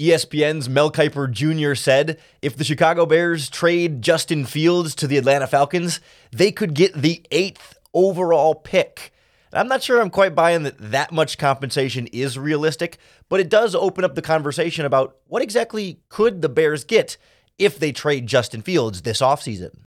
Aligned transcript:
ESPN's 0.00 0.68
Mel 0.68 0.90
Kiper 0.90 1.30
Jr. 1.30 1.74
said 1.74 2.18
if 2.40 2.56
the 2.56 2.64
Chicago 2.64 3.04
Bears 3.04 3.50
trade 3.50 4.00
Justin 4.02 4.44
Fields 4.44 4.94
to 4.96 5.06
the 5.06 5.18
Atlanta 5.18 5.46
Falcons, 5.46 6.00
they 6.30 6.50
could 6.50 6.74
get 6.74 6.94
the 6.94 7.22
eighth 7.30 7.76
overall 7.92 8.54
pick. 8.54 9.12
I'm 9.52 9.68
not 9.68 9.82
sure 9.82 10.00
I'm 10.00 10.08
quite 10.08 10.34
buying 10.34 10.62
that 10.62 10.78
that 10.78 11.12
much 11.12 11.36
compensation 11.36 12.06
is 12.06 12.38
realistic, 12.38 12.96
but 13.28 13.38
it 13.38 13.50
does 13.50 13.74
open 13.74 14.02
up 14.02 14.14
the 14.14 14.22
conversation 14.22 14.86
about 14.86 15.16
what 15.26 15.42
exactly 15.42 16.00
could 16.08 16.40
the 16.40 16.48
Bears 16.48 16.84
get 16.84 17.18
if 17.58 17.78
they 17.78 17.92
trade 17.92 18.26
Justin 18.26 18.62
Fields 18.62 19.02
this 19.02 19.20
offseason. 19.20 19.82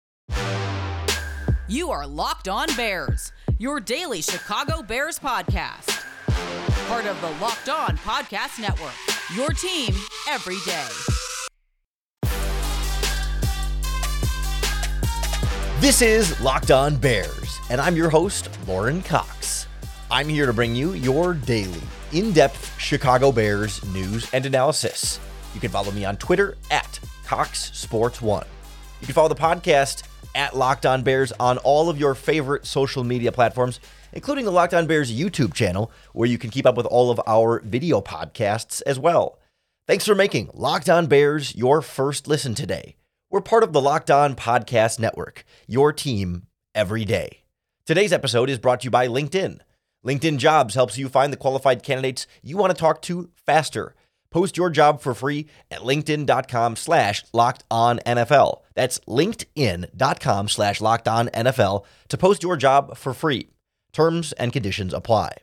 You 1.68 1.90
are 1.90 2.06
Locked 2.06 2.48
On 2.48 2.68
Bears, 2.76 3.32
your 3.58 3.80
daily 3.80 4.22
Chicago 4.22 4.84
Bears 4.84 5.18
podcast. 5.18 6.04
Part 6.88 7.08
of 7.08 7.20
the 7.22 7.32
Locked 7.44 7.70
On 7.70 7.98
Podcast 7.98 8.60
Network, 8.60 8.94
your 9.34 9.50
team 9.50 9.94
every 10.30 10.58
day. 10.66 10.88
This 15.80 16.02
is 16.02 16.40
Locked 16.41 16.72
On 16.72 16.95
Bears, 16.95 17.59
and 17.70 17.81
I'm 17.81 17.95
your 17.95 18.09
host, 18.09 18.50
Lauren 18.67 19.02
Cox. 19.02 19.67
I'm 20.12 20.30
here 20.30 20.45
to 20.45 20.53
bring 20.53 20.76
you 20.76 20.94
your 20.94 21.34
daily, 21.34 21.81
in 22.12 22.31
depth 22.34 22.80
Chicago 22.80 23.31
Bears 23.31 23.84
news 23.94 24.30
and 24.34 24.45
analysis. 24.45 25.20
You 25.53 25.59
can 25.59 25.72
follow 25.72 25.92
me 25.92 26.05
on 26.05 26.17
Twitter 26.17 26.55
at 26.70 27.00
Cox 27.26 27.72
Sports 27.78 28.22
One. 28.22 28.45
You 29.02 29.08
can 29.08 29.16
follow 29.16 29.30
the 29.30 29.36
podcast 29.36 30.03
at 30.36 30.55
Locked 30.55 30.86
On 30.86 31.02
Bears 31.02 31.31
on 31.39 31.58
all 31.59 31.89
of 31.89 32.00
your 32.00 32.14
favorite 32.14 32.66
social 32.66 33.03
media 33.03 33.31
platforms, 33.31 33.80
including 34.16 34.46
the 34.46 34.52
Locked 34.52 34.74
On 34.74 34.88
Bears 34.88 35.14
YouTube 35.14 35.54
channel, 35.54 35.92
where 36.14 36.28
you 36.28 36.38
can 36.38 36.50
keep 36.50 36.66
up 36.66 36.78
with 36.78 36.86
all 36.88 37.12
of 37.12 37.22
our 37.28 37.60
video 37.60 38.02
podcasts 38.02 38.82
as 38.88 38.98
well. 38.98 39.38
Thanks 39.88 40.06
for 40.06 40.16
making 40.16 40.50
Locked 40.54 40.90
On 40.90 41.06
Bears 41.06 41.56
your 41.56 41.82
first 41.82 42.28
listen 42.28 42.56
today. 42.56 42.96
We're 43.30 43.42
part 43.42 43.64
of 43.64 43.73
the 43.73 43.81
Locked 43.81 44.09
On 44.09 44.36
Podcast 44.36 45.00
Network, 45.00 45.44
your 45.67 45.92
team 45.92 46.48
every 46.73 47.06
day. 47.06 47.44
Today's 47.86 48.14
episode 48.14 48.50
is 48.50 48.58
brought 48.58 48.80
to 48.81 48.86
you 48.86 48.92
by 48.92 49.08
LinkedIn. 49.08 49.59
LinkedIn 50.06 50.38
Jobs 50.38 50.76
helps 50.76 50.98
you 50.98 51.09
find 51.09 51.34
the 51.34 51.38
qualified 51.38 51.84
candidates 51.84 52.28
you 52.42 52.58
want 52.58 52.72
to 52.72 52.80
talk 52.80 53.02
to 53.04 53.30
faster. 53.36 53.95
Post 54.32 54.58
your 54.58 54.70
job 54.70 55.02
for 55.02 55.14
free 55.14 55.48
at 55.72 55.80
linkedin.com 55.80 56.76
slash 56.76 57.23
locked 57.32 57.64
on 57.72 58.00
NFL. 58.00 58.61
That's 58.73 59.00
linkedin.com 59.02 60.50
slash 60.50 60.82
locked 60.82 61.08
on 61.08 61.30
NFL 61.30 61.86
to 62.09 62.17
post 62.17 62.44
your 62.44 62.58
job 62.58 62.98
for 62.98 63.14
free. 63.14 63.50
Terms 63.96 64.34
and 64.34 64.52
conditions 64.52 64.94
apply. 64.94 65.38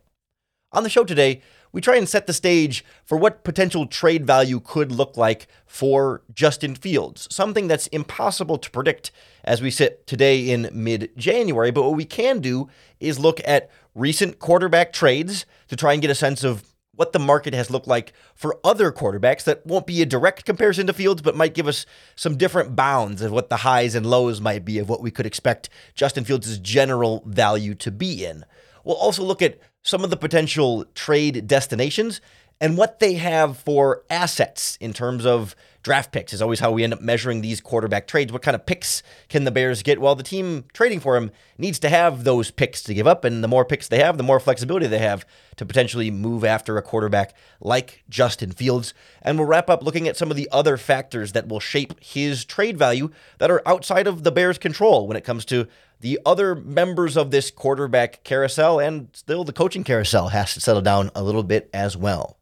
On 0.72 0.82
the 0.82 0.90
show 0.90 1.04
today, 1.04 1.40
we 1.72 1.80
try 1.80 1.96
and 1.96 2.06
set 2.06 2.26
the 2.26 2.34
stage 2.34 2.84
for 3.02 3.16
what 3.16 3.44
potential 3.44 3.86
trade 3.86 4.26
value 4.26 4.60
could 4.60 4.92
look 4.92 5.16
like 5.16 5.46
for 5.64 6.20
Justin 6.34 6.74
Fields, 6.74 7.26
something 7.30 7.66
that's 7.66 7.86
impossible 7.86 8.58
to 8.58 8.70
predict 8.70 9.10
as 9.42 9.62
we 9.62 9.70
sit 9.70 10.06
today 10.06 10.50
in 10.50 10.68
mid 10.70 11.16
January. 11.16 11.70
But 11.70 11.84
what 11.84 11.96
we 11.96 12.04
can 12.04 12.40
do 12.40 12.68
is 13.00 13.18
look 13.18 13.40
at 13.46 13.70
recent 13.94 14.38
quarterback 14.38 14.92
trades 14.92 15.46
to 15.68 15.74
try 15.74 15.94
and 15.94 16.02
get 16.02 16.10
a 16.10 16.14
sense 16.14 16.44
of 16.44 16.62
what 16.94 17.12
the 17.12 17.18
market 17.18 17.54
has 17.54 17.70
looked 17.70 17.86
like 17.86 18.12
for 18.34 18.58
other 18.62 18.92
quarterbacks 18.92 19.44
that 19.44 19.64
won't 19.66 19.86
be 19.86 20.02
a 20.02 20.06
direct 20.06 20.44
comparison 20.44 20.86
to 20.86 20.92
Fields, 20.92 21.22
but 21.22 21.34
might 21.34 21.54
give 21.54 21.66
us 21.66 21.86
some 22.16 22.36
different 22.36 22.76
bounds 22.76 23.22
of 23.22 23.32
what 23.32 23.48
the 23.48 23.58
highs 23.58 23.94
and 23.94 24.04
lows 24.04 24.42
might 24.42 24.64
be 24.64 24.78
of 24.78 24.90
what 24.90 25.00
we 25.00 25.10
could 25.10 25.24
expect 25.24 25.70
Justin 25.94 26.24
Fields' 26.24 26.58
general 26.58 27.22
value 27.26 27.74
to 27.74 27.90
be 27.90 28.26
in. 28.26 28.44
We'll 28.84 28.96
also 28.96 29.22
look 29.22 29.40
at 29.40 29.58
some 29.82 30.04
of 30.04 30.10
the 30.10 30.16
potential 30.16 30.84
trade 30.94 31.46
destinations 31.46 32.20
and 32.62 32.76
what 32.76 33.00
they 33.00 33.14
have 33.14 33.58
for 33.58 34.04
assets 34.08 34.78
in 34.80 34.92
terms 34.92 35.26
of 35.26 35.56
draft 35.82 36.12
picks 36.12 36.32
is 36.32 36.40
always 36.40 36.60
how 36.60 36.70
we 36.70 36.84
end 36.84 36.92
up 36.92 37.00
measuring 37.00 37.40
these 37.40 37.60
quarterback 37.60 38.06
trades. 38.06 38.32
What 38.32 38.42
kind 38.42 38.54
of 38.54 38.64
picks 38.66 39.02
can 39.28 39.42
the 39.42 39.50
Bears 39.50 39.82
get? 39.82 40.00
Well, 40.00 40.14
the 40.14 40.22
team 40.22 40.66
trading 40.72 41.00
for 41.00 41.16
him 41.16 41.32
needs 41.58 41.80
to 41.80 41.88
have 41.88 42.22
those 42.22 42.52
picks 42.52 42.80
to 42.84 42.94
give 42.94 43.08
up, 43.08 43.24
and 43.24 43.42
the 43.42 43.48
more 43.48 43.64
picks 43.64 43.88
they 43.88 43.98
have, 43.98 44.16
the 44.16 44.22
more 44.22 44.38
flexibility 44.38 44.86
they 44.86 44.98
have 44.98 45.26
to 45.56 45.66
potentially 45.66 46.08
move 46.08 46.44
after 46.44 46.78
a 46.78 46.82
quarterback 46.82 47.34
like 47.60 48.04
Justin 48.08 48.52
Fields. 48.52 48.94
And 49.22 49.38
we'll 49.38 49.48
wrap 49.48 49.68
up 49.68 49.82
looking 49.82 50.06
at 50.06 50.16
some 50.16 50.30
of 50.30 50.36
the 50.36 50.48
other 50.52 50.76
factors 50.76 51.32
that 51.32 51.48
will 51.48 51.58
shape 51.58 51.94
his 52.00 52.44
trade 52.44 52.78
value 52.78 53.10
that 53.38 53.50
are 53.50 53.62
outside 53.66 54.06
of 54.06 54.22
the 54.22 54.30
Bears' 54.30 54.56
control 54.56 55.08
when 55.08 55.16
it 55.16 55.24
comes 55.24 55.44
to 55.46 55.66
the 55.98 56.20
other 56.24 56.54
members 56.54 57.16
of 57.16 57.32
this 57.32 57.50
quarterback 57.50 58.22
carousel 58.22 58.78
and 58.78 59.08
still 59.14 59.42
the 59.42 59.52
coaching 59.52 59.82
carousel 59.82 60.28
has 60.28 60.54
to 60.54 60.60
settle 60.60 60.82
down 60.82 61.10
a 61.16 61.24
little 61.24 61.42
bit 61.42 61.68
as 61.74 61.96
well. 61.96 62.38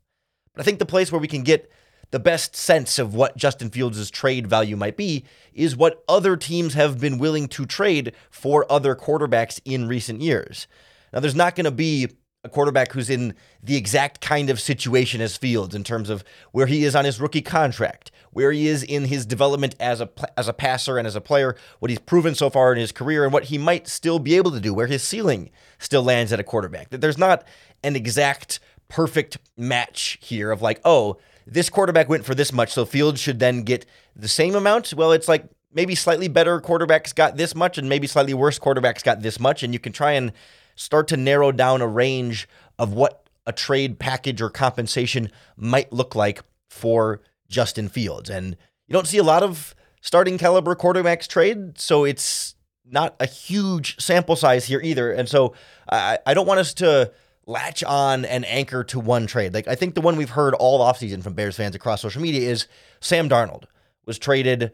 But 0.54 0.62
I 0.62 0.64
think 0.64 0.78
the 0.78 0.86
place 0.86 1.12
where 1.12 1.20
we 1.20 1.28
can 1.28 1.42
get 1.42 1.70
the 2.10 2.18
best 2.18 2.56
sense 2.56 2.98
of 2.98 3.14
what 3.14 3.36
Justin 3.36 3.70
Fields' 3.70 4.10
trade 4.10 4.46
value 4.46 4.76
might 4.76 4.96
be 4.96 5.24
is 5.54 5.76
what 5.76 6.02
other 6.08 6.36
teams 6.36 6.74
have 6.74 7.00
been 7.00 7.18
willing 7.18 7.46
to 7.48 7.66
trade 7.66 8.12
for 8.30 8.70
other 8.70 8.96
quarterbacks 8.96 9.60
in 9.64 9.86
recent 9.86 10.20
years. 10.20 10.66
Now, 11.12 11.20
there's 11.20 11.36
not 11.36 11.54
going 11.54 11.64
to 11.64 11.70
be 11.70 12.08
a 12.42 12.48
quarterback 12.48 12.92
who's 12.92 13.10
in 13.10 13.34
the 13.62 13.76
exact 13.76 14.20
kind 14.20 14.48
of 14.48 14.60
situation 14.60 15.20
as 15.20 15.36
Fields 15.36 15.74
in 15.74 15.84
terms 15.84 16.08
of 16.08 16.24
where 16.52 16.66
he 16.66 16.84
is 16.84 16.96
on 16.96 17.04
his 17.04 17.20
rookie 17.20 17.42
contract, 17.42 18.10
where 18.32 18.50
he 18.50 18.66
is 18.66 18.82
in 18.82 19.04
his 19.04 19.26
development 19.26 19.74
as 19.78 20.00
a 20.00 20.08
as 20.38 20.48
a 20.48 20.52
passer 20.52 20.96
and 20.96 21.06
as 21.06 21.14
a 21.14 21.20
player, 21.20 21.54
what 21.80 21.90
he's 21.90 21.98
proven 21.98 22.34
so 22.34 22.48
far 22.48 22.72
in 22.72 22.78
his 22.78 22.92
career 22.92 23.24
and 23.24 23.32
what 23.32 23.44
he 23.44 23.58
might 23.58 23.86
still 23.86 24.18
be 24.18 24.36
able 24.36 24.50
to 24.52 24.60
do, 24.60 24.72
where 24.72 24.86
his 24.86 25.02
ceiling 25.02 25.50
still 25.78 26.02
lands 26.02 26.32
at 26.32 26.40
a 26.40 26.44
quarterback. 26.44 26.88
That 26.90 27.02
there's 27.02 27.18
not 27.18 27.44
an 27.84 27.94
exact 27.94 28.58
perfect 28.90 29.38
match 29.56 30.18
here 30.20 30.50
of 30.50 30.60
like, 30.60 30.80
oh, 30.84 31.16
this 31.46 31.70
quarterback 31.70 32.08
went 32.08 32.26
for 32.26 32.34
this 32.34 32.52
much, 32.52 32.72
so 32.72 32.84
Fields 32.84 33.20
should 33.20 33.38
then 33.38 33.62
get 33.62 33.86
the 34.14 34.28
same 34.28 34.54
amount. 34.54 34.92
Well, 34.92 35.12
it's 35.12 35.28
like 35.28 35.48
maybe 35.72 35.94
slightly 35.94 36.28
better 36.28 36.60
quarterbacks 36.60 37.14
got 37.14 37.36
this 37.36 37.54
much, 37.54 37.78
and 37.78 37.88
maybe 37.88 38.06
slightly 38.06 38.34
worse 38.34 38.58
quarterbacks 38.58 39.02
got 39.02 39.22
this 39.22 39.40
much, 39.40 39.62
and 39.62 39.72
you 39.72 39.80
can 39.80 39.92
try 39.92 40.12
and 40.12 40.32
start 40.76 41.08
to 41.08 41.16
narrow 41.16 41.50
down 41.52 41.80
a 41.80 41.86
range 41.86 42.48
of 42.78 42.92
what 42.92 43.28
a 43.46 43.52
trade 43.52 43.98
package 43.98 44.42
or 44.42 44.50
compensation 44.50 45.30
might 45.56 45.92
look 45.92 46.14
like 46.14 46.42
for 46.68 47.22
Justin 47.48 47.88
Fields. 47.88 48.30
And 48.30 48.56
you 48.86 48.92
don't 48.92 49.06
see 49.06 49.18
a 49.18 49.24
lot 49.24 49.42
of 49.42 49.74
starting 50.00 50.38
caliber 50.38 50.74
quarterbacks 50.74 51.26
trade, 51.26 51.78
so 51.78 52.04
it's 52.04 52.54
not 52.84 53.16
a 53.20 53.26
huge 53.26 54.00
sample 54.00 54.36
size 54.36 54.66
here 54.66 54.80
either. 54.82 55.12
And 55.12 55.28
so 55.28 55.54
I, 55.90 56.18
I 56.26 56.34
don't 56.34 56.46
want 56.46 56.60
us 56.60 56.74
to 56.74 57.12
latch 57.50 57.82
on 57.84 58.24
and 58.24 58.46
anchor 58.46 58.84
to 58.84 59.00
one 59.00 59.26
trade. 59.26 59.52
Like 59.52 59.68
I 59.68 59.74
think 59.74 59.94
the 59.94 60.00
one 60.00 60.16
we've 60.16 60.30
heard 60.30 60.54
all 60.54 60.80
offseason 60.80 61.22
from 61.22 61.34
Bears 61.34 61.56
fans 61.56 61.74
across 61.74 62.00
social 62.00 62.22
media 62.22 62.48
is 62.48 62.66
Sam 63.00 63.28
Darnold 63.28 63.64
was 64.06 64.18
traded 64.18 64.72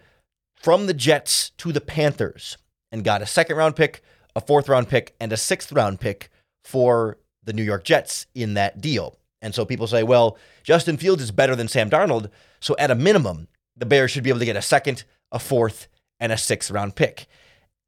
from 0.55 0.87
the 0.87 0.95
Jets 0.95 1.51
to 1.59 1.73
the 1.73 1.81
Panthers 1.81 2.57
and 2.93 3.05
got 3.05 3.23
a 3.23 3.27
second 3.27 3.57
round 3.57 3.77
pick, 3.77 4.03
a 4.35 4.41
fourth 4.41 4.69
round 4.69 4.89
pick, 4.89 5.15
and 5.19 5.33
a 5.33 5.37
sixth 5.37 5.73
round 5.73 6.01
pick 6.01 6.31
for 6.65 7.19
the 7.43 7.53
New 7.53 7.63
York 7.63 7.85
Jets 7.85 8.27
in 8.35 8.55
that 8.55 8.81
deal. 8.81 9.19
And 9.43 9.55
so 9.55 9.65
people 9.65 9.87
say, 9.87 10.03
well, 10.03 10.39
Justin 10.63 10.97
Fields 10.97 11.23
is 11.23 11.31
better 11.31 11.57
than 11.57 11.69
Sam 11.69 11.89
Darnold. 11.89 12.31
So 12.61 12.75
at 12.79 12.91
a 12.91 12.95
minimum, 12.95 13.49
the 13.77 13.87
Bears 13.87 14.11
should 14.11 14.25
be 14.25 14.31
able 14.31 14.41
to 14.41 14.47
get 14.47 14.57
a 14.57 14.63
second, 14.63 15.05
a 15.31 15.39
fourth, 15.39 15.89
and 16.19 16.33
a 16.33 16.39
sixth 16.39 16.71
round 16.71 16.97
pick. 16.97 17.27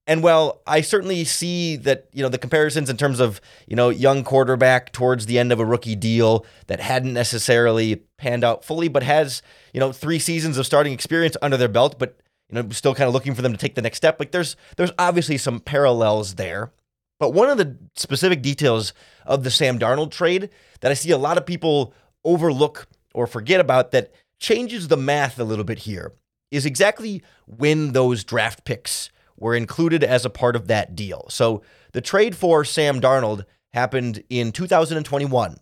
And 0.08 0.22
well, 0.22 0.62
I 0.66 0.80
certainly 0.80 1.22
see 1.24 1.76
that, 1.76 2.08
you 2.14 2.22
know, 2.22 2.30
the 2.30 2.38
comparisons 2.38 2.88
in 2.88 2.96
terms 2.96 3.20
of, 3.20 3.42
you 3.66 3.76
know, 3.76 3.90
young 3.90 4.24
quarterback 4.24 4.90
towards 4.90 5.26
the 5.26 5.38
end 5.38 5.52
of 5.52 5.60
a 5.60 5.66
rookie 5.66 5.94
deal 5.94 6.46
that 6.66 6.80
hadn't 6.80 7.12
necessarily 7.12 7.96
panned 8.16 8.42
out 8.42 8.64
fully, 8.64 8.88
but 8.88 9.02
has, 9.02 9.42
you 9.74 9.80
know, 9.80 9.92
three 9.92 10.18
seasons 10.18 10.56
of 10.56 10.64
starting 10.64 10.94
experience 10.94 11.36
under 11.42 11.58
their 11.58 11.68
belt, 11.68 11.98
but, 11.98 12.18
you 12.48 12.54
know, 12.54 12.70
still 12.70 12.94
kind 12.94 13.06
of 13.06 13.12
looking 13.12 13.34
for 13.34 13.42
them 13.42 13.52
to 13.52 13.58
take 13.58 13.74
the 13.74 13.82
next 13.82 13.98
step. 13.98 14.18
Like 14.18 14.30
there's 14.30 14.56
there's 14.78 14.92
obviously 14.98 15.36
some 15.36 15.60
parallels 15.60 16.36
there. 16.36 16.72
But 17.20 17.34
one 17.34 17.50
of 17.50 17.58
the 17.58 17.76
specific 17.94 18.40
details 18.40 18.94
of 19.26 19.44
the 19.44 19.50
Sam 19.50 19.78
Darnold 19.78 20.10
trade 20.10 20.48
that 20.80 20.90
I 20.90 20.94
see 20.94 21.10
a 21.10 21.18
lot 21.18 21.36
of 21.36 21.44
people 21.44 21.92
overlook 22.24 22.86
or 23.12 23.26
forget 23.26 23.60
about 23.60 23.90
that 23.90 24.14
changes 24.40 24.88
the 24.88 24.96
math 24.96 25.38
a 25.38 25.44
little 25.44 25.64
bit 25.64 25.80
here 25.80 26.12
is 26.50 26.64
exactly 26.64 27.22
when 27.46 27.92
those 27.92 28.24
draft 28.24 28.64
picks 28.64 29.10
were 29.40 29.54
included 29.54 30.04
as 30.04 30.24
a 30.24 30.30
part 30.30 30.56
of 30.56 30.68
that 30.68 30.94
deal. 30.94 31.26
So 31.30 31.62
the 31.92 32.00
trade 32.00 32.36
for 32.36 32.64
Sam 32.64 33.00
Darnold 33.00 33.44
happened 33.72 34.22
in 34.28 34.52
2021. 34.52 35.56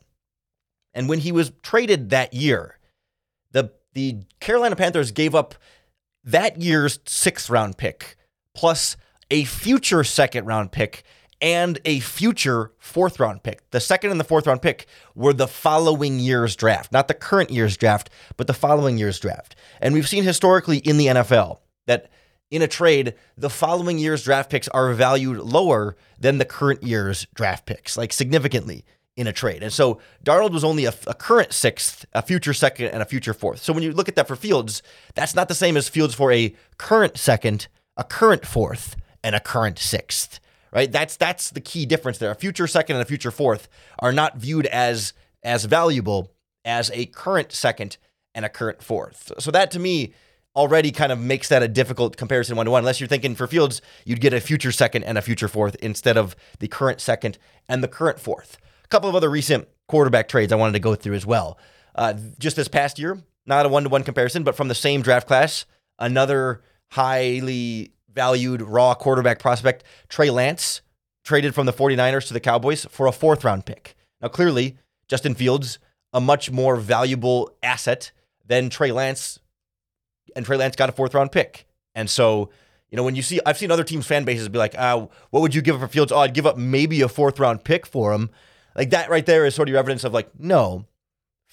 And 0.95 1.09
when 1.09 1.21
he 1.21 1.33
was 1.33 1.53
traded 1.63 2.11
that 2.11 2.33
year, 2.33 2.79
the 3.53 3.71
the 3.93 4.23
Carolina 4.41 4.77
Panthers 4.77 5.11
gave 5.11 5.35
up 5.35 5.55
that 6.25 6.61
year's 6.61 6.99
sixth 7.07 7.49
round 7.51 7.77
pick 7.79 8.17
plus 8.55 8.97
a 9.31 9.45
future 9.45 10.05
second 10.05 10.47
round 10.47 10.73
pick 10.73 11.05
and 11.41 11.79
a 11.85 12.01
future 12.01 12.73
fourth 12.79 13.21
round 13.21 13.43
pick. 13.43 13.71
The 13.71 13.81
second 13.81 14.11
and 14.11 14.19
the 14.19 14.25
fourth 14.25 14.47
round 14.47 14.63
pick 14.63 14.87
were 15.15 15.33
the 15.33 15.49
following 15.49 16.19
year's 16.19 16.57
draft, 16.57 16.93
not 16.93 17.09
the 17.09 17.15
current 17.15 17.51
year's 17.51 17.77
draft, 17.77 18.11
but 18.37 18.47
the 18.47 18.55
following 18.55 18.99
year's 18.99 19.21
draft. 19.21 19.55
And 19.81 19.95
we've 19.95 20.09
seen 20.09 20.25
historically 20.25 20.79
in 20.79 20.97
the 20.97 21.07
NFL 21.07 21.59
that 21.87 22.11
in 22.51 22.63
a 22.63 22.69
trade, 22.69 23.15
the 23.37 23.51
following 23.51 23.99
year's 23.99 24.25
draft 24.25 24.51
picks 24.51 24.69
are 24.69 24.93
valued 24.93 25.39
lower 25.39 25.97
than 26.19 26.39
the 26.39 26.45
current 26.45 26.83
year's 26.83 27.27
draft 27.35 27.67
picks, 27.67 27.97
like 27.97 28.13
significantly 28.13 28.85
in 29.17 29.27
a 29.27 29.33
trade. 29.33 29.63
And 29.63 29.73
so 29.73 30.01
Darnold 30.25 30.53
was 30.53 30.63
only 30.63 30.85
a, 30.85 30.95
a, 31.07 31.15
current 31.15 31.53
sixth, 31.53 32.05
a 32.13 32.23
future 32.23 32.53
second, 32.53 32.89
and 32.89 33.03
a 33.03 33.07
future 33.07 33.35
fourth. 33.35 33.63
So 33.63 33.73
when 33.73 33.83
you 33.83 33.93
look 33.93 34.09
at 34.09 34.17
that 34.17 34.29
for 34.29 34.37
Fields, 34.37 34.83
that's 35.15 35.35
not 35.35 35.49
the 35.49 35.55
same 35.55 35.77
as 35.77 35.89
Fields 35.89 36.15
for 36.15 36.31
a 36.31 36.55
current 36.77 37.17
second, 37.17 37.69
a 37.97 38.05
current 38.05 38.47
fourth, 38.47 38.97
and 39.25 39.35
a 39.35 39.41
current 39.41 39.79
sixth. 39.79 40.39
Right? 40.73 40.93
That's 40.93 41.17
that's 41.17 41.51
the 41.51 41.61
key 41.61 41.87
difference 41.87 42.19
there. 42.19 42.31
A 42.31 42.35
future 42.35 42.67
second 42.67 42.97
and 42.97 43.03
a 43.03 43.07
future 43.07 43.31
fourth 43.31 43.69
are 43.99 44.13
not 44.13 44.37
viewed 44.37 44.67
as 44.67 45.15
as 45.43 45.65
valuable 45.65 46.33
as 46.65 46.91
a 46.93 47.07
current 47.07 47.53
second 47.53 47.97
and 48.35 48.45
a 48.45 48.51
current 48.51 48.83
fourth. 48.83 49.33
So 49.39 49.51
that 49.53 49.71
to 49.71 49.79
me 49.79 50.13
already 50.57 50.91
kind 50.91 51.13
of 51.13 51.21
makes 51.21 51.49
that 51.51 51.63
a 51.63 51.69
difficult 51.69 52.17
comparison 52.17 52.57
one 52.57 52.67
to 52.67 52.73
one. 52.73 52.81
Unless 52.81 52.99
you're 52.99 53.09
thinking 53.09 53.35
for 53.35 53.47
Fields, 53.47 53.83
you'd 54.05 54.21
get 54.21 54.33
a 54.33 54.41
future 54.41 54.73
second 54.73 55.05
and 55.05 55.19
a 55.19 55.23
future 55.23 55.49
fourth 55.49 55.77
instead 55.77 56.17
of 56.17 56.35
the 56.59 56.67
current 56.67 57.01
second 57.01 57.39
and 57.69 57.85
the 57.85 57.89
current 57.89 58.19
fourth. 58.19 58.57
A 58.85 58.89
couple 58.89 59.09
of 59.09 59.15
other 59.15 59.31
recent 59.31 59.69
quarterback 59.87 60.29
trades 60.29 60.53
I 60.53 60.57
wanted 60.57 60.73
to 60.73 60.81
go 60.81 60.95
through 60.95 61.15
as 61.15 61.27
well. 61.27 61.59
Uh, 61.95 62.15
just 62.39 62.57
this 62.57 62.69
past 62.69 62.99
year, 62.99 63.23
not 63.45 63.67
a 63.67 63.69
one 63.69 63.85
to 63.85 63.89
one 63.89 64.03
comparison, 64.03 64.43
but 64.43 64.57
from 64.57 64.69
the 64.69 64.75
same 64.75 65.03
draft 65.03 65.27
class, 65.27 65.67
another 65.99 66.63
highly 66.91 67.93
valued 68.13 68.63
raw 68.63 68.95
quarterback 68.95 69.39
prospect, 69.39 69.85
Trey 70.09 70.31
Lance, 70.31 70.81
traded 71.23 71.55
from 71.55 71.67
the 71.67 71.73
49ers 71.73 72.27
to 72.29 72.33
the 72.33 72.41
Cowboys 72.41 72.87
for 72.87 73.07
a 73.07 73.13
fourth 73.13 73.45
round 73.45 73.67
pick. 73.67 73.95
Now, 74.21 74.29
clearly, 74.29 74.79
Justin 75.09 75.35
Fields, 75.35 75.79
a 76.13 76.21
much 76.21 76.51
more 76.51 76.77
valuable 76.77 77.51
asset 77.63 78.13
than 78.47 78.71
Trey 78.71 78.91
Lance 78.91 79.39
and 80.37 80.47
Trey 80.47 80.57
Lance 80.57 80.77
got 80.77 80.89
a 80.89 80.93
fourth 80.93 81.15
round 81.15 81.33
pick. 81.33 81.67
And 81.95 82.09
so, 82.09 82.51
you 82.91 82.97
know, 82.97 83.03
when 83.03 83.17
you 83.17 83.23
see, 83.23 83.41
I've 83.45 83.59
seen 83.59 83.71
other 83.71 83.85
teams' 83.85 84.07
fan 84.07 84.25
bases 84.25 84.49
be 84.49 84.59
like, 84.59 84.75
ah, 84.79 85.09
what 85.31 85.41
would 85.41 85.55
you 85.55 85.63
give 85.63 85.77
up 85.77 85.81
for 85.81 85.89
Fields? 85.89 86.13
Oh, 86.13 86.19
I'd 86.19 86.35
give 86.35 86.47
up 86.47 86.57
maybe 86.57 87.01
a 87.01 87.09
fourth 87.09 87.41
round 87.41 87.65
pick 87.65 87.87
for 87.87 88.13
him. 88.13 88.31
Like 88.77 88.91
that 88.91 89.11
right 89.11 89.25
there 89.27 89.47
is 89.47 89.55
sort 89.55 89.69
of 89.69 89.71
your 89.71 89.79
evidence 89.79 90.05
of 90.05 90.13
like, 90.13 90.31
no, 90.39 90.85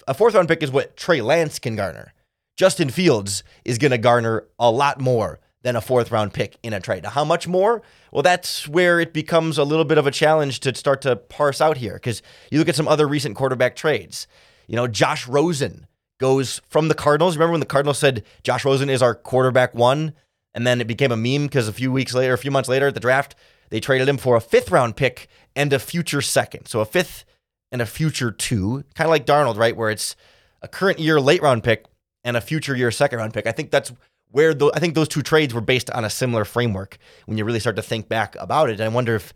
a 0.06 0.14
fourth 0.14 0.34
round 0.34 0.48
pick 0.48 0.62
is 0.62 0.70
what 0.70 0.96
Trey 0.96 1.20
Lance 1.20 1.58
can 1.58 1.76
garner. 1.76 2.12
Justin 2.56 2.90
Fields 2.90 3.42
is 3.64 3.78
going 3.78 3.90
to 3.90 3.98
garner 3.98 4.46
a 4.58 4.70
lot 4.70 5.00
more 5.00 5.40
than 5.62 5.76
a 5.76 5.80
fourth 5.80 6.12
round 6.12 6.32
pick 6.32 6.56
in 6.62 6.72
a 6.72 6.80
trade. 6.80 7.02
Now, 7.02 7.10
how 7.10 7.24
much 7.24 7.48
more? 7.48 7.82
Well, 8.12 8.22
that's 8.22 8.68
where 8.68 9.00
it 9.00 9.12
becomes 9.12 9.58
a 9.58 9.64
little 9.64 9.84
bit 9.84 9.98
of 9.98 10.06
a 10.06 10.10
challenge 10.10 10.60
to 10.60 10.74
start 10.74 11.00
to 11.02 11.16
parse 11.16 11.60
out 11.60 11.78
here 11.78 11.94
because 11.94 12.22
you 12.50 12.58
look 12.58 12.68
at 12.68 12.76
some 12.76 12.86
other 12.86 13.08
recent 13.08 13.34
quarterback 13.34 13.74
trades. 13.74 14.28
You 14.66 14.76
know, 14.76 14.86
Josh 14.86 15.26
Rosen 15.26 15.86
goes 16.18 16.60
from 16.68 16.88
the 16.88 16.94
Cardinals. 16.94 17.36
Remember 17.36 17.52
when 17.52 17.60
the 17.60 17.66
Cardinals 17.66 17.98
said 17.98 18.24
Josh 18.42 18.64
Rosen 18.64 18.88
is 18.90 19.02
our 19.02 19.14
quarterback 19.14 19.74
one? 19.74 20.14
And 20.54 20.66
then 20.66 20.80
it 20.80 20.86
became 20.86 21.10
a 21.10 21.16
meme 21.16 21.46
because 21.46 21.66
a 21.66 21.72
few 21.72 21.90
weeks 21.90 22.14
later, 22.14 22.32
a 22.32 22.38
few 22.38 22.50
months 22.50 22.68
later 22.68 22.86
at 22.86 22.94
the 22.94 23.00
draft, 23.00 23.34
they 23.70 23.80
traded 23.80 24.08
him 24.08 24.18
for 24.18 24.36
a 24.36 24.40
fifth 24.40 24.70
round 24.70 24.96
pick 24.96 25.28
and 25.56 25.72
a 25.72 25.78
future 25.78 26.22
second. 26.22 26.66
So 26.66 26.80
a 26.80 26.84
fifth 26.84 27.24
and 27.72 27.82
a 27.82 27.86
future 27.86 28.30
two, 28.30 28.84
kind 28.94 29.06
of 29.06 29.10
like 29.10 29.26
Darnold, 29.26 29.56
right? 29.56 29.76
Where 29.76 29.90
it's 29.90 30.14
a 30.62 30.68
current 30.68 31.00
year 31.00 31.20
late 31.20 31.42
round 31.42 31.64
pick 31.64 31.86
and 32.22 32.36
a 32.36 32.40
future 32.40 32.76
year 32.76 32.92
second 32.92 33.18
round 33.18 33.34
pick. 33.34 33.46
I 33.48 33.52
think 33.52 33.72
that's 33.72 33.92
where 34.30 34.54
the, 34.54 34.70
I 34.74 34.78
think 34.78 34.94
those 34.94 35.08
two 35.08 35.22
trades 35.22 35.52
were 35.52 35.60
based 35.60 35.90
on 35.90 36.04
a 36.04 36.10
similar 36.10 36.44
framework 36.44 36.98
when 37.26 37.36
you 37.36 37.44
really 37.44 37.60
start 37.60 37.76
to 37.76 37.82
think 37.82 38.08
back 38.08 38.36
about 38.38 38.70
it. 38.70 38.74
And 38.74 38.82
I 38.82 38.88
wonder 38.88 39.16
if 39.16 39.34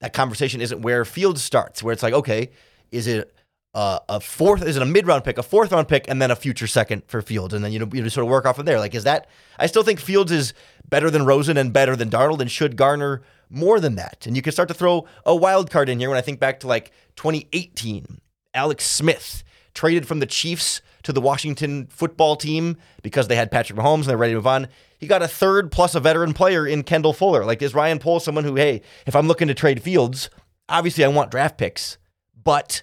that 0.00 0.12
conversation 0.12 0.60
isn't 0.60 0.82
where 0.82 1.04
Fields 1.04 1.42
starts, 1.42 1.82
where 1.82 1.92
it's 1.92 2.02
like, 2.02 2.14
okay, 2.14 2.50
is 2.90 3.06
it 3.06 3.34
uh, 3.74 4.00
a 4.08 4.20
fourth 4.20 4.64
is 4.64 4.76
it 4.76 4.82
a 4.82 4.86
mid 4.86 5.06
round 5.06 5.24
pick, 5.24 5.38
a 5.38 5.42
fourth 5.42 5.72
round 5.72 5.88
pick, 5.88 6.08
and 6.08 6.20
then 6.20 6.30
a 6.30 6.36
future 6.36 6.66
second 6.66 7.02
for 7.06 7.22
Fields, 7.22 7.54
and 7.54 7.64
then 7.64 7.72
you 7.72 7.78
know 7.78 7.88
you 7.92 8.08
sort 8.08 8.24
of 8.24 8.30
work 8.30 8.44
off 8.46 8.58
of 8.58 8.66
there. 8.66 8.78
Like, 8.78 8.94
is 8.94 9.04
that? 9.04 9.28
I 9.58 9.66
still 9.66 9.82
think 9.82 10.00
Fields 10.00 10.32
is 10.32 10.52
better 10.88 11.10
than 11.10 11.24
Rosen 11.24 11.56
and 11.56 11.72
better 11.72 11.94
than 11.94 12.10
Darnold, 12.10 12.40
and 12.40 12.50
should 12.50 12.76
garner 12.76 13.22
more 13.48 13.78
than 13.78 13.96
that. 13.96 14.26
And 14.26 14.36
you 14.36 14.42
can 14.42 14.52
start 14.52 14.68
to 14.68 14.74
throw 14.74 15.06
a 15.24 15.34
wild 15.34 15.70
card 15.70 15.88
in 15.88 16.00
here 16.00 16.08
when 16.08 16.18
I 16.18 16.22
think 16.22 16.40
back 16.40 16.60
to 16.60 16.66
like 16.66 16.90
2018, 17.16 18.20
Alex 18.54 18.86
Smith 18.86 19.44
traded 19.74 20.06
from 20.06 20.18
the 20.18 20.26
Chiefs 20.26 20.82
to 21.02 21.12
the 21.12 21.20
Washington 21.20 21.86
football 21.86 22.36
team 22.36 22.76
because 23.02 23.28
they 23.28 23.36
had 23.36 23.50
Patrick 23.50 23.78
Mahomes 23.78 24.00
and 24.00 24.06
they're 24.06 24.16
ready 24.16 24.32
to 24.32 24.38
move 24.38 24.46
on. 24.46 24.68
He 24.98 25.06
got 25.06 25.22
a 25.22 25.28
third 25.28 25.70
plus 25.70 25.94
a 25.94 26.00
veteran 26.00 26.34
player 26.34 26.66
in 26.66 26.82
Kendall 26.82 27.12
Fuller. 27.12 27.44
Like, 27.44 27.62
is 27.62 27.74
Ryan 27.74 27.98
Poles 27.98 28.24
someone 28.24 28.44
who, 28.44 28.56
hey, 28.56 28.82
if 29.06 29.16
I'm 29.16 29.28
looking 29.28 29.48
to 29.48 29.54
trade 29.54 29.82
Fields, 29.82 30.28
obviously 30.68 31.04
I 31.04 31.08
want 31.08 31.30
draft 31.30 31.56
picks, 31.56 31.98
but 32.42 32.82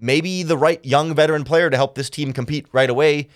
maybe 0.00 0.42
the 0.42 0.56
right 0.56 0.84
young 0.84 1.14
veteran 1.14 1.44
player 1.44 1.70
to 1.70 1.76
help 1.76 1.94
this 1.94 2.10
team 2.10 2.32
compete 2.32 2.66
right 2.72 2.90
away 2.90 3.28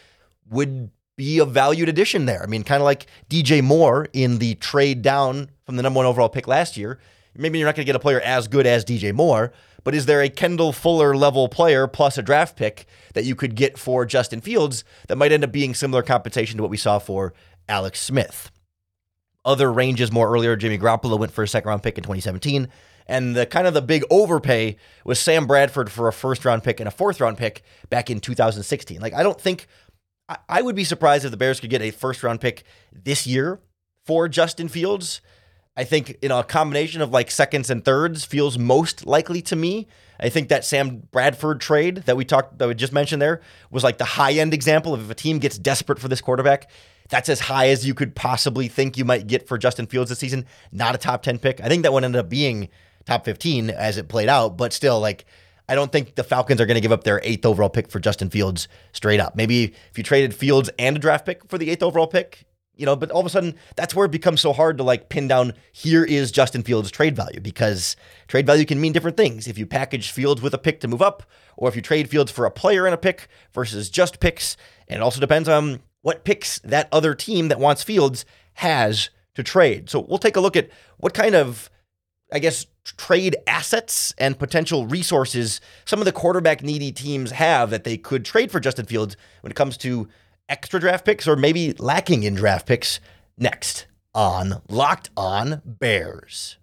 would 0.50 0.90
be 1.16 1.38
a 1.38 1.44
valued 1.44 1.88
addition 1.88 2.26
there. 2.26 2.42
I 2.42 2.46
mean, 2.46 2.64
kind 2.64 2.80
of 2.80 2.84
like 2.84 3.06
DJ 3.28 3.62
Moore 3.62 4.08
in 4.12 4.38
the 4.38 4.54
trade 4.56 5.02
down 5.02 5.50
from 5.64 5.76
the 5.76 5.82
number 5.82 5.98
one 5.98 6.06
overall 6.06 6.28
pick 6.28 6.46
last 6.46 6.76
year. 6.76 6.98
Maybe 7.34 7.58
you're 7.58 7.66
not 7.66 7.76
going 7.76 7.84
to 7.84 7.88
get 7.88 7.96
a 7.96 8.00
player 8.00 8.20
as 8.20 8.46
good 8.46 8.66
as 8.66 8.84
DJ 8.84 9.14
Moore, 9.14 9.52
but 9.84 9.94
is 9.94 10.06
there 10.06 10.20
a 10.20 10.28
Kendall 10.28 10.72
Fuller 10.72 11.16
level 11.16 11.48
player 11.48 11.86
plus 11.86 12.18
a 12.18 12.22
draft 12.22 12.56
pick 12.56 12.86
that 13.14 13.24
you 13.24 13.34
could 13.34 13.54
get 13.54 13.78
for 13.78 14.04
Justin 14.04 14.40
Fields 14.40 14.84
that 15.08 15.16
might 15.16 15.32
end 15.32 15.44
up 15.44 15.52
being 15.52 15.74
similar 15.74 16.02
compensation 16.02 16.58
to 16.58 16.62
what 16.62 16.70
we 16.70 16.76
saw 16.76 16.98
for 16.98 17.32
Alex 17.68 18.00
Smith? 18.00 18.50
Other 19.44 19.72
ranges 19.72 20.12
more 20.12 20.30
earlier, 20.32 20.56
Jimmy 20.56 20.78
Garoppolo 20.78 21.18
went 21.18 21.32
for 21.32 21.42
a 21.42 21.48
second 21.48 21.68
round 21.68 21.82
pick 21.82 21.98
in 21.98 22.04
2017. 22.04 22.68
And 23.12 23.36
the 23.36 23.44
kind 23.44 23.66
of 23.66 23.74
the 23.74 23.82
big 23.82 24.04
overpay 24.08 24.78
was 25.04 25.20
Sam 25.20 25.46
Bradford 25.46 25.92
for 25.92 26.08
a 26.08 26.14
first 26.14 26.46
round 26.46 26.64
pick 26.64 26.80
and 26.80 26.88
a 26.88 26.90
fourth 26.90 27.20
round 27.20 27.36
pick 27.36 27.62
back 27.90 28.08
in 28.08 28.20
2016. 28.20 29.02
Like, 29.02 29.12
I 29.12 29.22
don't 29.22 29.38
think, 29.38 29.66
I, 30.48 30.62
would 30.62 30.74
be 30.74 30.84
surprised 30.84 31.26
if 31.26 31.30
the 31.30 31.36
Bears 31.36 31.60
could 31.60 31.68
get 31.68 31.82
a 31.82 31.90
first 31.90 32.22
round 32.22 32.40
pick 32.40 32.64
this 32.90 33.26
year 33.26 33.60
for 34.06 34.30
Justin 34.30 34.68
Fields. 34.68 35.20
I 35.76 35.84
think 35.84 36.16
you 36.22 36.30
know 36.30 36.38
a 36.38 36.44
combination 36.44 37.02
of 37.02 37.10
like 37.10 37.30
seconds 37.30 37.68
and 37.68 37.84
thirds 37.84 38.24
feels 38.24 38.56
most 38.58 39.04
likely 39.04 39.42
to 39.42 39.56
me. 39.56 39.88
I 40.18 40.30
think 40.30 40.48
that 40.48 40.64
Sam 40.64 41.02
Bradford 41.10 41.60
trade 41.60 41.96
that 42.06 42.16
we 42.16 42.24
talked 42.24 42.58
that 42.58 42.68
we 42.68 42.74
just 42.74 42.92
mentioned 42.94 43.20
there 43.20 43.42
was 43.70 43.84
like 43.84 43.98
the 43.98 44.04
high 44.04 44.32
end 44.32 44.54
example 44.54 44.94
of 44.94 45.02
if 45.02 45.10
a 45.10 45.14
team 45.14 45.38
gets 45.38 45.58
desperate 45.58 45.98
for 45.98 46.08
this 46.08 46.20
quarterback, 46.20 46.70
that's 47.08 47.28
as 47.28 47.40
high 47.40 47.68
as 47.68 47.86
you 47.86 47.94
could 47.94 48.14
possibly 48.14 48.68
think 48.68 48.96
you 48.96 49.04
might 49.04 49.26
get 49.26 49.46
for 49.46 49.58
Justin 49.58 49.86
Fields 49.86 50.08
this 50.08 50.18
season. 50.18 50.46
Not 50.72 50.94
a 50.94 50.98
top 50.98 51.22
10 51.22 51.38
pick. 51.38 51.60
I 51.60 51.68
think 51.68 51.82
that 51.82 51.92
one 51.92 52.04
ended 52.04 52.20
up 52.20 52.28
being 52.28 52.68
top 53.04 53.24
15 53.24 53.70
as 53.70 53.98
it 53.98 54.08
played 54.08 54.28
out, 54.28 54.56
but 54.56 54.72
still, 54.72 55.00
like, 55.00 55.24
I 55.68 55.74
don't 55.74 55.92
think 55.92 56.14
the 56.14 56.24
Falcons 56.24 56.60
are 56.60 56.66
going 56.66 56.74
to 56.74 56.80
give 56.80 56.92
up 56.92 57.04
their 57.04 57.20
eighth 57.22 57.46
overall 57.46 57.70
pick 57.70 57.90
for 57.90 58.00
Justin 58.00 58.30
Fields 58.30 58.68
straight 58.92 59.20
up. 59.20 59.36
Maybe 59.36 59.74
if 59.90 59.96
you 59.96 60.04
traded 60.04 60.34
Fields 60.34 60.70
and 60.78 60.96
a 60.96 61.00
draft 61.00 61.24
pick 61.24 61.48
for 61.48 61.56
the 61.56 61.70
eighth 61.70 61.82
overall 61.82 62.06
pick, 62.06 62.44
you 62.74 62.86
know, 62.86 62.96
but 62.96 63.10
all 63.10 63.20
of 63.20 63.26
a 63.26 63.30
sudden 63.30 63.54
that's 63.76 63.94
where 63.94 64.06
it 64.06 64.12
becomes 64.12 64.40
so 64.40 64.52
hard 64.52 64.78
to 64.78 64.82
like 64.82 65.08
pin 65.08 65.28
down 65.28 65.52
here 65.72 66.04
is 66.04 66.32
Justin 66.32 66.62
Fields' 66.62 66.90
trade 66.90 67.14
value 67.14 67.40
because 67.40 67.96
trade 68.28 68.46
value 68.46 68.64
can 68.64 68.80
mean 68.80 68.92
different 68.92 69.16
things. 69.16 69.46
If 69.46 69.56
you 69.56 69.66
package 69.66 70.10
Fields 70.10 70.42
with 70.42 70.54
a 70.54 70.58
pick 70.58 70.80
to 70.80 70.88
move 70.88 71.02
up, 71.02 71.22
or 71.56 71.68
if 71.68 71.76
you 71.76 71.82
trade 71.82 72.10
Fields 72.10 72.32
for 72.32 72.44
a 72.44 72.50
player 72.50 72.86
and 72.86 72.94
a 72.94 72.98
pick 72.98 73.28
versus 73.52 73.88
just 73.88 74.20
picks, 74.20 74.56
and 74.88 74.96
it 74.96 75.02
also 75.02 75.20
depends 75.20 75.48
on 75.48 75.80
what 76.00 76.24
picks 76.24 76.58
that 76.60 76.88
other 76.90 77.14
team 77.14 77.48
that 77.48 77.60
wants 77.60 77.82
Fields 77.82 78.24
has 78.54 79.10
to 79.34 79.42
trade. 79.42 79.88
So 79.88 80.00
we'll 80.00 80.18
take 80.18 80.36
a 80.36 80.40
look 80.40 80.56
at 80.56 80.68
what 80.98 81.14
kind 81.14 81.34
of 81.34 81.70
I 82.32 82.38
guess, 82.38 82.66
trade 82.84 83.36
assets 83.46 84.14
and 84.16 84.38
potential 84.38 84.86
resources 84.86 85.60
some 85.84 86.00
of 86.00 86.06
the 86.06 86.12
quarterback 86.12 86.62
needy 86.62 86.90
teams 86.90 87.30
have 87.32 87.70
that 87.70 87.84
they 87.84 87.96
could 87.96 88.24
trade 88.24 88.50
for 88.50 88.58
Justin 88.58 88.86
Fields 88.86 89.16
when 89.42 89.50
it 89.50 89.56
comes 89.56 89.76
to 89.78 90.08
extra 90.48 90.80
draft 90.80 91.04
picks 91.04 91.28
or 91.28 91.36
maybe 91.36 91.72
lacking 91.74 92.22
in 92.22 92.34
draft 92.34 92.66
picks 92.66 93.00
next 93.36 93.86
on 94.14 94.62
Locked 94.68 95.10
On 95.16 95.60
Bears. 95.64 96.56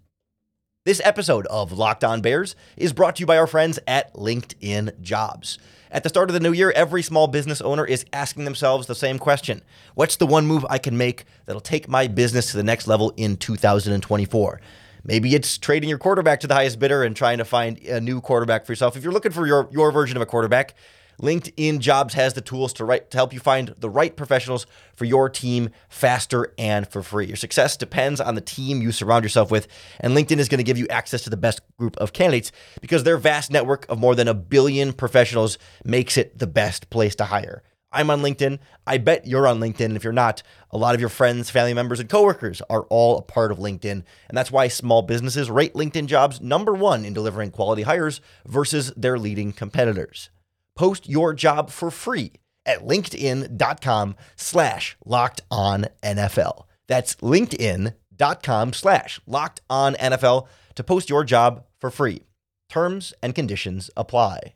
This 0.84 1.00
episode 1.04 1.46
of 1.46 1.72
Locked 1.72 2.04
On 2.04 2.20
Bears 2.20 2.56
is 2.76 2.92
brought 2.92 3.16
to 3.16 3.20
you 3.20 3.26
by 3.26 3.38
our 3.38 3.46
friends 3.46 3.78
at 3.86 4.12
LinkedIn 4.14 5.00
Jobs. 5.00 5.58
At 5.90 6.02
the 6.02 6.08
start 6.08 6.30
of 6.30 6.34
the 6.34 6.40
new 6.40 6.52
year, 6.52 6.72
every 6.74 7.02
small 7.02 7.26
business 7.26 7.60
owner 7.60 7.84
is 7.84 8.04
asking 8.12 8.44
themselves 8.44 8.86
the 8.86 8.94
same 8.94 9.18
question 9.18 9.62
What's 9.94 10.16
the 10.16 10.26
one 10.26 10.46
move 10.46 10.66
I 10.68 10.78
can 10.78 10.96
make 10.96 11.24
that'll 11.46 11.60
take 11.60 11.88
my 11.88 12.06
business 12.08 12.50
to 12.50 12.56
the 12.56 12.62
next 12.62 12.88
level 12.88 13.12
in 13.16 13.36
2024? 13.36 14.60
Maybe 15.04 15.34
it's 15.34 15.58
trading 15.58 15.88
your 15.88 15.98
quarterback 15.98 16.40
to 16.40 16.46
the 16.46 16.54
highest 16.54 16.78
bidder 16.78 17.02
and 17.02 17.16
trying 17.16 17.38
to 17.38 17.44
find 17.44 17.78
a 17.86 18.00
new 18.00 18.20
quarterback 18.20 18.66
for 18.66 18.72
yourself. 18.72 18.96
If 18.96 19.04
you're 19.04 19.12
looking 19.12 19.32
for 19.32 19.46
your, 19.46 19.68
your 19.70 19.90
version 19.92 20.16
of 20.16 20.22
a 20.22 20.26
quarterback, 20.26 20.74
LinkedIn 21.20 21.80
Jobs 21.80 22.14
has 22.14 22.32
the 22.32 22.40
tools 22.40 22.72
to, 22.74 22.84
write, 22.84 23.10
to 23.10 23.18
help 23.18 23.32
you 23.32 23.40
find 23.40 23.74
the 23.78 23.90
right 23.90 24.16
professionals 24.16 24.66
for 24.94 25.04
your 25.04 25.28
team 25.28 25.70
faster 25.88 26.52
and 26.58 26.88
for 26.88 27.02
free. 27.02 27.26
Your 27.26 27.36
success 27.36 27.76
depends 27.76 28.20
on 28.20 28.34
the 28.34 28.40
team 28.40 28.80
you 28.80 28.90
surround 28.90 29.24
yourself 29.24 29.50
with, 29.50 29.68
and 30.00 30.16
LinkedIn 30.16 30.38
is 30.38 30.48
going 30.48 30.58
to 30.58 30.64
give 30.64 30.78
you 30.78 30.88
access 30.88 31.22
to 31.24 31.30
the 31.30 31.36
best 31.36 31.60
group 31.76 31.96
of 31.98 32.12
candidates 32.12 32.52
because 32.80 33.04
their 33.04 33.18
vast 33.18 33.50
network 33.50 33.86
of 33.90 33.98
more 33.98 34.14
than 34.14 34.28
a 34.28 34.34
billion 34.34 34.92
professionals 34.92 35.58
makes 35.84 36.16
it 36.16 36.38
the 36.38 36.46
best 36.46 36.88
place 36.90 37.14
to 37.16 37.26
hire. 37.26 37.62
I'm 37.92 38.10
on 38.10 38.22
LinkedIn. 38.22 38.58
I 38.86 38.98
bet 38.98 39.26
you're 39.26 39.46
on 39.46 39.60
LinkedIn. 39.60 39.86
And 39.86 39.96
if 39.96 40.04
you're 40.04 40.12
not, 40.12 40.42
a 40.70 40.78
lot 40.78 40.94
of 40.94 41.00
your 41.00 41.08
friends, 41.08 41.50
family 41.50 41.74
members, 41.74 41.98
and 41.98 42.08
coworkers 42.08 42.62
are 42.70 42.82
all 42.84 43.18
a 43.18 43.22
part 43.22 43.50
of 43.50 43.58
LinkedIn. 43.58 43.90
And 43.90 44.04
that's 44.32 44.52
why 44.52 44.68
small 44.68 45.02
businesses 45.02 45.50
rate 45.50 45.74
LinkedIn 45.74 46.06
jobs 46.06 46.40
number 46.40 46.72
one 46.72 47.04
in 47.04 47.12
delivering 47.12 47.50
quality 47.50 47.82
hires 47.82 48.20
versus 48.46 48.92
their 48.96 49.18
leading 49.18 49.52
competitors. 49.52 50.30
Post 50.76 51.08
your 51.08 51.34
job 51.34 51.70
for 51.70 51.90
free 51.90 52.32
at 52.64 52.86
linkedin.com 52.86 54.16
slash 54.36 54.96
locked 55.04 55.40
on 55.50 55.86
NFL. 56.02 56.64
That's 56.86 57.16
linkedin.com 57.16 58.72
slash 58.72 59.20
locked 59.26 59.60
on 59.68 59.94
NFL 59.94 60.46
to 60.76 60.84
post 60.84 61.10
your 61.10 61.24
job 61.24 61.64
for 61.78 61.90
free. 61.90 62.22
Terms 62.68 63.12
and 63.22 63.34
conditions 63.34 63.90
apply. 63.96 64.54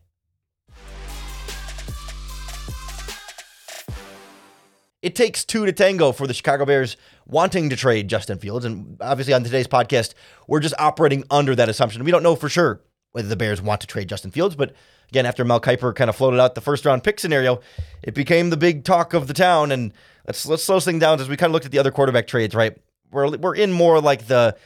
It 5.05 5.15
takes 5.15 5.45
two 5.45 5.67
to 5.67 5.73
tango 5.73 6.13
for 6.13 6.27
the 6.27 6.33
Chicago 6.33 6.65
Bears 6.65 6.97
wanting 7.27 7.69
to 7.69 7.77
trade 7.77 8.09
Justin 8.09 8.39
Fields. 8.39 8.65
And 8.65 8.97
obviously, 9.03 9.35
on 9.35 9.45
today's 9.45 9.67
podcast, 9.67 10.15
we're 10.49 10.61
just 10.61 10.75
operating 10.79 11.25
under 11.31 11.55
that 11.55 11.69
assumption. 11.69 12.03
We 12.05 12.11
don't 12.11 12.23
know 12.23 12.37
for 12.37 12.49
sure 12.49 12.81
whether 13.13 13.29
the 13.29 13.37
Bears 13.37 13.61
want 13.61 13.83
to 13.83 13.87
trade 13.87 14.09
Justin 14.09 14.31
Fields. 14.31 14.57
But 14.57 14.75
again, 15.11 15.27
after 15.27 15.45
Mel 15.45 15.61
Kiper 15.61 15.95
kind 15.95 16.09
of 16.09 16.17
floated 16.17 16.41
out 16.41 16.55
the 16.55 16.63
first 16.63 16.87
round 16.87 17.05
pick 17.05 17.21
scenario, 17.21 17.61
it 18.03 18.15
became 18.15 18.49
the 18.49 18.57
big 18.57 18.83
talk 18.83 19.13
of 19.13 19.27
the 19.27 19.35
town. 19.35 19.73
And 19.73 19.93
let's 20.27 20.47
let's 20.47 20.65
slow 20.65 20.81
things 20.81 21.01
down 21.01 21.21
as 21.21 21.29
we 21.29 21.37
kind 21.37 21.51
of 21.51 21.53
looked 21.53 21.67
at 21.67 21.73
the 21.73 21.81
other 21.81 21.91
quarterback 21.91 22.27
trades, 22.27 22.55
right? 22.55 22.75
We're, 23.11 23.37
we're 23.37 23.57
in 23.57 23.73
more 23.73 24.01
like 24.01 24.27
the 24.27 24.57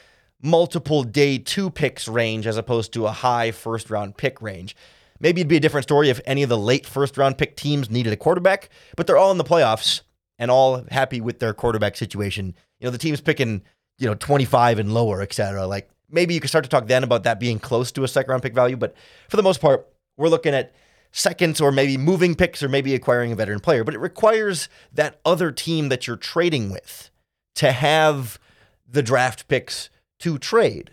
multiple 0.41 1.03
day 1.03 1.37
two 1.37 1.69
picks 1.69 2.07
range 2.07 2.47
as 2.47 2.55
opposed 2.55 2.93
to 2.93 3.07
a 3.07 3.11
high 3.11 3.51
first 3.51 3.89
round 3.89 4.15
pick 4.15 4.41
range. 4.41 4.73
Maybe 5.19 5.41
it'd 5.41 5.49
be 5.49 5.57
a 5.57 5.59
different 5.59 5.83
story 5.83 6.09
if 6.09 6.21
any 6.25 6.43
of 6.43 6.49
the 6.49 6.57
late 6.57 6.85
first 6.85 7.17
round 7.17 7.37
pick 7.37 7.57
teams 7.57 7.89
needed 7.89 8.13
a 8.13 8.15
quarterback, 8.17 8.69
but 8.95 9.05
they're 9.05 9.17
all 9.17 9.31
in 9.31 9.37
the 9.37 9.43
playoffs 9.43 10.03
and 10.39 10.49
all 10.49 10.85
happy 10.89 11.21
with 11.21 11.39
their 11.39 11.53
quarterback 11.53 11.95
situation. 11.97 12.55
You 12.79 12.85
know, 12.85 12.91
the 12.91 12.97
team's 12.97 13.21
picking, 13.21 13.61
you 13.99 14.07
know, 14.07 14.15
25 14.15 14.79
and 14.79 14.93
lower, 14.93 15.21
et 15.21 15.33
cetera. 15.33 15.67
Like 15.67 15.89
maybe 16.09 16.33
you 16.33 16.39
could 16.39 16.49
start 16.49 16.63
to 16.63 16.69
talk 16.69 16.87
then 16.87 17.03
about 17.03 17.23
that 17.23 17.39
being 17.39 17.59
close 17.59 17.91
to 17.91 18.03
a 18.03 18.07
second 18.07 18.31
round 18.31 18.43
pick 18.43 18.53
value. 18.53 18.77
But 18.77 18.95
for 19.27 19.37
the 19.37 19.43
most 19.43 19.61
part, 19.61 19.87
we're 20.17 20.29
looking 20.29 20.55
at 20.55 20.73
seconds 21.11 21.59
or 21.59 21.71
maybe 21.71 21.97
moving 21.97 22.35
picks 22.35 22.63
or 22.63 22.69
maybe 22.69 22.95
acquiring 22.95 23.31
a 23.31 23.35
veteran 23.35 23.59
player. 23.59 23.83
But 23.83 23.93
it 23.93 23.99
requires 23.99 24.69
that 24.93 25.19
other 25.25 25.51
team 25.51 25.89
that 25.89 26.07
you're 26.07 26.17
trading 26.17 26.71
with 26.71 27.11
to 27.55 27.71
have 27.71 28.39
the 28.87 29.03
draft 29.03 29.47
picks 29.47 29.89
to 30.19 30.37
trade. 30.37 30.91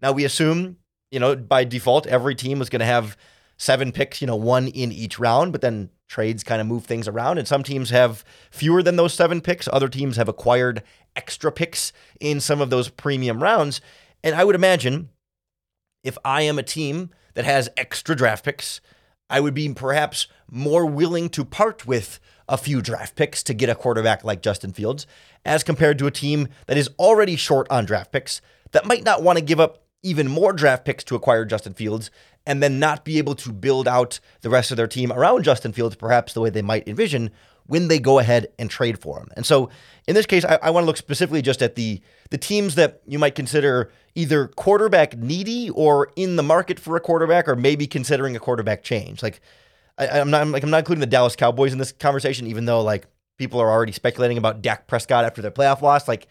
Now 0.00 0.12
we 0.12 0.24
assume, 0.24 0.76
you 1.10 1.18
know, 1.18 1.34
by 1.34 1.64
default, 1.64 2.06
every 2.06 2.34
team 2.34 2.60
is 2.60 2.68
going 2.68 2.80
to 2.80 2.86
have 2.86 3.16
seven 3.56 3.92
picks, 3.92 4.20
you 4.20 4.26
know, 4.26 4.36
one 4.36 4.68
in 4.68 4.92
each 4.92 5.18
round, 5.18 5.52
but 5.52 5.60
then 5.60 5.90
trades 6.08 6.44
kind 6.44 6.60
of 6.60 6.66
move 6.66 6.84
things 6.84 7.08
around. 7.08 7.38
And 7.38 7.48
some 7.48 7.62
teams 7.62 7.90
have 7.90 8.24
fewer 8.50 8.82
than 8.82 8.96
those 8.96 9.14
seven 9.14 9.40
picks. 9.40 9.68
Other 9.72 9.88
teams 9.88 10.16
have 10.16 10.28
acquired 10.28 10.82
extra 11.16 11.50
picks 11.50 11.92
in 12.20 12.40
some 12.40 12.60
of 12.60 12.70
those 12.70 12.88
premium 12.88 13.42
rounds. 13.42 13.80
And 14.22 14.34
I 14.34 14.44
would 14.44 14.54
imagine 14.54 15.10
if 16.02 16.18
I 16.24 16.42
am 16.42 16.58
a 16.58 16.62
team 16.62 17.10
that 17.34 17.44
has 17.44 17.68
extra 17.76 18.14
draft 18.14 18.44
picks, 18.44 18.80
I 19.28 19.40
would 19.40 19.54
be 19.54 19.72
perhaps 19.72 20.26
more 20.50 20.86
willing 20.86 21.28
to 21.30 21.44
part 21.44 21.86
with 21.86 22.20
a 22.48 22.58
few 22.58 22.82
draft 22.82 23.16
picks 23.16 23.42
to 23.44 23.54
get 23.54 23.70
a 23.70 23.74
quarterback 23.74 24.22
like 24.22 24.42
Justin 24.42 24.72
Fields 24.72 25.06
as 25.44 25.64
compared 25.64 25.98
to 25.98 26.06
a 26.06 26.10
team 26.10 26.48
that 26.66 26.76
is 26.76 26.90
already 26.98 27.36
short 27.36 27.66
on 27.70 27.86
draft 27.86 28.12
picks 28.12 28.40
that 28.72 28.86
might 28.86 29.04
not 29.04 29.22
want 29.22 29.38
to 29.38 29.44
give 29.44 29.60
up 29.60 29.84
even 30.02 30.28
more 30.28 30.52
draft 30.52 30.84
picks 30.84 31.02
to 31.04 31.14
acquire 31.14 31.46
Justin 31.46 31.72
Fields 31.72 32.10
and 32.46 32.62
then 32.62 32.78
not 32.78 33.04
be 33.04 33.18
able 33.18 33.34
to 33.34 33.52
build 33.52 33.88
out 33.88 34.20
the 34.42 34.50
rest 34.50 34.70
of 34.70 34.76
their 34.76 34.86
team 34.86 35.12
around 35.12 35.44
Justin 35.44 35.72
Fields, 35.72 35.96
perhaps 35.96 36.32
the 36.32 36.40
way 36.40 36.50
they 36.50 36.62
might 36.62 36.86
envision 36.86 37.30
when 37.66 37.88
they 37.88 37.98
go 37.98 38.18
ahead 38.18 38.48
and 38.58 38.70
trade 38.70 38.98
for 38.98 39.18
him. 39.18 39.28
And 39.36 39.46
so 39.46 39.70
in 40.06 40.14
this 40.14 40.26
case, 40.26 40.44
I, 40.44 40.58
I 40.62 40.70
want 40.70 40.84
to 40.84 40.86
look 40.86 40.96
specifically 40.96 41.42
just 41.42 41.62
at 41.62 41.74
the 41.74 42.00
the 42.30 42.38
teams 42.38 42.74
that 42.74 43.00
you 43.06 43.18
might 43.18 43.34
consider 43.34 43.90
either 44.14 44.48
quarterback 44.48 45.16
needy 45.16 45.70
or 45.70 46.10
in 46.16 46.36
the 46.36 46.42
market 46.42 46.78
for 46.78 46.96
a 46.96 47.00
quarterback, 47.00 47.48
or 47.48 47.56
maybe 47.56 47.86
considering 47.86 48.36
a 48.36 48.40
quarterback 48.40 48.82
change. 48.82 49.22
Like 49.22 49.40
I, 49.96 50.18
am 50.18 50.30
not 50.30 50.42
I'm 50.42 50.52
like 50.52 50.62
I'm 50.62 50.70
not 50.70 50.78
including 50.78 51.00
the 51.00 51.06
Dallas 51.06 51.36
Cowboys 51.36 51.72
in 51.72 51.78
this 51.78 51.92
conversation, 51.92 52.46
even 52.46 52.66
though 52.66 52.82
like 52.82 53.06
people 53.38 53.60
are 53.60 53.70
already 53.70 53.92
speculating 53.92 54.38
about 54.38 54.62
Dak 54.62 54.86
Prescott 54.86 55.24
after 55.24 55.40
their 55.40 55.50
playoff 55.50 55.80
loss. 55.80 56.06
Like 56.06 56.26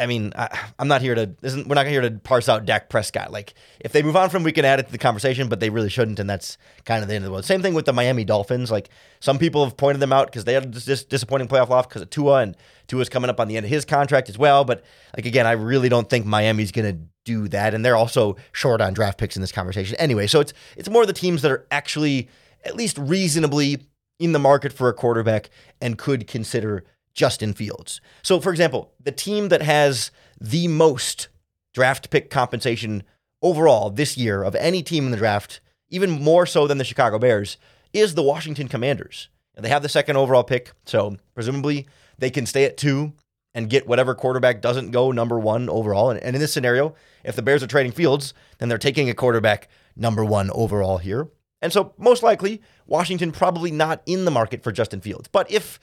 I 0.00 0.06
mean, 0.06 0.32
I, 0.34 0.58
am 0.78 0.88
not 0.88 1.02
here 1.02 1.14
to. 1.14 1.30
Isn't 1.42 1.68
we're 1.68 1.74
not 1.74 1.86
here 1.86 2.00
to 2.00 2.10
parse 2.10 2.48
out 2.48 2.64
Dak 2.64 2.88
Prescott. 2.88 3.30
Like, 3.30 3.54
if 3.80 3.92
they 3.92 4.02
move 4.02 4.16
on 4.16 4.30
from, 4.30 4.42
we 4.42 4.52
can 4.52 4.64
add 4.64 4.80
it 4.80 4.86
to 4.86 4.92
the 4.92 4.98
conversation, 4.98 5.48
but 5.48 5.60
they 5.60 5.70
really 5.70 5.90
shouldn't, 5.90 6.18
and 6.18 6.28
that's 6.28 6.56
kind 6.86 7.02
of 7.02 7.08
the 7.08 7.14
end 7.14 7.24
of 7.24 7.26
the 7.26 7.32
world. 7.32 7.44
Same 7.44 7.60
thing 7.60 7.74
with 7.74 7.84
the 7.84 7.92
Miami 7.92 8.24
Dolphins. 8.24 8.70
Like, 8.70 8.88
some 9.20 9.38
people 9.38 9.62
have 9.64 9.76
pointed 9.76 10.00
them 10.00 10.12
out 10.12 10.26
because 10.26 10.44
they 10.44 10.54
had 10.54 10.72
this 10.72 11.04
disappointing 11.04 11.48
playoff 11.48 11.68
loss 11.68 11.86
because 11.86 12.02
of 12.02 12.10
Tua, 12.10 12.40
and 12.40 12.56
Tua's 12.88 13.08
coming 13.08 13.30
up 13.30 13.38
on 13.38 13.48
the 13.48 13.56
end 13.56 13.66
of 13.66 13.70
his 13.70 13.84
contract 13.84 14.28
as 14.28 14.38
well. 14.38 14.64
But 14.64 14.82
like 15.16 15.26
again, 15.26 15.46
I 15.46 15.52
really 15.52 15.88
don't 15.88 16.08
think 16.08 16.26
Miami's 16.26 16.72
going 16.72 16.92
to 16.92 17.00
do 17.24 17.48
that, 17.48 17.74
and 17.74 17.84
they're 17.84 17.96
also 17.96 18.36
short 18.52 18.80
on 18.80 18.94
draft 18.94 19.18
picks 19.18 19.36
in 19.36 19.42
this 19.42 19.52
conversation 19.52 19.96
anyway. 19.98 20.26
So 20.26 20.40
it's 20.40 20.52
it's 20.76 20.88
more 20.88 21.06
the 21.06 21.12
teams 21.12 21.42
that 21.42 21.52
are 21.52 21.66
actually 21.70 22.28
at 22.64 22.74
least 22.74 22.98
reasonably 22.98 23.78
in 24.18 24.32
the 24.32 24.38
market 24.38 24.72
for 24.72 24.88
a 24.88 24.92
quarterback 24.92 25.50
and 25.80 25.96
could 25.96 26.26
consider 26.26 26.84
Justin 27.20 27.52
Fields. 27.52 28.00
So, 28.22 28.40
for 28.40 28.50
example, 28.50 28.94
the 28.98 29.12
team 29.12 29.50
that 29.50 29.60
has 29.60 30.10
the 30.40 30.68
most 30.68 31.28
draft 31.74 32.08
pick 32.08 32.30
compensation 32.30 33.02
overall 33.42 33.90
this 33.90 34.16
year 34.16 34.42
of 34.42 34.54
any 34.54 34.82
team 34.82 35.04
in 35.04 35.10
the 35.10 35.18
draft, 35.18 35.60
even 35.90 36.10
more 36.10 36.46
so 36.46 36.66
than 36.66 36.78
the 36.78 36.84
Chicago 36.84 37.18
Bears, 37.18 37.58
is 37.92 38.14
the 38.14 38.22
Washington 38.22 38.68
Commanders. 38.68 39.28
And 39.54 39.62
they 39.62 39.68
have 39.68 39.82
the 39.82 39.88
second 39.90 40.16
overall 40.16 40.42
pick, 40.42 40.72
so 40.86 41.18
presumably 41.34 41.86
they 42.16 42.30
can 42.30 42.46
stay 42.46 42.64
at 42.64 42.78
two 42.78 43.12
and 43.52 43.68
get 43.68 43.86
whatever 43.86 44.14
quarterback 44.14 44.62
doesn't 44.62 44.90
go 44.90 45.12
number 45.12 45.38
one 45.38 45.68
overall. 45.68 46.08
And, 46.08 46.18
and 46.22 46.34
in 46.34 46.40
this 46.40 46.54
scenario, 46.54 46.94
if 47.22 47.36
the 47.36 47.42
Bears 47.42 47.62
are 47.62 47.66
trading 47.66 47.92
Fields, 47.92 48.32
then 48.56 48.70
they're 48.70 48.78
taking 48.78 49.10
a 49.10 49.14
quarterback 49.14 49.68
number 49.94 50.24
one 50.24 50.50
overall 50.52 50.96
here. 50.96 51.28
And 51.60 51.70
so, 51.70 51.92
most 51.98 52.22
likely, 52.22 52.62
Washington 52.86 53.30
probably 53.30 53.70
not 53.70 54.00
in 54.06 54.24
the 54.24 54.30
market 54.30 54.62
for 54.62 54.72
Justin 54.72 55.02
Fields. 55.02 55.28
But 55.28 55.50
if 55.50 55.78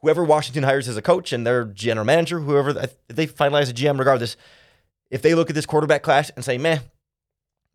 whoever 0.00 0.24
Washington 0.24 0.62
hires 0.62 0.88
as 0.88 0.96
a 0.96 1.02
coach 1.02 1.32
and 1.32 1.46
their 1.46 1.64
general 1.64 2.04
manager, 2.04 2.40
whoever 2.40 2.72
they 2.72 3.26
finalize 3.26 3.70
a 3.70 3.74
GM, 3.74 3.98
regardless, 3.98 4.36
if 5.10 5.22
they 5.22 5.34
look 5.34 5.48
at 5.48 5.54
this 5.54 5.66
quarterback 5.66 6.02
class 6.02 6.30
and 6.30 6.44
say, 6.44 6.58
meh, 6.58 6.78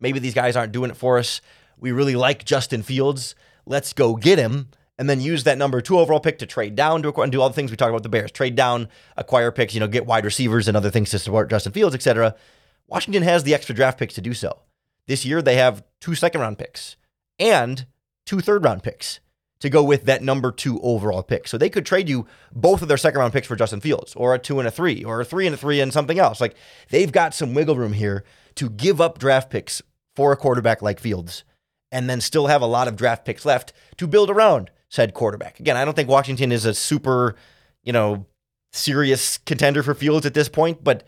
maybe 0.00 0.18
these 0.18 0.34
guys 0.34 0.56
aren't 0.56 0.72
doing 0.72 0.90
it 0.90 0.96
for 0.96 1.18
us. 1.18 1.40
We 1.78 1.92
really 1.92 2.16
like 2.16 2.44
Justin 2.44 2.82
Fields. 2.82 3.34
Let's 3.66 3.92
go 3.92 4.16
get 4.16 4.38
him. 4.38 4.68
And 4.96 5.10
then 5.10 5.20
use 5.20 5.42
that 5.42 5.58
number 5.58 5.80
two 5.80 5.98
overall 5.98 6.20
pick 6.20 6.38
to 6.38 6.46
trade 6.46 6.76
down 6.76 7.02
to 7.02 7.08
acquire 7.08 7.24
and 7.24 7.32
do 7.32 7.42
all 7.42 7.48
the 7.48 7.54
things 7.54 7.72
we 7.72 7.76
talk 7.76 7.88
about 7.88 8.04
the 8.04 8.08
Bears. 8.08 8.30
Trade 8.30 8.54
down, 8.54 8.88
acquire 9.16 9.50
picks, 9.50 9.74
you 9.74 9.80
know, 9.80 9.88
get 9.88 10.06
wide 10.06 10.24
receivers 10.24 10.68
and 10.68 10.76
other 10.76 10.90
things 10.90 11.10
to 11.10 11.18
support 11.18 11.50
Justin 11.50 11.72
Fields, 11.72 11.96
etc. 11.96 12.36
Washington 12.86 13.24
has 13.24 13.42
the 13.42 13.54
extra 13.54 13.74
draft 13.74 13.98
picks 13.98 14.14
to 14.14 14.20
do 14.20 14.34
so. 14.34 14.60
This 15.08 15.24
year 15.24 15.42
they 15.42 15.56
have 15.56 15.82
two 16.00 16.14
second 16.14 16.42
round 16.42 16.58
picks 16.58 16.96
and 17.40 17.86
two 18.24 18.38
third 18.38 18.62
round 18.62 18.84
picks 18.84 19.18
to 19.64 19.70
go 19.70 19.82
with 19.82 20.04
that 20.04 20.22
number 20.22 20.52
two 20.52 20.78
overall 20.82 21.22
pick. 21.22 21.48
So 21.48 21.56
they 21.56 21.70
could 21.70 21.86
trade 21.86 22.06
you 22.06 22.26
both 22.52 22.82
of 22.82 22.88
their 22.88 22.98
second 22.98 23.20
round 23.20 23.32
picks 23.32 23.46
for 23.46 23.56
Justin 23.56 23.80
Fields, 23.80 24.14
or 24.14 24.34
a 24.34 24.38
two 24.38 24.58
and 24.58 24.68
a 24.68 24.70
three, 24.70 25.02
or 25.02 25.22
a 25.22 25.24
three 25.24 25.46
and 25.46 25.54
a 25.54 25.56
three 25.56 25.80
and 25.80 25.90
something 25.90 26.18
else. 26.18 26.38
Like 26.38 26.54
they've 26.90 27.10
got 27.10 27.32
some 27.32 27.54
wiggle 27.54 27.78
room 27.78 27.94
here 27.94 28.24
to 28.56 28.68
give 28.68 29.00
up 29.00 29.16
draft 29.18 29.48
picks 29.48 29.80
for 30.14 30.32
a 30.32 30.36
quarterback 30.36 30.82
like 30.82 31.00
Fields 31.00 31.44
and 31.90 32.10
then 32.10 32.20
still 32.20 32.48
have 32.48 32.60
a 32.60 32.66
lot 32.66 32.88
of 32.88 32.94
draft 32.94 33.24
picks 33.24 33.46
left 33.46 33.72
to 33.96 34.06
build 34.06 34.28
around 34.28 34.70
said 34.90 35.14
quarterback. 35.14 35.58
Again, 35.58 35.78
I 35.78 35.84
don't 35.86 35.94
think 35.94 36.10
Washington 36.10 36.52
is 36.52 36.66
a 36.66 36.74
super, 36.74 37.34
you 37.84 37.92
know, 37.94 38.26
serious 38.74 39.38
contender 39.38 39.82
for 39.82 39.94
Fields 39.94 40.26
at 40.26 40.34
this 40.34 40.50
point, 40.50 40.84
but 40.84 41.04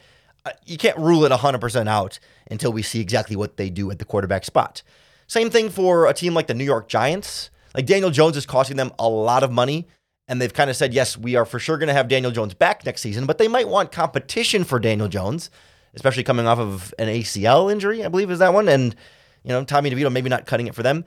uh, 0.46 0.52
you 0.64 0.78
can't 0.78 0.96
rule 0.96 1.26
it 1.26 1.30
100% 1.30 1.88
out 1.88 2.18
until 2.50 2.72
we 2.72 2.80
see 2.80 3.00
exactly 3.00 3.36
what 3.36 3.58
they 3.58 3.68
do 3.68 3.90
at 3.90 3.98
the 3.98 4.06
quarterback 4.06 4.46
spot. 4.46 4.82
Same 5.26 5.50
thing 5.50 5.68
for 5.68 6.06
a 6.06 6.14
team 6.14 6.32
like 6.32 6.46
the 6.46 6.54
New 6.54 6.64
York 6.64 6.88
Giants. 6.88 7.50
Like 7.76 7.86
Daniel 7.86 8.10
Jones 8.10 8.38
is 8.38 8.46
costing 8.46 8.78
them 8.78 8.90
a 8.98 9.08
lot 9.08 9.42
of 9.42 9.52
money. 9.52 9.86
And 10.28 10.40
they've 10.40 10.52
kind 10.52 10.70
of 10.70 10.76
said, 10.76 10.92
yes, 10.92 11.16
we 11.16 11.36
are 11.36 11.44
for 11.44 11.60
sure 11.60 11.78
going 11.78 11.86
to 11.88 11.94
have 11.94 12.08
Daniel 12.08 12.32
Jones 12.32 12.54
back 12.54 12.84
next 12.84 13.02
season, 13.02 13.26
but 13.26 13.38
they 13.38 13.46
might 13.46 13.68
want 13.68 13.92
competition 13.92 14.64
for 14.64 14.80
Daniel 14.80 15.06
Jones, 15.06 15.50
especially 15.94 16.24
coming 16.24 16.48
off 16.48 16.58
of 16.58 16.92
an 16.98 17.06
ACL 17.06 17.70
injury, 17.70 18.04
I 18.04 18.08
believe 18.08 18.30
is 18.30 18.40
that 18.40 18.52
one. 18.52 18.68
And, 18.68 18.96
you 19.44 19.50
know, 19.50 19.62
Tommy 19.62 19.90
DeVito 19.90 20.10
maybe 20.10 20.28
not 20.28 20.46
cutting 20.46 20.66
it 20.66 20.74
for 20.74 20.82
them. 20.82 21.04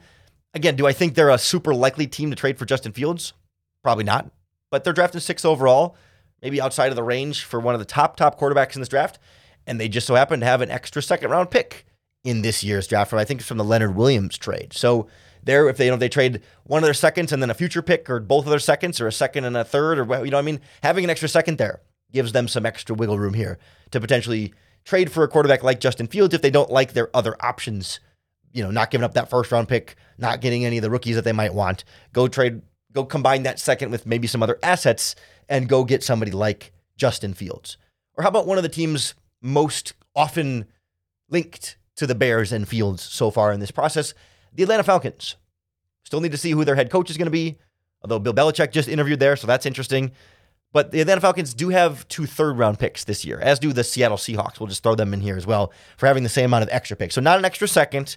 Again, 0.54 0.74
do 0.74 0.86
I 0.86 0.92
think 0.92 1.14
they're 1.14 1.28
a 1.28 1.36
super 1.36 1.74
likely 1.74 2.06
team 2.06 2.30
to 2.30 2.36
trade 2.36 2.58
for 2.58 2.64
Justin 2.64 2.92
Fields? 2.92 3.34
Probably 3.82 4.04
not. 4.04 4.30
But 4.70 4.84
they're 4.84 4.94
drafting 4.94 5.20
six 5.20 5.44
overall, 5.44 5.96
maybe 6.40 6.60
outside 6.60 6.88
of 6.88 6.96
the 6.96 7.02
range 7.02 7.44
for 7.44 7.60
one 7.60 7.74
of 7.74 7.80
the 7.80 7.84
top, 7.84 8.16
top 8.16 8.40
quarterbacks 8.40 8.74
in 8.74 8.80
this 8.80 8.88
draft. 8.88 9.18
And 9.66 9.78
they 9.78 9.88
just 9.88 10.06
so 10.06 10.14
happen 10.14 10.40
to 10.40 10.46
have 10.46 10.62
an 10.62 10.70
extra 10.70 11.02
second 11.02 11.30
round 11.30 11.50
pick 11.50 11.84
in 12.24 12.40
this 12.40 12.64
year's 12.64 12.86
draft 12.86 13.10
from, 13.10 13.18
I 13.18 13.24
think 13.24 13.40
it's 13.40 13.48
from 13.48 13.58
the 13.58 13.64
Leonard 13.64 13.96
Williams 13.96 14.38
trade. 14.38 14.72
So, 14.72 15.08
there 15.42 15.68
if 15.68 15.76
they 15.76 15.86
you 15.86 15.90
know 15.90 15.96
they 15.96 16.08
trade 16.08 16.42
one 16.64 16.82
of 16.82 16.86
their 16.86 16.94
seconds 16.94 17.32
and 17.32 17.42
then 17.42 17.50
a 17.50 17.54
future 17.54 17.82
pick 17.82 18.08
or 18.08 18.20
both 18.20 18.44
of 18.44 18.50
their 18.50 18.58
seconds 18.58 19.00
or 19.00 19.06
a 19.06 19.12
second 19.12 19.44
and 19.44 19.56
a 19.56 19.64
third 19.64 19.98
or 19.98 20.24
you 20.24 20.30
know 20.30 20.38
I 20.38 20.42
mean? 20.42 20.60
Having 20.82 21.04
an 21.04 21.10
extra 21.10 21.28
second 21.28 21.58
there 21.58 21.80
gives 22.12 22.32
them 22.32 22.48
some 22.48 22.66
extra 22.66 22.94
wiggle 22.94 23.18
room 23.18 23.34
here 23.34 23.58
to 23.90 24.00
potentially 24.00 24.52
trade 24.84 25.12
for 25.12 25.22
a 25.22 25.28
quarterback 25.28 25.62
like 25.62 25.80
Justin 25.80 26.06
Fields 26.06 26.34
if 26.34 26.42
they 26.42 26.50
don't 26.50 26.70
like 26.70 26.92
their 26.92 27.14
other 27.14 27.36
options. 27.40 28.00
You 28.52 28.62
know 28.62 28.70
not 28.70 28.90
giving 28.90 29.04
up 29.04 29.14
that 29.14 29.30
first 29.30 29.52
round 29.52 29.68
pick 29.68 29.96
not 30.18 30.40
getting 30.40 30.64
any 30.64 30.78
of 30.78 30.82
the 30.82 30.90
rookies 30.90 31.16
that 31.16 31.24
they 31.24 31.32
might 31.32 31.54
want. 31.54 31.84
Go 32.12 32.28
trade 32.28 32.62
go 32.92 33.04
combine 33.04 33.44
that 33.44 33.58
second 33.58 33.90
with 33.90 34.06
maybe 34.06 34.26
some 34.26 34.42
other 34.42 34.58
assets 34.62 35.14
and 35.48 35.68
go 35.68 35.84
get 35.84 36.02
somebody 36.02 36.32
like 36.32 36.72
Justin 36.96 37.34
Fields. 37.34 37.76
Or 38.16 38.22
how 38.22 38.28
about 38.28 38.46
one 38.46 38.58
of 38.58 38.62
the 38.62 38.68
teams 38.68 39.14
most 39.40 39.94
often 40.14 40.66
linked 41.28 41.76
to 41.96 42.06
the 42.06 42.14
Bears 42.14 42.52
and 42.52 42.68
Fields 42.68 43.02
so 43.02 43.30
far 43.30 43.52
in 43.52 43.60
this 43.60 43.70
process 43.70 44.14
the 44.52 44.62
Atlanta 44.62 44.82
Falcons. 44.82 45.36
Still 46.04 46.20
need 46.20 46.32
to 46.32 46.38
see 46.38 46.50
who 46.50 46.64
their 46.64 46.74
head 46.74 46.90
coach 46.90 47.10
is 47.10 47.16
going 47.16 47.26
to 47.26 47.30
be, 47.30 47.58
although 48.02 48.18
Bill 48.18 48.34
Belichick 48.34 48.72
just 48.72 48.88
interviewed 48.88 49.20
there, 49.20 49.36
so 49.36 49.46
that's 49.46 49.66
interesting. 49.66 50.12
But 50.72 50.92
the 50.92 51.00
Atlanta 51.00 51.20
Falcons 51.20 51.52
do 51.52 51.70
have 51.70 52.06
two 52.08 52.26
third 52.26 52.56
round 52.56 52.78
picks 52.78 53.04
this 53.04 53.24
year, 53.24 53.40
as 53.40 53.58
do 53.58 53.72
the 53.72 53.82
Seattle 53.82 54.16
Seahawks. 54.16 54.60
We'll 54.60 54.68
just 54.68 54.82
throw 54.82 54.94
them 54.94 55.12
in 55.12 55.20
here 55.20 55.36
as 55.36 55.46
well 55.46 55.72
for 55.96 56.06
having 56.06 56.22
the 56.22 56.28
same 56.28 56.46
amount 56.46 56.62
of 56.62 56.68
extra 56.70 56.96
picks. 56.96 57.14
So 57.16 57.20
not 57.20 57.38
an 57.38 57.44
extra 57.44 57.66
second, 57.66 58.16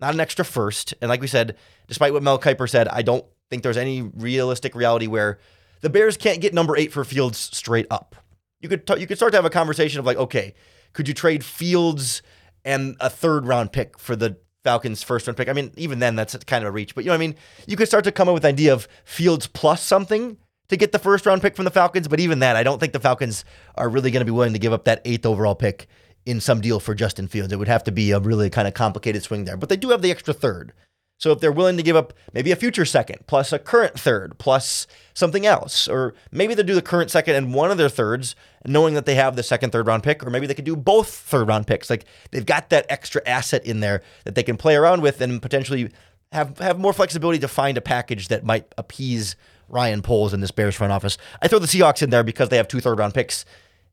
not 0.00 0.12
an 0.12 0.20
extra 0.20 0.44
first. 0.44 0.94
And 1.00 1.08
like 1.08 1.22
we 1.22 1.26
said, 1.26 1.56
despite 1.86 2.12
what 2.12 2.22
Mel 2.22 2.38
Kiper 2.38 2.68
said, 2.68 2.88
I 2.88 3.02
don't 3.02 3.24
think 3.48 3.62
there's 3.62 3.78
any 3.78 4.02
realistic 4.02 4.74
reality 4.74 5.06
where 5.06 5.38
the 5.80 5.90
Bears 5.90 6.16
can't 6.16 6.40
get 6.40 6.52
number 6.52 6.76
eight 6.76 6.92
for 6.92 7.04
Fields 7.04 7.38
straight 7.38 7.86
up. 7.90 8.16
You 8.60 8.68
could 8.68 8.86
t- 8.86 9.00
you 9.00 9.06
could 9.06 9.18
start 9.18 9.32
to 9.32 9.38
have 9.38 9.44
a 9.44 9.50
conversation 9.50 9.98
of 9.98 10.06
like, 10.06 10.16
okay, 10.16 10.54
could 10.92 11.08
you 11.08 11.14
trade 11.14 11.44
Fields 11.44 12.22
and 12.64 12.96
a 13.00 13.10
third 13.10 13.46
round 13.46 13.72
pick 13.72 13.98
for 13.98 14.14
the 14.14 14.36
Falcons' 14.64 15.02
first 15.02 15.26
round 15.26 15.36
pick? 15.36 15.48
I 15.48 15.52
mean, 15.52 15.70
even 15.76 16.00
then, 16.00 16.16
that's 16.16 16.34
kind 16.44 16.64
of 16.64 16.68
a 16.68 16.72
reach. 16.72 16.94
But 16.94 17.04
you 17.04 17.08
know 17.08 17.14
I 17.14 17.18
mean? 17.18 17.36
You 17.66 17.76
could 17.76 17.86
start 17.86 18.04
to 18.04 18.12
come 18.12 18.28
up 18.28 18.34
with 18.34 18.44
an 18.44 18.48
idea 18.48 18.72
of 18.72 18.88
Fields 19.04 19.46
plus 19.46 19.82
something 19.82 20.38
to 20.68 20.76
get 20.76 20.92
the 20.92 20.98
first 20.98 21.26
round 21.26 21.42
pick 21.42 21.54
from 21.54 21.66
the 21.66 21.70
Falcons. 21.70 22.08
But 22.08 22.18
even 22.20 22.40
that, 22.40 22.56
I 22.56 22.62
don't 22.62 22.80
think 22.80 22.92
the 22.92 23.00
Falcons 23.00 23.44
are 23.76 23.88
really 23.88 24.10
going 24.10 24.22
to 24.22 24.24
be 24.24 24.32
willing 24.32 24.54
to 24.54 24.58
give 24.58 24.72
up 24.72 24.84
that 24.84 25.02
eighth 25.04 25.26
overall 25.26 25.54
pick 25.54 25.86
in 26.26 26.40
some 26.40 26.60
deal 26.60 26.80
for 26.80 26.94
Justin 26.94 27.28
Fields. 27.28 27.52
It 27.52 27.58
would 27.58 27.68
have 27.68 27.84
to 27.84 27.92
be 27.92 28.10
a 28.10 28.18
really 28.18 28.50
kind 28.50 28.66
of 28.66 28.74
complicated 28.74 29.22
swing 29.22 29.44
there. 29.44 29.56
But 29.56 29.68
they 29.68 29.76
do 29.76 29.90
have 29.90 30.02
the 30.02 30.10
extra 30.10 30.34
third. 30.34 30.72
So 31.18 31.32
if 31.32 31.40
they're 31.40 31.52
willing 31.52 31.76
to 31.76 31.82
give 31.82 31.96
up 31.96 32.12
maybe 32.32 32.50
a 32.50 32.56
future 32.56 32.84
second 32.84 33.26
plus 33.26 33.52
a 33.52 33.58
current 33.58 33.98
third 33.98 34.36
plus 34.38 34.86
something 35.14 35.46
else, 35.46 35.88
or 35.88 36.14
maybe 36.32 36.54
they 36.54 36.62
do 36.62 36.74
the 36.74 36.82
current 36.82 37.10
second 37.10 37.36
and 37.36 37.54
one 37.54 37.70
of 37.70 37.78
their 37.78 37.88
thirds, 37.88 38.34
knowing 38.66 38.94
that 38.94 39.06
they 39.06 39.14
have 39.14 39.36
the 39.36 39.42
second, 39.42 39.70
third 39.70 39.86
round 39.86 40.02
pick, 40.02 40.26
or 40.26 40.30
maybe 40.30 40.46
they 40.46 40.54
could 40.54 40.64
do 40.64 40.76
both 40.76 41.08
third 41.08 41.48
round 41.48 41.66
picks. 41.66 41.88
Like 41.88 42.04
they've 42.30 42.44
got 42.44 42.70
that 42.70 42.86
extra 42.88 43.22
asset 43.26 43.64
in 43.64 43.80
there 43.80 44.02
that 44.24 44.34
they 44.34 44.42
can 44.42 44.56
play 44.56 44.74
around 44.74 45.02
with 45.02 45.20
and 45.20 45.40
potentially 45.40 45.90
have 46.32 46.58
have 46.58 46.78
more 46.78 46.92
flexibility 46.92 47.38
to 47.38 47.48
find 47.48 47.78
a 47.78 47.80
package 47.80 48.28
that 48.28 48.44
might 48.44 48.66
appease 48.76 49.36
Ryan 49.68 50.02
Poles 50.02 50.34
in 50.34 50.40
this 50.40 50.50
Bears 50.50 50.74
front 50.74 50.92
office. 50.92 51.16
I 51.40 51.48
throw 51.48 51.58
the 51.58 51.66
Seahawks 51.66 52.02
in 52.02 52.10
there 52.10 52.24
because 52.24 52.48
they 52.48 52.56
have 52.56 52.68
two 52.68 52.80
third 52.80 52.98
round 52.98 53.14
picks. 53.14 53.44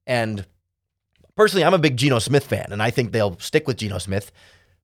And 0.08 0.46
personally, 1.36 1.64
I'm 1.64 1.74
a 1.74 1.80
big 1.80 1.98
Geno 1.98 2.20
Smith 2.20 2.46
fan, 2.46 2.68
and 2.72 2.82
I 2.82 2.90
think 2.90 3.12
they'll 3.12 3.38
stick 3.40 3.68
with 3.68 3.78
Geno 3.78 4.00
Smith. 4.00 4.32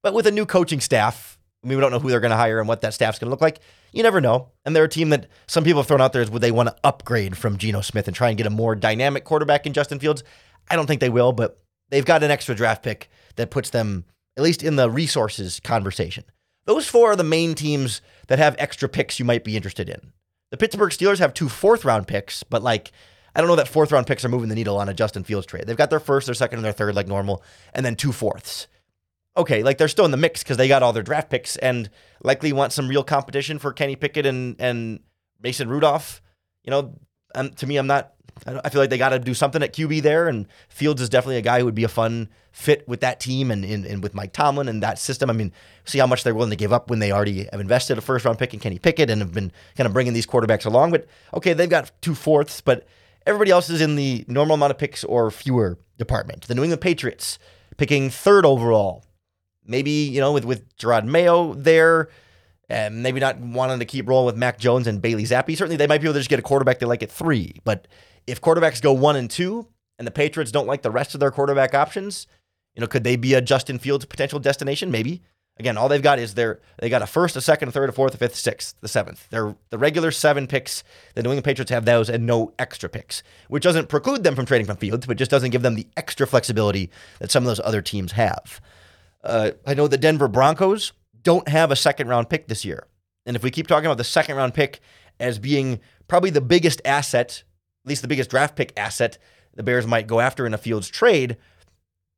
But 0.01 0.13
with 0.13 0.27
a 0.27 0.31
new 0.31 0.45
coaching 0.45 0.79
staff, 0.79 1.36
I 1.63 1.67
mean, 1.67 1.77
we 1.77 1.81
don't 1.81 1.91
know 1.91 1.99
who 1.99 2.09
they're 2.09 2.19
going 2.19 2.31
to 2.31 2.37
hire 2.37 2.59
and 2.59 2.67
what 2.67 2.81
that 2.81 2.93
staff's 2.93 3.19
going 3.19 3.27
to 3.27 3.31
look 3.31 3.41
like. 3.41 3.59
You 3.91 4.03
never 4.03 4.21
know. 4.21 4.49
And 4.63 4.75
they're 4.75 4.83
a 4.83 4.89
team 4.89 5.09
that 5.09 5.27
some 5.47 5.63
people 5.63 5.81
have 5.81 5.87
thrown 5.87 6.01
out 6.01 6.13
there 6.13 6.21
is 6.21 6.29
would 6.29 6.41
they 6.41 6.51
want 6.51 6.69
to 6.69 6.75
upgrade 6.83 7.37
from 7.37 7.57
Geno 7.57 7.81
Smith 7.81 8.07
and 8.07 8.15
try 8.15 8.29
and 8.29 8.37
get 8.37 8.47
a 8.47 8.51
more 8.51 8.75
dynamic 8.75 9.23
quarterback 9.23 9.65
in 9.65 9.73
Justin 9.73 9.99
Fields? 9.99 10.23
I 10.69 10.75
don't 10.75 10.85
think 10.85 11.01
they 11.01 11.09
will, 11.09 11.33
but 11.33 11.59
they've 11.89 12.05
got 12.05 12.23
an 12.23 12.31
extra 12.31 12.55
draft 12.55 12.83
pick 12.83 13.09
that 13.35 13.49
puts 13.49 13.71
them 13.71 14.05
at 14.37 14.43
least 14.43 14.61
in 14.61 14.75
the 14.75 14.89
resources 14.89 15.59
conversation. 15.59 16.23
Those 16.65 16.87
four 16.87 17.11
are 17.11 17.15
the 17.15 17.23
main 17.23 17.55
teams 17.55 18.01
that 18.27 18.39
have 18.39 18.55
extra 18.59 18.87
picks 18.87 19.19
you 19.19 19.25
might 19.25 19.43
be 19.43 19.55
interested 19.55 19.89
in. 19.89 20.13
The 20.51 20.57
Pittsburgh 20.57 20.91
Steelers 20.91 21.19
have 21.19 21.33
two 21.33 21.49
fourth 21.49 21.85
round 21.85 22.07
picks, 22.07 22.43
but 22.43 22.61
like, 22.61 22.91
I 23.35 23.41
don't 23.41 23.47
know 23.47 23.55
that 23.55 23.67
fourth 23.67 23.91
round 23.91 24.05
picks 24.05 24.23
are 24.23 24.29
moving 24.29 24.49
the 24.49 24.55
needle 24.55 24.77
on 24.77 24.89
a 24.89 24.93
Justin 24.93 25.23
Fields 25.23 25.47
trade. 25.47 25.65
They've 25.65 25.77
got 25.77 25.89
their 25.89 25.99
first, 25.99 26.27
their 26.27 26.35
second, 26.35 26.59
and 26.59 26.65
their 26.65 26.71
third 26.71 26.95
like 26.95 27.07
normal, 27.07 27.43
and 27.73 27.85
then 27.85 27.95
two 27.95 28.11
fourths 28.11 28.67
okay, 29.37 29.63
like 29.63 29.77
they're 29.77 29.87
still 29.87 30.05
in 30.05 30.11
the 30.11 30.17
mix 30.17 30.43
because 30.43 30.57
they 30.57 30.67
got 30.67 30.83
all 30.83 30.93
their 30.93 31.03
draft 31.03 31.29
picks 31.29 31.55
and 31.57 31.89
likely 32.23 32.51
want 32.51 32.73
some 32.73 32.87
real 32.87 33.03
competition 33.03 33.59
for 33.59 33.71
Kenny 33.71 33.95
Pickett 33.95 34.25
and 34.25 34.55
and 34.59 34.99
Mason 35.41 35.69
Rudolph. 35.69 36.21
You 36.63 36.71
know, 36.71 36.95
um, 37.35 37.51
to 37.51 37.67
me, 37.67 37.77
I'm 37.77 37.87
not. 37.87 38.13
I 38.45 38.69
feel 38.69 38.81
like 38.81 38.91
they 38.91 38.99
got 38.99 39.09
to 39.09 39.19
do 39.19 39.33
something 39.33 39.63
at 39.63 39.73
QB 39.73 40.03
there, 40.03 40.27
and 40.27 40.47
Fields 40.69 41.01
is 41.01 41.09
definitely 41.09 41.37
a 41.37 41.41
guy 41.41 41.59
who 41.59 41.65
would 41.65 41.73
be 41.73 41.83
a 41.83 41.89
fun 41.89 42.29
fit 42.51 42.87
with 42.87 42.99
that 42.99 43.19
team 43.19 43.49
and, 43.49 43.65
and, 43.65 43.83
and 43.83 44.03
with 44.03 44.13
Mike 44.13 44.31
Tomlin 44.31 44.67
and 44.67 44.83
that 44.83 44.99
system. 44.99 45.31
I 45.31 45.33
mean, 45.33 45.51
see 45.85 45.97
how 45.97 46.05
much 46.05 46.23
they're 46.23 46.35
willing 46.35 46.51
to 46.51 46.55
give 46.55 46.71
up 46.71 46.89
when 46.89 46.99
they 46.99 47.11
already 47.11 47.47
have 47.51 47.59
invested 47.59 47.97
a 47.97 48.01
first 48.01 48.25
round 48.25 48.37
pick 48.37 48.53
in 48.53 48.59
Kenny 48.59 48.77
Pickett 48.77 49.09
and 49.09 49.21
have 49.21 49.33
been 49.33 49.51
kind 49.75 49.87
of 49.87 49.93
bringing 49.93 50.13
these 50.13 50.27
quarterbacks 50.27 50.67
along. 50.67 50.91
But 50.91 51.07
okay, 51.33 51.53
they've 51.53 51.69
got 51.69 51.91
two 52.01 52.13
fourths, 52.13 52.61
but 52.61 52.85
everybody 53.25 53.49
else 53.49 53.71
is 53.71 53.81
in 53.81 53.95
the 53.95 54.23
normal 54.27 54.53
amount 54.53 54.69
of 54.71 54.77
picks 54.77 55.03
or 55.03 55.31
fewer 55.31 55.79
department. 55.97 56.43
The 56.43 56.53
New 56.53 56.63
England 56.63 56.81
Patriots 56.81 57.39
picking 57.77 58.11
third 58.11 58.45
overall 58.45 59.03
maybe, 59.67 59.91
you 59.91 60.19
know, 60.19 60.33
with, 60.33 60.45
with 60.45 60.75
Jerod 60.77 61.05
Mayo 61.05 61.53
there, 61.53 62.09
and 62.69 63.01
maybe 63.01 63.19
not 63.19 63.39
wanting 63.39 63.79
to 63.79 63.85
keep 63.85 64.07
rolling 64.07 64.25
with 64.25 64.35
Mac 64.35 64.59
Jones 64.59 64.87
and 64.87 65.01
Bailey 65.01 65.23
Zappe. 65.23 65.55
Certainly, 65.55 65.77
they 65.77 65.87
might 65.87 66.01
be 66.01 66.07
able 66.07 66.15
to 66.15 66.19
just 66.19 66.29
get 66.29 66.39
a 66.39 66.43
quarterback 66.43 66.79
they 66.79 66.85
like 66.85 67.03
at 67.03 67.11
three. 67.11 67.55
But 67.63 67.87
if 68.25 68.41
quarterbacks 68.41 68.81
go 68.81 68.91
one 68.91 69.15
and 69.15 69.29
two, 69.29 69.67
and 69.97 70.05
the 70.05 70.11
Patriots 70.11 70.51
don't 70.51 70.67
like 70.67 70.81
the 70.81 70.91
rest 70.91 71.13
of 71.13 71.19
their 71.19 71.31
quarterback 71.31 71.73
options, 71.73 72.27
you 72.75 72.81
know, 72.81 72.87
could 72.87 73.03
they 73.03 73.15
be 73.15 73.33
a 73.33 73.41
Justin 73.41 73.79
Fields 73.79 74.05
potential 74.05 74.39
destination? 74.39 74.91
Maybe. 74.91 75.21
Again, 75.59 75.75
all 75.75 75.89
they've 75.89 76.03
got 76.03 76.19
is 76.19 76.35
their 76.35 76.59
they 76.77 76.87
got 76.87 77.01
a 77.01 77.07
first, 77.07 77.35
a 77.35 77.41
second, 77.41 77.69
a 77.69 77.71
third, 77.71 77.89
a 77.89 77.91
fourth, 77.91 78.13
a 78.13 78.17
fifth, 78.17 78.35
sixth, 78.35 78.75
the 78.81 78.87
seventh. 78.87 79.27
They're 79.31 79.55
the 79.71 79.79
regular 79.79 80.11
seven 80.11 80.45
picks. 80.45 80.83
The 81.15 81.23
New 81.23 81.29
England 81.29 81.45
Patriots 81.45 81.71
have 81.71 81.85
those 81.85 82.09
and 82.09 82.27
no 82.27 82.53
extra 82.59 82.89
picks, 82.89 83.23
which 83.47 83.63
doesn't 83.63 83.89
preclude 83.89 84.23
them 84.23 84.35
from 84.35 84.45
trading 84.45 84.67
from 84.67 84.77
Fields, 84.77 85.07
but 85.07 85.17
just 85.17 85.31
doesn't 85.31 85.49
give 85.49 85.63
them 85.63 85.73
the 85.73 85.87
extra 85.97 86.27
flexibility 86.27 86.91
that 87.19 87.31
some 87.31 87.43
of 87.43 87.47
those 87.47 87.61
other 87.61 87.81
teams 87.81 88.11
have. 88.11 88.61
Uh, 89.23 89.51
I 89.65 89.73
know 89.73 89.87
the 89.87 89.97
Denver 89.97 90.27
Broncos 90.27 90.93
don't 91.21 91.47
have 91.47 91.71
a 91.71 91.75
second 91.75 92.07
round 92.07 92.29
pick 92.29 92.47
this 92.47 92.63
year. 92.63 92.87
And 93.25 93.35
if 93.35 93.43
we 93.43 93.51
keep 93.51 93.67
talking 93.67 93.85
about 93.85 93.97
the 93.97 94.03
second 94.03 94.37
round 94.37 94.53
pick 94.53 94.79
as 95.19 95.39
being 95.39 95.79
probably 96.07 96.29
the 96.29 96.41
biggest 96.41 96.81
asset, 96.85 97.43
at 97.83 97.89
least 97.89 98.01
the 98.01 98.07
biggest 98.07 98.29
draft 98.29 98.55
pick 98.55 98.71
asset 98.77 99.17
the 99.53 99.63
Bears 99.63 99.87
might 99.87 100.07
go 100.07 100.19
after 100.19 100.45
in 100.45 100.53
a 100.53 100.57
Fields 100.57 100.87
trade, 100.87 101.35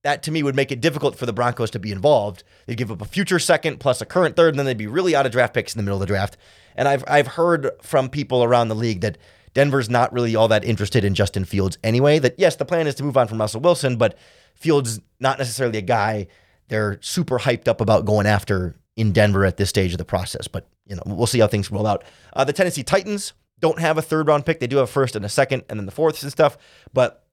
that 0.04 0.24
to 0.24 0.32
me 0.32 0.44
would 0.44 0.56
make 0.56 0.72
it 0.72 0.82
difficult 0.82 1.18
for 1.18 1.26
the 1.26 1.34
Broncos 1.34 1.72
to 1.72 1.80
be 1.80 1.92
involved. 1.92 2.44
They'd 2.66 2.78
give 2.78 2.92
up 2.92 3.02
a 3.02 3.06
future 3.06 3.40
second 3.40 3.80
plus 3.80 4.02
a 4.02 4.06
current 4.06 4.36
third, 4.36 4.54
and 4.54 4.60
then 4.60 4.66
they'd 4.66 4.78
be 4.78 4.88
really 4.88 5.16
out 5.16 5.26
of 5.26 5.32
draft 5.32 5.54
picks 5.54 5.74
in 5.74 5.80
the 5.80 5.84
middle 5.84 5.98
of 5.98 6.02
the 6.02 6.06
draft. 6.06 6.38
And 6.76 6.88
I've 6.88 7.04
I've 7.08 7.28
heard 7.28 7.72
from 7.82 8.10
people 8.10 8.44
around 8.44 8.68
the 8.68 8.76
league 8.76 9.02
that 9.02 9.18
Denver's 9.54 9.90
not 9.90 10.14
really 10.14 10.36
all 10.36 10.48
that 10.50 10.64
interested 10.64 11.04
in 11.04 11.16
Justin 11.16 11.46
Fields 11.46 11.78
anyway. 11.84 12.20
That 12.20 12.36
yes, 12.38 12.56
the 12.56 12.66
plan 12.66 12.88
is 12.88 12.96
to 12.96 13.04
move 13.04 13.18
on 13.18 13.28
from 13.28 13.40
Russell 13.40 13.62
Wilson, 13.62 13.98
but 13.98 14.18
Fields 14.56 15.00
not 15.20 15.38
necessarily 15.38 15.80
a 15.80 15.82
guy 15.82 16.28
they're 16.70 16.98
super 17.02 17.40
hyped 17.40 17.68
up 17.68 17.82
about 17.82 18.06
going 18.06 18.26
after 18.26 18.76
in 18.96 19.12
Denver 19.12 19.46
at 19.46 19.58
this 19.58 19.70
stage 19.70 19.92
of 19.92 19.98
the 19.98 20.06
process. 20.06 20.48
But 20.48 20.68
you 20.86 20.96
know, 20.96 21.04
we'll 21.06 21.28
see 21.28 21.40
how 21.40 21.48
things 21.48 21.70
roll 21.70 21.86
out. 21.86 22.04
Uh, 22.34 22.44
the 22.44 22.54
Tennessee 22.54 22.84
Titans 22.84 23.34
don't 23.60 23.80
have 23.80 23.98
a 23.98 24.02
third 24.02 24.28
round 24.28 24.46
pick. 24.46 24.60
They 24.60 24.68
do 24.68 24.78
have 24.78 24.86
a 24.86 24.92
first 24.92 25.16
and 25.16 25.26
a 25.26 25.30
second, 25.30 25.64
and 25.70 25.80
then 25.80 25.86
the 25.86 25.92
fourths 25.92 26.24
and 26.24 26.32
stuff. 26.32 26.58
But 26.94 27.26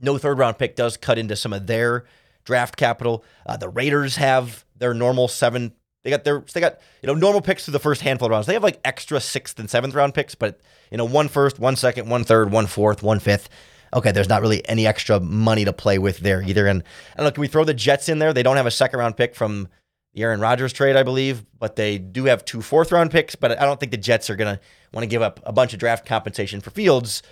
no 0.00 0.16
third 0.18 0.38
round 0.38 0.58
pick 0.58 0.76
does 0.76 0.96
cut 0.96 1.18
into 1.18 1.36
some 1.36 1.52
of 1.52 1.66
their 1.66 2.04
draft 2.44 2.76
capital. 2.76 3.24
Uh, 3.44 3.56
the 3.56 3.68
Raiders 3.68 4.16
have 4.16 4.64
their 4.76 4.94
normal 4.94 5.28
seven. 5.28 5.72
They 6.04 6.10
got 6.10 6.24
their 6.24 6.44
they 6.52 6.60
got 6.60 6.78
you 7.02 7.08
know 7.08 7.14
normal 7.14 7.40
picks 7.40 7.64
through 7.64 7.72
the 7.72 7.78
first 7.78 8.00
handful 8.00 8.26
of 8.26 8.30
rounds. 8.32 8.46
They 8.46 8.54
have 8.54 8.62
like 8.62 8.80
extra 8.84 9.20
sixth 9.20 9.58
and 9.58 9.68
seventh 9.68 9.94
round 9.94 10.14
picks, 10.14 10.34
but 10.34 10.60
you 10.90 10.96
know 10.96 11.04
one 11.04 11.28
first, 11.28 11.58
one 11.58 11.76
second, 11.76 12.08
one 12.08 12.24
third, 12.24 12.50
one 12.52 12.66
fourth, 12.66 13.02
one 13.02 13.18
fifth 13.18 13.48
okay, 13.94 14.12
there's 14.12 14.28
not 14.28 14.42
really 14.42 14.66
any 14.68 14.86
extra 14.86 15.20
money 15.20 15.64
to 15.64 15.72
play 15.72 15.98
with 15.98 16.18
there 16.18 16.42
either. 16.42 16.66
And 16.66 16.82
I 17.14 17.16
don't 17.18 17.26
know, 17.26 17.30
can 17.32 17.40
we 17.40 17.48
throw 17.48 17.64
the 17.64 17.74
Jets 17.74 18.08
in 18.08 18.18
there? 18.18 18.32
They 18.32 18.42
don't 18.42 18.56
have 18.56 18.66
a 18.66 18.70
second 18.70 18.98
round 18.98 19.16
pick 19.16 19.34
from 19.34 19.68
the 20.14 20.22
Aaron 20.22 20.40
Rodgers 20.40 20.72
trade, 20.72 20.96
I 20.96 21.02
believe, 21.02 21.44
but 21.58 21.76
they 21.76 21.98
do 21.98 22.24
have 22.24 22.44
two 22.44 22.62
fourth 22.62 22.92
round 22.92 23.10
picks. 23.10 23.34
But 23.34 23.60
I 23.60 23.64
don't 23.64 23.78
think 23.78 23.92
the 23.92 23.98
Jets 23.98 24.30
are 24.30 24.36
going 24.36 24.56
to 24.56 24.60
want 24.92 25.02
to 25.02 25.08
give 25.08 25.22
up 25.22 25.40
a 25.44 25.52
bunch 25.52 25.72
of 25.72 25.78
draft 25.78 26.06
compensation 26.06 26.60
for 26.60 26.70
Fields 26.70 27.22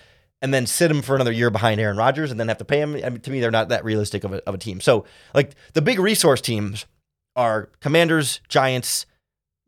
and 0.43 0.53
then 0.53 0.67
sit 0.67 0.91
him 0.91 1.03
for 1.03 1.15
another 1.15 1.33
year 1.33 1.51
behind 1.51 1.81
Aaron 1.81 1.97
Rodgers 1.97 2.31
and 2.31 2.39
then 2.39 2.49
have 2.49 2.59
to 2.59 2.65
pay 2.65 2.81
him. 2.81 2.95
I 2.97 3.09
mean, 3.09 3.21
to 3.21 3.31
me, 3.31 3.41
they're 3.41 3.51
not 3.51 3.71
that 3.71 3.85
realistic 3.85 4.25
of 4.25 4.33
a, 4.33 4.47
of 4.49 4.55
a 4.55 4.59
team. 4.59 4.81
So, 4.81 5.05
like, 5.35 5.55
the 5.73 5.83
big 5.83 5.99
resource 5.99 6.41
teams 6.41 6.87
are 7.35 7.71
Commanders, 7.81 8.41
Giants, 8.49 9.07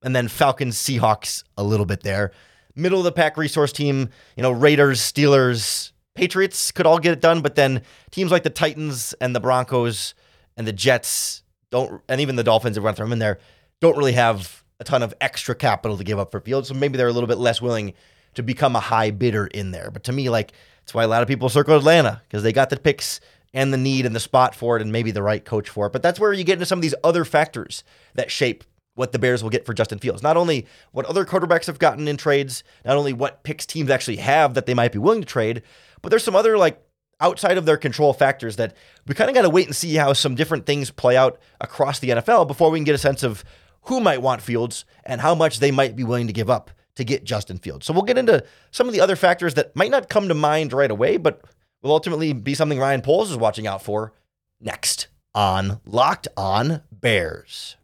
and 0.02 0.14
then 0.14 0.28
Falcons, 0.28 0.76
Seahawks 0.76 1.44
a 1.56 1.64
little 1.64 1.86
bit 1.86 2.02
there. 2.02 2.32
Middle 2.74 2.98
of 2.98 3.04
the 3.04 3.12
pack 3.12 3.36
resource 3.36 3.72
team, 3.72 4.10
you 4.36 4.42
know, 4.42 4.50
Raiders, 4.50 5.00
Steelers, 5.00 5.92
Patriots 6.18 6.72
could 6.72 6.84
all 6.84 6.98
get 6.98 7.12
it 7.12 7.20
done, 7.20 7.42
but 7.42 7.54
then 7.54 7.82
teams 8.10 8.32
like 8.32 8.42
the 8.42 8.50
Titans 8.50 9.14
and 9.20 9.36
the 9.36 9.40
Broncos 9.40 10.14
and 10.56 10.66
the 10.66 10.72
Jets 10.72 11.44
don't, 11.70 12.02
and 12.08 12.20
even 12.20 12.34
the 12.34 12.42
Dolphins, 12.42 12.76
have 12.76 12.82
we 12.82 12.92
through 12.92 13.06
them 13.06 13.12
in 13.12 13.20
there, 13.20 13.38
don't 13.80 13.96
really 13.96 14.14
have 14.14 14.64
a 14.80 14.84
ton 14.84 15.04
of 15.04 15.14
extra 15.20 15.54
capital 15.54 15.96
to 15.96 16.02
give 16.02 16.18
up 16.18 16.32
for 16.32 16.40
Fields. 16.40 16.68
So 16.68 16.74
maybe 16.74 16.96
they're 16.96 17.06
a 17.06 17.12
little 17.12 17.28
bit 17.28 17.38
less 17.38 17.62
willing 17.62 17.94
to 18.34 18.42
become 18.42 18.74
a 18.74 18.80
high 18.80 19.12
bidder 19.12 19.46
in 19.46 19.70
there. 19.70 19.92
But 19.92 20.02
to 20.04 20.12
me, 20.12 20.28
like, 20.28 20.52
that's 20.80 20.92
why 20.92 21.04
a 21.04 21.08
lot 21.08 21.22
of 21.22 21.28
people 21.28 21.48
circle 21.48 21.76
Atlanta 21.76 22.20
because 22.28 22.42
they 22.42 22.52
got 22.52 22.70
the 22.70 22.78
picks 22.80 23.20
and 23.54 23.72
the 23.72 23.78
need 23.78 24.04
and 24.04 24.14
the 24.14 24.20
spot 24.20 24.56
for 24.56 24.74
it 24.74 24.82
and 24.82 24.90
maybe 24.90 25.12
the 25.12 25.22
right 25.22 25.44
coach 25.44 25.68
for 25.68 25.86
it. 25.86 25.92
But 25.92 26.02
that's 26.02 26.18
where 26.18 26.32
you 26.32 26.42
get 26.42 26.54
into 26.54 26.66
some 26.66 26.80
of 26.80 26.82
these 26.82 26.96
other 27.04 27.24
factors 27.24 27.84
that 28.14 28.32
shape 28.32 28.64
what 28.94 29.12
the 29.12 29.18
Bears 29.20 29.44
will 29.44 29.50
get 29.50 29.64
for 29.64 29.72
Justin 29.72 30.00
Fields. 30.00 30.24
Not 30.24 30.36
only 30.36 30.66
what 30.90 31.06
other 31.06 31.24
quarterbacks 31.24 31.66
have 31.66 31.78
gotten 31.78 32.08
in 32.08 32.16
trades, 32.16 32.64
not 32.84 32.96
only 32.96 33.12
what 33.12 33.44
picks 33.44 33.64
teams 33.64 33.90
actually 33.90 34.16
have 34.16 34.54
that 34.54 34.66
they 34.66 34.74
might 34.74 34.90
be 34.90 34.98
willing 34.98 35.20
to 35.20 35.26
trade, 35.26 35.62
but 36.02 36.10
there's 36.10 36.24
some 36.24 36.36
other 36.36 36.58
like 36.58 36.82
outside 37.20 37.58
of 37.58 37.66
their 37.66 37.76
control 37.76 38.12
factors 38.12 38.56
that 38.56 38.76
we 39.06 39.14
kind 39.14 39.28
of 39.28 39.34
got 39.34 39.42
to 39.42 39.50
wait 39.50 39.66
and 39.66 39.74
see 39.74 39.94
how 39.94 40.12
some 40.12 40.34
different 40.34 40.66
things 40.66 40.90
play 40.90 41.16
out 41.16 41.38
across 41.60 41.98
the 41.98 42.10
NFL 42.10 42.46
before 42.46 42.70
we 42.70 42.78
can 42.78 42.84
get 42.84 42.94
a 42.94 42.98
sense 42.98 43.22
of 43.22 43.44
who 43.82 44.00
might 44.00 44.22
want 44.22 44.42
Fields 44.42 44.84
and 45.04 45.20
how 45.20 45.34
much 45.34 45.58
they 45.58 45.70
might 45.70 45.96
be 45.96 46.04
willing 46.04 46.26
to 46.26 46.32
give 46.32 46.50
up 46.50 46.70
to 46.94 47.04
get 47.04 47.24
Justin 47.24 47.58
Fields. 47.58 47.86
So 47.86 47.92
we'll 47.92 48.02
get 48.02 48.18
into 48.18 48.44
some 48.70 48.86
of 48.86 48.92
the 48.92 49.00
other 49.00 49.16
factors 49.16 49.54
that 49.54 49.74
might 49.74 49.90
not 49.90 50.08
come 50.08 50.28
to 50.28 50.34
mind 50.34 50.72
right 50.72 50.90
away, 50.90 51.16
but 51.16 51.42
will 51.82 51.92
ultimately 51.92 52.32
be 52.32 52.54
something 52.54 52.78
Ryan 52.78 53.02
Poles 53.02 53.30
is 53.30 53.36
watching 53.36 53.66
out 53.66 53.82
for 53.82 54.12
next 54.60 55.08
on 55.34 55.80
Locked 55.86 56.28
On 56.36 56.82
Bears. 56.90 57.76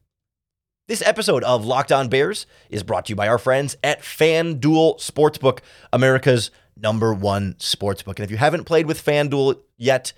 This 0.86 1.02
episode 1.06 1.44
of 1.44 1.64
Locked 1.64 1.92
On 1.92 2.08
Bears 2.08 2.46
is 2.68 2.82
brought 2.82 3.06
to 3.06 3.12
you 3.12 3.16
by 3.16 3.28
our 3.28 3.38
friends 3.38 3.76
at 3.82 4.02
FanDuel 4.02 4.98
Sportsbook, 5.00 5.60
America's 5.92 6.50
number 6.76 7.14
one 7.14 7.54
sportsbook. 7.54 8.16
And 8.16 8.20
if 8.20 8.30
you 8.30 8.36
haven't 8.36 8.64
played 8.64 8.86
with 8.86 9.04
FanDuel 9.04 9.60
yet, 9.76 10.12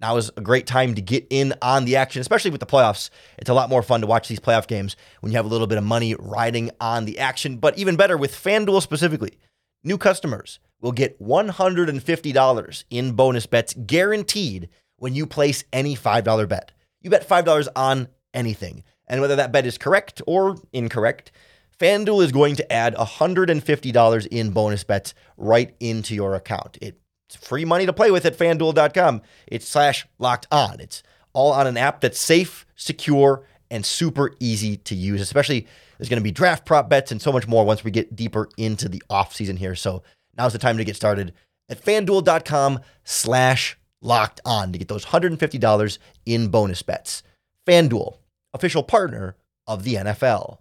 now 0.00 0.16
is 0.16 0.30
a 0.36 0.40
great 0.40 0.66
time 0.66 0.94
to 0.94 1.00
get 1.00 1.26
in 1.30 1.54
on 1.62 1.84
the 1.84 1.96
action, 1.96 2.20
especially 2.20 2.50
with 2.50 2.60
the 2.60 2.66
playoffs. 2.66 3.10
It's 3.38 3.50
a 3.50 3.54
lot 3.54 3.70
more 3.70 3.82
fun 3.82 4.00
to 4.00 4.06
watch 4.06 4.28
these 4.28 4.40
playoff 4.40 4.66
games 4.66 4.96
when 5.20 5.32
you 5.32 5.36
have 5.36 5.46
a 5.46 5.48
little 5.48 5.66
bit 5.66 5.78
of 5.78 5.84
money 5.84 6.14
riding 6.18 6.70
on 6.80 7.04
the 7.04 7.18
action. 7.18 7.58
But 7.58 7.78
even 7.78 7.96
better 7.96 8.16
with 8.16 8.34
FanDuel 8.34 8.82
specifically, 8.82 9.38
new 9.82 9.96
customers 9.96 10.58
will 10.80 10.92
get 10.92 11.18
$150 11.20 12.84
in 12.90 13.12
bonus 13.12 13.46
bets 13.46 13.74
guaranteed 13.86 14.68
when 14.96 15.14
you 15.14 15.26
place 15.26 15.64
any 15.72 15.96
$5 15.96 16.48
bet. 16.48 16.72
You 17.00 17.10
bet 17.10 17.28
$5 17.28 17.68
on 17.76 18.08
anything. 18.32 18.84
And 19.06 19.20
whether 19.20 19.36
that 19.36 19.52
bet 19.52 19.66
is 19.66 19.78
correct 19.78 20.22
or 20.26 20.56
incorrect, 20.72 21.30
FanDuel 21.78 22.24
is 22.24 22.32
going 22.32 22.56
to 22.56 22.72
add 22.72 22.94
$150 22.94 24.26
in 24.28 24.50
bonus 24.50 24.84
bets 24.84 25.14
right 25.36 25.74
into 25.80 26.14
your 26.14 26.34
account. 26.34 26.78
It's 26.80 27.36
free 27.36 27.64
money 27.64 27.86
to 27.86 27.92
play 27.92 28.10
with 28.10 28.24
at 28.24 28.38
fanduel.com. 28.38 29.22
It's 29.46 29.68
slash 29.68 30.06
locked 30.18 30.46
on. 30.52 30.80
It's 30.80 31.02
all 31.32 31.52
on 31.52 31.66
an 31.66 31.76
app 31.76 32.00
that's 32.00 32.18
safe, 32.18 32.64
secure, 32.76 33.44
and 33.70 33.84
super 33.84 34.34
easy 34.38 34.76
to 34.76 34.94
use, 34.94 35.20
especially 35.20 35.66
there's 35.98 36.08
going 36.08 36.20
to 36.20 36.24
be 36.24 36.30
draft 36.30 36.64
prop 36.64 36.88
bets 36.88 37.10
and 37.10 37.20
so 37.20 37.32
much 37.32 37.48
more 37.48 37.64
once 37.64 37.82
we 37.82 37.90
get 37.90 38.14
deeper 38.14 38.48
into 38.56 38.88
the 38.88 39.02
offseason 39.10 39.58
here. 39.58 39.74
So 39.74 40.02
now's 40.36 40.52
the 40.52 40.58
time 40.58 40.76
to 40.78 40.84
get 40.84 40.96
started 40.96 41.32
at 41.68 41.82
fanduel.com 41.82 42.80
slash 43.04 43.76
locked 44.00 44.40
on 44.44 44.72
to 44.72 44.78
get 44.78 44.88
those 44.88 45.06
$150 45.06 45.98
in 46.26 46.48
bonus 46.48 46.82
bets. 46.82 47.22
FanDuel, 47.66 48.18
official 48.52 48.82
partner 48.82 49.36
of 49.66 49.82
the 49.82 49.94
NFL. 49.94 50.58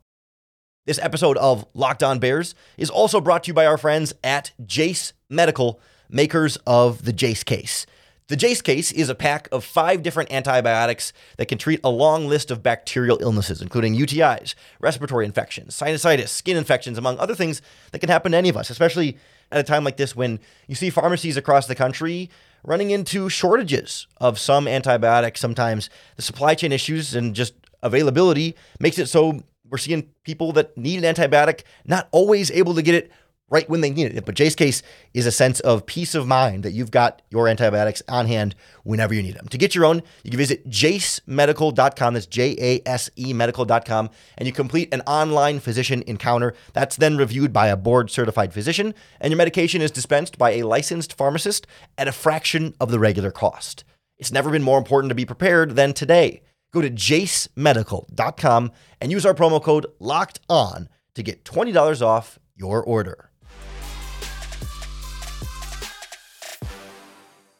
This 0.85 0.99
episode 0.99 1.37
of 1.37 1.65
Locked 1.73 2.03
On 2.03 2.19
Bears 2.19 2.55
is 2.75 2.89
also 2.89 3.21
brought 3.21 3.45
to 3.45 3.47
you 3.47 3.53
by 3.53 3.65
our 3.65 3.77
friends 3.77 4.13
at 4.21 4.51
Jase 4.65 5.13
Medical, 5.29 5.79
makers 6.09 6.57
of 6.67 7.05
the 7.05 7.13
Jase 7.13 7.41
case. 7.41 7.85
The 8.27 8.35
Jase 8.35 8.61
case 8.61 8.91
is 8.91 9.07
a 9.07 9.15
pack 9.15 9.47
of 9.53 9.63
five 9.63 10.03
different 10.03 10.33
antibiotics 10.33 11.13
that 11.37 11.45
can 11.45 11.57
treat 11.57 11.79
a 11.85 11.89
long 11.89 12.27
list 12.27 12.51
of 12.51 12.61
bacterial 12.61 13.17
illnesses, 13.21 13.61
including 13.61 13.95
UTIs, 13.95 14.55
respiratory 14.81 15.23
infections, 15.23 15.73
sinusitis, 15.73 16.27
skin 16.27 16.57
infections, 16.57 16.97
among 16.97 17.17
other 17.17 17.33
things 17.33 17.61
that 17.93 17.99
can 17.99 18.09
happen 18.09 18.33
to 18.33 18.37
any 18.37 18.49
of 18.49 18.57
us, 18.57 18.69
especially 18.69 19.17
at 19.53 19.61
a 19.61 19.63
time 19.63 19.85
like 19.85 19.95
this 19.95 20.17
when 20.17 20.37
you 20.67 20.75
see 20.75 20.89
pharmacies 20.89 21.37
across 21.37 21.65
the 21.65 21.75
country 21.75 22.29
running 22.61 22.91
into 22.91 23.29
shortages 23.29 24.05
of 24.17 24.37
some 24.37 24.67
antibiotics. 24.67 25.39
Sometimes 25.39 25.89
the 26.17 26.21
supply 26.21 26.55
chain 26.55 26.73
issues 26.73 27.15
and 27.15 27.33
just 27.33 27.53
availability 27.81 28.53
makes 28.81 28.97
it 28.97 29.07
so 29.07 29.43
we're 29.73 29.79
seeing 29.79 30.07
people 30.23 30.51
that 30.51 30.77
need 30.77 31.03
an 31.03 31.15
antibiotic 31.15 31.63
not 31.83 32.07
always 32.11 32.51
able 32.51 32.75
to 32.75 32.83
get 32.83 32.93
it 32.93 33.11
right 33.49 33.67
when 33.67 33.81
they 33.81 33.89
need 33.89 34.15
it. 34.15 34.23
But 34.23 34.35
Jase 34.35 34.53
case 34.53 34.83
is 35.15 35.25
a 35.25 35.31
sense 35.31 35.59
of 35.61 35.87
peace 35.87 36.13
of 36.13 36.27
mind 36.27 36.61
that 36.61 36.73
you've 36.73 36.91
got 36.91 37.23
your 37.31 37.47
antibiotics 37.47 38.03
on 38.07 38.27
hand 38.27 38.53
whenever 38.83 39.15
you 39.15 39.23
need 39.23 39.33
them. 39.33 39.47
To 39.47 39.57
get 39.57 39.73
your 39.73 39.85
own, 39.85 40.03
you 40.23 40.29
can 40.29 40.37
visit 40.37 40.69
jasemedical.com. 40.69 42.13
That's 42.13 42.27
J 42.27 42.55
A 42.59 42.87
S 42.87 43.09
E 43.17 43.33
medical.com. 43.33 44.11
And 44.37 44.47
you 44.47 44.53
complete 44.53 44.93
an 44.93 45.01
online 45.07 45.59
physician 45.59 46.03
encounter 46.05 46.53
that's 46.73 46.97
then 46.97 47.17
reviewed 47.17 47.51
by 47.51 47.67
a 47.67 47.75
board 47.75 48.11
certified 48.11 48.53
physician. 48.53 48.93
And 49.19 49.31
your 49.31 49.39
medication 49.39 49.81
is 49.81 49.89
dispensed 49.89 50.37
by 50.37 50.51
a 50.51 50.67
licensed 50.67 51.13
pharmacist 51.13 51.65
at 51.97 52.07
a 52.07 52.11
fraction 52.11 52.75
of 52.79 52.91
the 52.91 52.99
regular 52.99 53.31
cost. 53.31 53.85
It's 54.19 54.31
never 54.31 54.51
been 54.51 54.61
more 54.61 54.77
important 54.77 55.09
to 55.09 55.15
be 55.15 55.25
prepared 55.25 55.71
than 55.71 55.93
today. 55.93 56.43
Go 56.73 56.81
to 56.81 56.89
jasemedical.com 56.89 58.71
and 58.99 59.11
use 59.11 59.25
our 59.25 59.33
promo 59.33 59.61
code 59.61 59.85
LOCKED 59.99 60.39
ON 60.49 60.89
to 61.15 61.23
get 61.23 61.45
$20 61.45 62.01
off 62.01 62.39
your 62.55 62.83
order. 62.83 63.29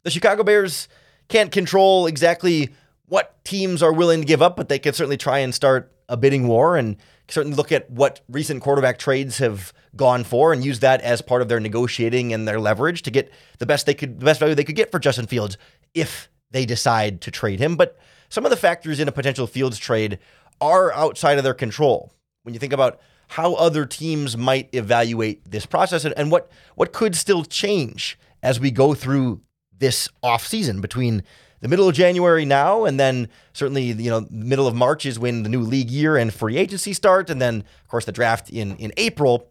The 0.04 0.10
Chicago 0.10 0.44
Bears 0.44 0.90
can't 1.30 1.52
control 1.52 2.08
exactly 2.08 2.72
what 3.06 3.44
teams 3.46 3.84
are 3.84 3.94
willing 3.94 4.22
to 4.22 4.26
give 4.26 4.42
up, 4.42 4.58
but 4.58 4.68
they 4.68 4.80
can 4.80 4.94
certainly 4.94 5.18
try 5.18 5.40
and 5.40 5.54
start 5.54 5.94
a 6.10 6.18
bidding 6.18 6.48
war 6.48 6.76
and 6.76 6.98
certainly 7.30 7.56
look 7.56 7.72
at 7.72 7.90
what 7.90 8.22
recent 8.28 8.62
quarterback 8.62 8.98
trades 8.98 9.38
have 9.38 9.72
gone 9.96 10.24
for 10.24 10.52
and 10.52 10.66
use 10.66 10.80
that 10.80 11.02
as 11.02 11.22
part 11.22 11.42
of 11.42 11.48
their 11.48 11.60
negotiating 11.60 12.34
and 12.34 12.48
their 12.48 12.60
leverage 12.60 13.04
to 13.04 13.12
get 13.12 13.32
the 13.60 13.66
best 13.66 13.86
they 13.86 13.94
could 13.94 14.20
the 14.20 14.26
best 14.26 14.40
value 14.40 14.56
they 14.56 14.64
could 14.64 14.76
get 14.76 14.92
for 14.92 15.00
Justin 15.00 15.28
Fields 15.28 15.58
if 15.94 16.30
they 16.52 16.66
decide 16.66 17.22
to 17.22 17.32
trade 17.32 17.60
him. 17.60 17.76
But 17.76 17.98
some 18.34 18.46
of 18.46 18.50
the 18.50 18.58
factors 18.58 19.00
in 19.00 19.08
a 19.08 19.12
potential 19.12 19.46
Fields 19.46 19.78
trade 19.78 20.18
are 20.60 20.92
outside 20.94 21.38
of 21.38 21.44
their 21.44 21.54
control. 21.54 22.12
When 22.42 22.56
you 22.56 22.60
think 22.60 22.74
about 22.74 23.00
how 23.28 23.54
other 23.54 23.86
teams 23.86 24.36
might 24.36 24.74
evaluate 24.74 25.52
this 25.52 25.68
process 25.68 26.04
and, 26.04 26.18
and 26.18 26.32
what 26.32 26.50
what 26.74 26.94
could 26.94 27.16
still 27.16 27.44
change 27.46 28.18
as 28.42 28.60
we 28.60 28.72
go 28.72 28.96
through 28.96 29.42
this 29.78 30.10
off 30.24 30.48
season 30.48 30.82
between 30.82 31.22
the 31.60 31.68
middle 31.68 31.88
of 31.88 31.94
January 31.94 32.44
now 32.44 32.86
and 32.86 33.00
then 33.00 33.30
certainly 33.54 33.84
you 33.84 34.10
know 34.10 34.26
middle 34.32 34.66
of 34.66 34.74
March 34.74 35.06
is 35.06 35.20
when 35.20 35.44
the 35.44 35.50
new 35.50 35.62
league 35.62 35.92
year 35.92 36.18
and 36.18 36.34
free 36.34 36.58
agency 36.58 36.92
start 36.92 37.30
and 37.30 37.40
then 37.40 37.64
of 37.84 37.88
course 37.88 38.06
the 38.06 38.12
draft 38.12 38.50
in 38.50 38.76
in 38.78 38.92
April 38.98 39.48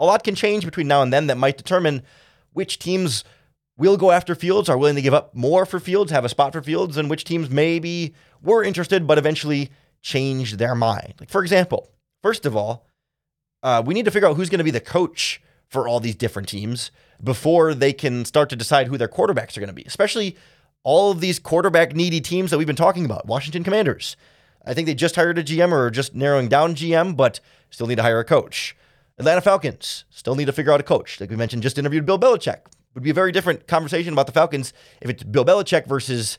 a 0.00 0.06
lot 0.06 0.24
can 0.24 0.34
change 0.34 0.64
between 0.64 0.88
now 0.88 1.02
and 1.02 1.12
then 1.12 1.26
that 1.26 1.36
might 1.36 1.58
determine 1.58 2.02
which 2.54 2.78
teams 2.78 3.24
will 3.76 3.96
go 3.96 4.10
after 4.10 4.34
Fields 4.34 4.68
are 4.68 4.78
willing 4.78 4.96
to 4.96 5.02
give 5.02 5.14
up 5.14 5.34
more 5.34 5.66
for 5.66 5.80
Fields 5.80 6.12
have 6.12 6.24
a 6.24 6.28
spot 6.28 6.52
for 6.52 6.62
Fields 6.62 6.96
and 6.96 7.08
which 7.10 7.24
teams 7.24 7.50
maybe 7.50 8.14
were 8.42 8.62
interested 8.62 9.06
but 9.06 9.18
eventually 9.18 9.70
changed 10.00 10.58
their 10.58 10.74
mind 10.74 11.14
like 11.20 11.30
for 11.30 11.42
example 11.42 11.90
first 12.22 12.46
of 12.46 12.56
all 12.56 12.86
uh, 13.62 13.82
we 13.84 13.94
need 13.94 14.04
to 14.04 14.10
figure 14.10 14.28
out 14.28 14.36
who's 14.36 14.50
going 14.50 14.58
to 14.58 14.64
be 14.64 14.70
the 14.70 14.80
coach 14.80 15.40
for 15.68 15.88
all 15.88 16.00
these 16.00 16.14
different 16.14 16.48
teams 16.48 16.90
before 17.22 17.72
they 17.74 17.92
can 17.92 18.24
start 18.24 18.50
to 18.50 18.56
decide 18.56 18.88
who 18.88 18.98
their 18.98 19.08
quarterbacks 19.08 19.56
are 19.56 19.60
going 19.60 19.68
to 19.68 19.74
be, 19.74 19.84
especially 19.86 20.36
all 20.82 21.10
of 21.10 21.20
these 21.20 21.38
quarterback 21.38 21.94
needy 21.94 22.20
teams 22.20 22.50
that 22.50 22.58
we've 22.58 22.66
been 22.66 22.76
talking 22.76 23.04
about. 23.04 23.26
Washington 23.26 23.64
Commanders. 23.64 24.16
I 24.66 24.74
think 24.74 24.86
they 24.86 24.94
just 24.94 25.16
hired 25.16 25.38
a 25.38 25.44
GM 25.44 25.72
or 25.72 25.90
just 25.90 26.14
narrowing 26.14 26.48
down 26.48 26.74
GM, 26.74 27.16
but 27.16 27.40
still 27.70 27.86
need 27.86 27.96
to 27.96 28.02
hire 28.02 28.20
a 28.20 28.24
coach. 28.24 28.76
Atlanta 29.18 29.40
Falcons 29.40 30.04
still 30.10 30.34
need 30.34 30.44
to 30.44 30.52
figure 30.52 30.72
out 30.72 30.80
a 30.80 30.84
coach. 30.84 31.20
Like 31.20 31.30
we 31.30 31.36
mentioned, 31.36 31.62
just 31.62 31.78
interviewed 31.78 32.04
Bill 32.04 32.18
Belichick. 32.18 32.60
Would 32.94 33.02
be 33.02 33.10
a 33.10 33.14
very 33.14 33.32
different 33.32 33.66
conversation 33.66 34.12
about 34.12 34.26
the 34.26 34.32
Falcons 34.32 34.72
if 35.00 35.08
it's 35.08 35.22
Bill 35.22 35.44
Belichick 35.44 35.86
versus 35.86 36.38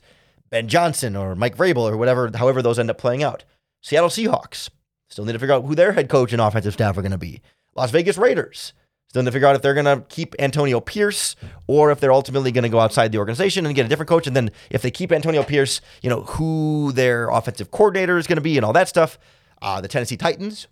Ben 0.50 0.68
Johnson 0.68 1.16
or 1.16 1.34
Mike 1.34 1.56
Vrabel 1.56 1.90
or 1.90 1.96
whatever, 1.96 2.30
however 2.34 2.62
those 2.62 2.78
end 2.78 2.90
up 2.90 2.98
playing 2.98 3.24
out. 3.24 3.44
Seattle 3.80 4.08
Seahawks 4.08 4.70
still 5.08 5.24
need 5.24 5.32
to 5.32 5.38
figure 5.38 5.54
out 5.54 5.64
who 5.64 5.74
their 5.74 5.92
head 5.92 6.08
coach 6.08 6.32
and 6.32 6.40
offensive 6.40 6.72
staff 6.72 6.96
are 6.96 7.02
going 7.02 7.12
to 7.12 7.18
be. 7.18 7.40
Las 7.74 7.90
Vegas 7.90 8.16
Raiders 8.16 8.72
still 9.08 9.22
need 9.22 9.26
to 9.26 9.32
figure 9.32 9.48
out 9.48 9.56
if 9.56 9.62
they're 9.62 9.74
going 9.74 9.84
to 9.84 10.04
keep 10.08 10.34
Antonio 10.38 10.80
Pierce 10.80 11.36
or 11.66 11.90
if 11.90 12.00
they're 12.00 12.12
ultimately 12.12 12.52
going 12.52 12.62
to 12.62 12.68
go 12.68 12.78
outside 12.78 13.10
the 13.10 13.18
organization 13.18 13.66
and 13.66 13.74
get 13.74 13.86
a 13.86 13.88
different 13.88 14.08
coach. 14.08 14.26
And 14.26 14.36
then 14.36 14.50
if 14.70 14.82
they 14.82 14.90
keep 14.90 15.12
Antonio 15.12 15.42
Pierce, 15.42 15.80
you 16.02 16.10
know, 16.10 16.22
who 16.22 16.92
their 16.92 17.28
offensive 17.30 17.70
coordinator 17.70 18.16
is 18.16 18.26
going 18.26 18.36
to 18.36 18.42
be 18.42 18.56
and 18.56 18.64
all 18.64 18.72
that 18.72 18.88
stuff. 18.88 19.18
Uh, 19.60 19.80
the 19.80 19.88
Tennessee 19.88 20.16
Titans, 20.16 20.68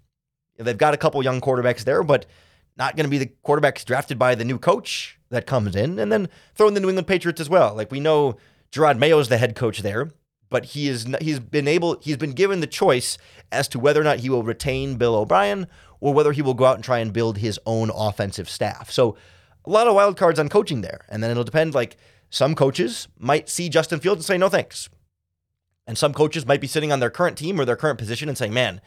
they've 0.58 0.78
got 0.78 0.94
a 0.94 0.96
couple 0.96 1.22
young 1.22 1.40
quarterbacks 1.40 1.84
there, 1.84 2.02
but 2.02 2.26
not 2.76 2.96
going 2.96 3.04
to 3.04 3.11
be 3.11 3.18
the 3.18 3.32
quarterbacks 3.44 3.85
drafted 3.85 4.18
by 4.18 4.35
the 4.35 4.44
new 4.44 4.58
coach 4.58 5.18
that 5.30 5.46
comes 5.46 5.76
in. 5.76 5.98
And 5.98 6.11
then 6.11 6.28
throw 6.54 6.68
in 6.68 6.74
the 6.74 6.80
New 6.80 6.88
England 6.88 7.06
Patriots 7.06 7.40
as 7.40 7.50
well. 7.50 7.74
Like 7.74 7.90
we 7.90 8.00
know 8.00 8.37
Gerard 8.70 8.98
Mayo 8.98 9.18
is 9.18 9.28
the 9.28 9.38
head 9.38 9.54
coach 9.56 9.80
there, 9.80 10.11
but 10.50 10.66
he 10.66 10.88
is 10.88 11.06
he's 11.20 11.40
been 11.40 11.68
able 11.68 11.98
he's 12.00 12.16
been 12.16 12.32
given 12.32 12.61
the 12.61 12.66
choice 12.66 13.18
as 13.50 13.68
to 13.68 13.78
whether 13.78 14.00
or 14.00 14.04
not 14.04 14.20
he 14.20 14.30
will 14.30 14.42
retain 14.42 14.96
Bill 14.96 15.14
O'Brien 15.14 15.66
or 16.00 16.14
whether 16.14 16.32
he 16.32 16.42
will 16.42 16.54
go 16.54 16.64
out 16.64 16.76
and 16.76 16.85
try 16.85 16.98
and 16.98 17.12
build 17.12 17.38
his 17.38 17.61
own 17.66 17.90
offensive 17.94 18.48
staff. 18.48 18.90
So 18.90 19.16
a 19.64 19.70
lot 19.70 19.87
of 19.87 19.94
wild 19.94 20.16
cards 20.16 20.38
on 20.38 20.48
coaching 20.48 20.80
there. 20.80 21.04
And 21.08 21.22
then 21.22 21.30
it'll 21.30 21.44
depend 21.44 21.74
like 21.74 21.96
some 22.30 22.54
coaches 22.54 23.08
might 23.18 23.48
see 23.48 23.68
Justin 23.68 24.00
Fields 24.00 24.20
and 24.20 24.24
say 24.24 24.38
no 24.38 24.48
thanks. 24.48 24.88
And 25.87 25.98
some 25.98 26.12
coaches 26.12 26.46
might 26.46 26.61
be 26.61 26.66
sitting 26.66 26.92
on 26.92 27.00
their 27.00 27.11
current 27.11 27.37
team 27.37 27.61
or 27.61 27.64
their 27.64 27.76
current 27.76 27.98
position 27.98 28.28
and 28.28 28.38
saying, 28.38 28.54
"Man, 28.54 28.80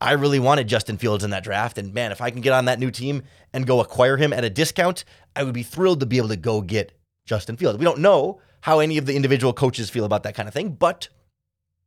I 0.00 0.12
really 0.12 0.38
wanted 0.38 0.68
Justin 0.68 0.98
Fields 0.98 1.24
in 1.24 1.30
that 1.30 1.44
draft 1.44 1.78
and 1.78 1.92
man, 1.92 2.12
if 2.12 2.20
I 2.20 2.30
can 2.30 2.40
get 2.40 2.52
on 2.52 2.66
that 2.66 2.78
new 2.78 2.90
team 2.90 3.22
and 3.52 3.66
go 3.66 3.80
acquire 3.80 4.16
him 4.16 4.32
at 4.32 4.44
a 4.44 4.50
discount, 4.50 5.04
I 5.34 5.42
would 5.42 5.54
be 5.54 5.62
thrilled 5.62 6.00
to 6.00 6.06
be 6.06 6.18
able 6.18 6.28
to 6.28 6.36
go 6.36 6.60
get 6.60 6.92
Justin 7.24 7.56
Fields." 7.56 7.78
We 7.78 7.84
don't 7.84 8.00
know 8.00 8.40
how 8.62 8.80
any 8.80 8.98
of 8.98 9.06
the 9.06 9.16
individual 9.16 9.52
coaches 9.52 9.90
feel 9.90 10.04
about 10.04 10.22
that 10.24 10.34
kind 10.34 10.48
of 10.48 10.54
thing, 10.54 10.70
but 10.70 11.08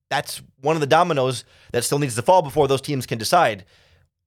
that's 0.10 0.42
one 0.60 0.76
of 0.76 0.82
the 0.82 0.88
dominoes 0.88 1.46
that 1.72 1.84
still 1.84 2.00
needs 2.00 2.16
to 2.16 2.22
fall 2.22 2.42
before 2.42 2.68
those 2.68 2.82
teams 2.82 3.06
can 3.06 3.18
decide 3.18 3.66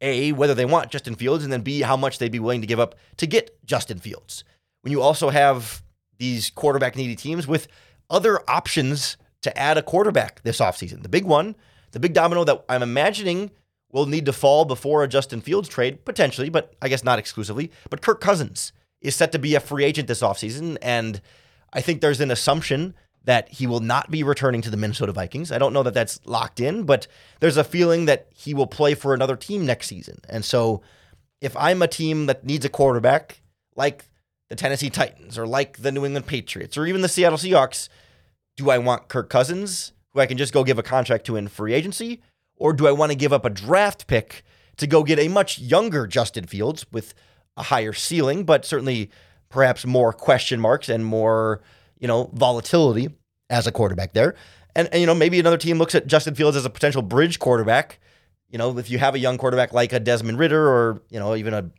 a, 0.00 0.32
whether 0.32 0.54
they 0.54 0.64
want 0.64 0.90
Justin 0.90 1.14
Fields, 1.14 1.44
and 1.44 1.52
then 1.52 1.62
B, 1.62 1.82
how 1.82 1.96
much 1.96 2.18
they'd 2.18 2.32
be 2.32 2.40
willing 2.40 2.60
to 2.60 2.66
give 2.66 2.80
up 2.80 2.94
to 3.18 3.26
get 3.26 3.64
Justin 3.64 3.98
Fields. 3.98 4.44
When 4.82 4.92
you 4.92 5.00
also 5.00 5.30
have 5.30 5.82
these 6.18 6.50
quarterback 6.50 6.96
needy 6.96 7.16
teams 7.16 7.46
with 7.46 7.68
other 8.10 8.40
options 8.48 9.16
to 9.42 9.56
add 9.58 9.78
a 9.78 9.82
quarterback 9.82 10.42
this 10.42 10.58
offseason. 10.58 11.02
The 11.02 11.08
big 11.08 11.24
one, 11.24 11.54
the 11.92 12.00
big 12.00 12.12
domino 12.12 12.44
that 12.44 12.64
I'm 12.68 12.82
imagining 12.82 13.50
will 13.94 14.06
need 14.06 14.26
to 14.26 14.32
fall 14.32 14.64
before 14.64 15.04
a 15.04 15.08
Justin 15.08 15.40
Fields 15.40 15.68
trade, 15.68 16.04
potentially, 16.04 16.48
but 16.48 16.74
I 16.82 16.88
guess 16.88 17.04
not 17.04 17.20
exclusively. 17.20 17.70
But 17.88 18.02
Kirk 18.02 18.20
Cousins 18.20 18.72
is 19.00 19.14
set 19.14 19.30
to 19.32 19.38
be 19.38 19.54
a 19.54 19.60
free 19.60 19.84
agent 19.84 20.08
this 20.08 20.20
offseason. 20.20 20.76
And 20.82 21.20
I 21.72 21.80
think 21.80 22.00
there's 22.00 22.20
an 22.20 22.32
assumption 22.32 22.96
that 23.22 23.48
he 23.50 23.68
will 23.68 23.78
not 23.78 24.10
be 24.10 24.24
returning 24.24 24.62
to 24.62 24.70
the 24.70 24.76
Minnesota 24.76 25.12
Vikings. 25.12 25.52
I 25.52 25.58
don't 25.58 25.72
know 25.72 25.84
that 25.84 25.94
that's 25.94 26.18
locked 26.26 26.58
in, 26.58 26.82
but 26.82 27.06
there's 27.38 27.56
a 27.56 27.62
feeling 27.62 28.06
that 28.06 28.26
he 28.34 28.52
will 28.52 28.66
play 28.66 28.94
for 28.94 29.14
another 29.14 29.36
team 29.36 29.64
next 29.64 29.86
season. 29.86 30.18
And 30.28 30.44
so 30.44 30.82
if 31.40 31.56
I'm 31.56 31.80
a 31.80 31.88
team 31.88 32.26
that 32.26 32.44
needs 32.44 32.64
a 32.64 32.68
quarterback 32.68 33.42
like 33.76 34.06
the 34.50 34.56
Tennessee 34.56 34.90
Titans 34.90 35.38
or 35.38 35.46
like 35.46 35.78
the 35.78 35.92
New 35.92 36.04
England 36.04 36.26
Patriots 36.26 36.76
or 36.76 36.84
even 36.84 37.00
the 37.00 37.08
Seattle 37.08 37.38
Seahawks, 37.38 37.88
do 38.56 38.70
I 38.70 38.78
want 38.78 39.06
Kirk 39.06 39.30
Cousins, 39.30 39.92
who 40.12 40.20
I 40.20 40.26
can 40.26 40.36
just 40.36 40.52
go 40.52 40.64
give 40.64 40.80
a 40.80 40.82
contract 40.82 41.26
to 41.26 41.36
in 41.36 41.46
free 41.46 41.74
agency, 41.74 42.20
or 42.56 42.72
do 42.72 42.86
I 42.86 42.92
want 42.92 43.12
to 43.12 43.16
give 43.16 43.32
up 43.32 43.44
a 43.44 43.50
draft 43.50 44.06
pick 44.06 44.44
to 44.76 44.86
go 44.86 45.02
get 45.02 45.18
a 45.18 45.28
much 45.28 45.58
younger 45.58 46.06
Justin 46.06 46.46
Fields 46.46 46.86
with 46.92 47.14
a 47.56 47.64
higher 47.64 47.92
ceiling, 47.92 48.44
but 48.44 48.64
certainly 48.64 49.10
perhaps 49.48 49.86
more 49.86 50.12
question 50.12 50.60
marks 50.60 50.88
and 50.88 51.04
more, 51.04 51.62
you 51.98 52.08
know, 52.08 52.30
volatility 52.32 53.08
as 53.50 53.66
a 53.66 53.72
quarterback 53.72 54.12
there. 54.12 54.34
And, 54.74 54.88
and 54.90 55.00
you 55.00 55.06
know, 55.06 55.14
maybe 55.14 55.38
another 55.38 55.58
team 55.58 55.78
looks 55.78 55.94
at 55.94 56.06
Justin 56.06 56.34
Fields 56.34 56.56
as 56.56 56.64
a 56.64 56.70
potential 56.70 57.02
bridge 57.02 57.38
quarterback. 57.38 58.00
You 58.50 58.58
know, 58.58 58.76
if 58.78 58.90
you 58.90 58.98
have 58.98 59.14
a 59.14 59.18
young 59.18 59.38
quarterback 59.38 59.72
like 59.72 59.92
a 59.92 60.00
Desmond 60.00 60.38
Ridder 60.38 60.68
or, 60.68 61.02
you 61.10 61.18
know, 61.18 61.36
even 61.36 61.54
a 61.54 61.70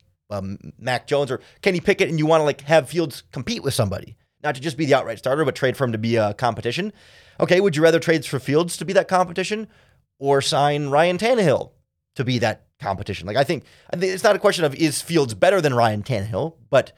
Mac 0.80 1.08
Jones 1.08 1.32
or 1.32 1.42
Kenny 1.62 1.80
Pickett, 1.80 2.10
and 2.10 2.20
you 2.20 2.26
want 2.26 2.42
to 2.42 2.46
like 2.46 2.62
have 2.62 2.90
Fields 2.90 3.24
compete 3.32 3.64
with 3.64 3.74
somebody, 3.74 4.18
not 4.44 4.56
to 4.56 4.62
just 4.62 4.78
be 4.78 4.86
the 4.86 4.94
outright 4.94 5.18
starter, 5.18 5.46
but 5.46 5.56
trade 5.56 5.78
for 5.78 5.84
him 5.84 5.92
to 5.92 5.98
be 5.98 6.16
a 6.16 6.34
competition. 6.34 6.94
Okay, 7.40 7.60
would 7.60 7.76
you 7.76 7.84
rather 7.84 8.00
trade 8.00 8.26
for 8.26 8.40
Fields 8.40 8.78
to 8.78 8.86
be 8.86 8.94
that 8.94 9.08
competition 9.08 9.68
or 10.20 10.42
sign 10.42 10.90
Ryan 10.90 11.18
Tannehill 11.18 11.72
to 12.16 12.24
be 12.24 12.40
that 12.40 12.66
competition? 12.80 13.28
Like 13.28 13.38
I 13.38 13.44
think, 13.44 13.64
it's 13.94 14.24
not 14.24 14.36
a 14.36 14.40
question 14.40 14.66
of 14.66 14.76
is 14.76 15.02
Fields 15.02 15.34
better 15.34 15.62
than 15.62 15.74
Ryan 15.74 16.04
Tannehill, 16.04 16.56
but 16.70 16.94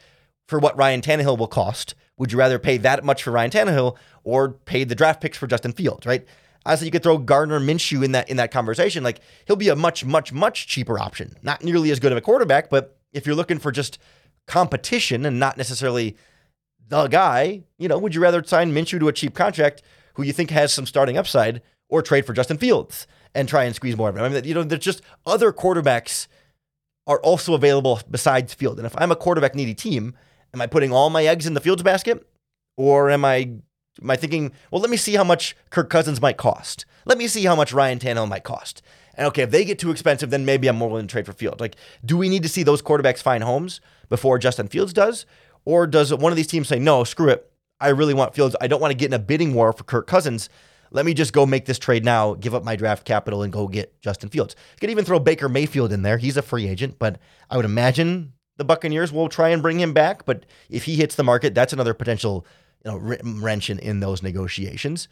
for 0.47 0.59
what 0.59 0.77
Ryan 0.77 1.01
Tannehill 1.01 1.37
will 1.37 1.47
cost, 1.47 1.95
would 2.17 2.31
you 2.31 2.37
rather 2.37 2.59
pay 2.59 2.77
that 2.77 3.03
much 3.03 3.23
for 3.23 3.31
Ryan 3.31 3.51
Tannehill 3.51 3.97
or 4.23 4.49
pay 4.49 4.83
the 4.83 4.95
draft 4.95 5.21
picks 5.21 5.37
for 5.37 5.47
Justin 5.47 5.73
Fields, 5.73 6.05
right? 6.05 6.25
Honestly, 6.65 6.87
you 6.87 6.91
could 6.91 7.03
throw 7.03 7.17
Gardner 7.17 7.59
Minshew 7.59 8.03
in 8.03 8.11
that 8.11 8.29
in 8.29 8.37
that 8.37 8.51
conversation. 8.51 9.03
Like 9.03 9.21
he'll 9.45 9.55
be 9.55 9.69
a 9.69 9.75
much, 9.75 10.03
much, 10.03 10.33
much 10.33 10.67
cheaper 10.67 10.99
option. 10.99 11.35
Not 11.41 11.63
nearly 11.63 11.91
as 11.91 11.99
good 11.99 12.11
of 12.11 12.17
a 12.17 12.21
quarterback, 12.21 12.69
but 12.69 12.97
if 13.13 13.25
you're 13.25 13.35
looking 13.35 13.59
for 13.59 13.71
just 13.71 13.99
competition 14.47 15.25
and 15.25 15.39
not 15.39 15.57
necessarily 15.57 16.17
the 16.87 17.07
guy, 17.07 17.63
you 17.77 17.87
know, 17.87 17.97
would 17.97 18.15
you 18.15 18.21
rather 18.21 18.43
sign 18.43 18.73
Minshew 18.73 18.99
to 18.99 19.07
a 19.07 19.13
cheap 19.13 19.33
contract 19.33 19.81
who 20.15 20.23
you 20.23 20.33
think 20.33 20.49
has 20.49 20.73
some 20.73 20.85
starting 20.85 21.17
upside 21.17 21.61
or 21.89 22.01
trade 22.01 22.25
for 22.25 22.33
Justin 22.33 22.57
Fields 22.57 23.07
and 23.33 23.47
try 23.47 23.63
and 23.63 23.75
squeeze 23.75 23.97
more 23.97 24.09
of 24.09 24.17
him? 24.17 24.23
I 24.23 24.29
mean, 24.29 24.43
you 24.43 24.53
know, 24.53 24.63
there's 24.63 24.83
just 24.83 25.01
other 25.25 25.51
quarterbacks 25.51 26.27
are 27.05 27.19
also 27.21 27.53
available 27.53 28.01
besides 28.09 28.53
Field. 28.53 28.77
And 28.77 28.85
if 28.85 28.95
I'm 28.97 29.11
a 29.11 29.15
quarterback 29.15 29.55
needy 29.55 29.73
team, 29.73 30.15
am 30.53 30.61
I 30.61 30.67
putting 30.67 30.91
all 30.91 31.09
my 31.09 31.25
eggs 31.25 31.45
in 31.45 31.53
the 31.53 31.61
Fields 31.61 31.83
basket 31.83 32.27
or 32.75 33.09
am 33.09 33.23
I 33.25 33.51
am 34.01 34.11
I 34.11 34.15
thinking, 34.15 34.51
well, 34.71 34.81
let 34.81 34.91
me 34.91 34.97
see 34.97 35.15
how 35.15 35.23
much 35.23 35.55
Kirk 35.69 35.89
Cousins 35.89 36.21
might 36.21 36.37
cost. 36.37 36.85
Let 37.05 37.17
me 37.17 37.27
see 37.27 37.45
how 37.45 37.55
much 37.55 37.73
Ryan 37.73 37.99
Tannehill 37.99 38.29
might 38.29 38.43
cost. 38.43 38.81
And 39.15 39.25
okay, 39.27 39.41
if 39.41 39.51
they 39.51 39.65
get 39.65 39.79
too 39.79 39.89
expensive, 39.89 40.29
then 40.29 40.45
maybe 40.45 40.67
I'm 40.67 40.75
more 40.75 40.89
willing 40.89 41.07
to 41.07 41.11
trade 41.11 41.25
for 41.25 41.33
Fields. 41.33 41.59
Like, 41.59 41.75
do 42.05 42.17
we 42.17 42.29
need 42.29 42.43
to 42.43 42.49
see 42.49 42.63
those 42.63 42.83
quarterbacks 42.83 43.21
find 43.21 43.43
homes 43.43 43.81
before 44.09 44.37
Justin 44.37 44.67
Fields 44.67 44.93
does? 44.93 45.25
Or 45.65 45.87
does 45.87 46.13
one 46.13 46.31
of 46.31 46.35
these 46.35 46.47
teams 46.47 46.67
say, 46.67 46.77
no, 46.77 47.03
screw 47.03 47.29
it. 47.29 47.51
I 47.79 47.89
really 47.89 48.13
want 48.13 48.35
Fields. 48.35 48.55
I 48.61 48.67
don't 48.67 48.79
want 48.79 48.91
to 48.91 48.97
get 48.97 49.07
in 49.07 49.13
a 49.13 49.19
bidding 49.19 49.53
war 49.53 49.73
for 49.73 49.83
Kirk 49.83 50.07
Cousins. 50.07 50.49
Let 50.91 51.05
me 51.05 51.13
just 51.13 51.33
go 51.33 51.45
make 51.45 51.65
this 51.65 51.79
trade 51.79 52.05
now, 52.05 52.33
give 52.33 52.55
up 52.55 52.63
my 52.63 52.75
draft 52.75 53.05
capital, 53.05 53.43
and 53.43 53.51
go 53.51 53.67
get 53.67 54.01
Justin 54.01 54.29
Fields. 54.29 54.55
You 54.73 54.79
could 54.79 54.89
even 54.89 55.05
throw 55.05 55.19
Baker 55.19 55.49
Mayfield 55.49 55.91
in 55.91 56.01
there. 56.01 56.17
He's 56.17 56.37
a 56.37 56.41
free 56.41 56.67
agent, 56.67 56.97
but 56.99 57.19
I 57.49 57.57
would 57.57 57.65
imagine 57.65 58.33
the 58.57 58.65
Buccaneers 58.65 59.11
will 59.11 59.29
try 59.29 59.49
and 59.49 59.61
bring 59.61 59.79
him 59.79 59.93
back. 59.93 60.25
But 60.25 60.45
if 60.69 60.85
he 60.85 60.95
hits 60.95 61.15
the 61.15 61.23
market, 61.23 61.53
that's 61.55 61.73
another 61.73 61.93
potential 61.93 62.45
you 62.85 62.91
know, 62.91 62.97
wrench 63.41 63.69
in, 63.69 63.79
in 63.79 63.99
those 63.99 64.21
negotiations. 64.23 65.07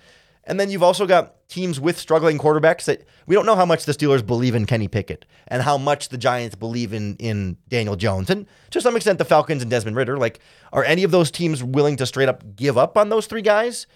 And 0.48 0.60
then 0.60 0.70
you've 0.70 0.84
also 0.84 1.08
got 1.08 1.48
teams 1.50 1.80
with 1.80 1.98
struggling 1.98 2.38
quarterbacks 2.38 2.86
that 2.86 3.06
we 3.26 3.36
don't 3.36 3.48
know 3.48 3.56
how 3.56 3.66
much 3.66 3.86
the 3.86 3.94
Steelers 3.94 4.26
believe 4.26 4.54
in 4.54 4.66
Kenny 4.66 4.88
Pickett 4.88 5.26
and 5.48 5.64
how 5.64 5.78
much 5.78 6.10
the 6.10 6.18
Giants 6.18 6.56
believe 6.56 6.94
in 6.94 7.16
in 7.18 7.58
Daniel 7.68 7.96
Jones. 7.96 8.30
And 8.30 8.46
to 8.70 8.80
some 8.80 8.96
extent 8.96 9.18
the 9.18 9.26
Falcons 9.26 9.64
and 9.64 9.72
Desmond 9.72 9.98
Ridder. 9.98 10.18
Like, 10.18 10.40
are 10.72 10.84
any 10.84 11.04
of 11.04 11.12
those 11.12 11.32
teams 11.32 11.64
willing 11.64 11.96
to 11.98 12.06
straight 12.06 12.30
up 12.30 12.56
give 12.56 12.78
up 12.78 12.98
on 12.98 13.10
those 13.10 13.26
three 13.26 13.42
guys 13.42 13.88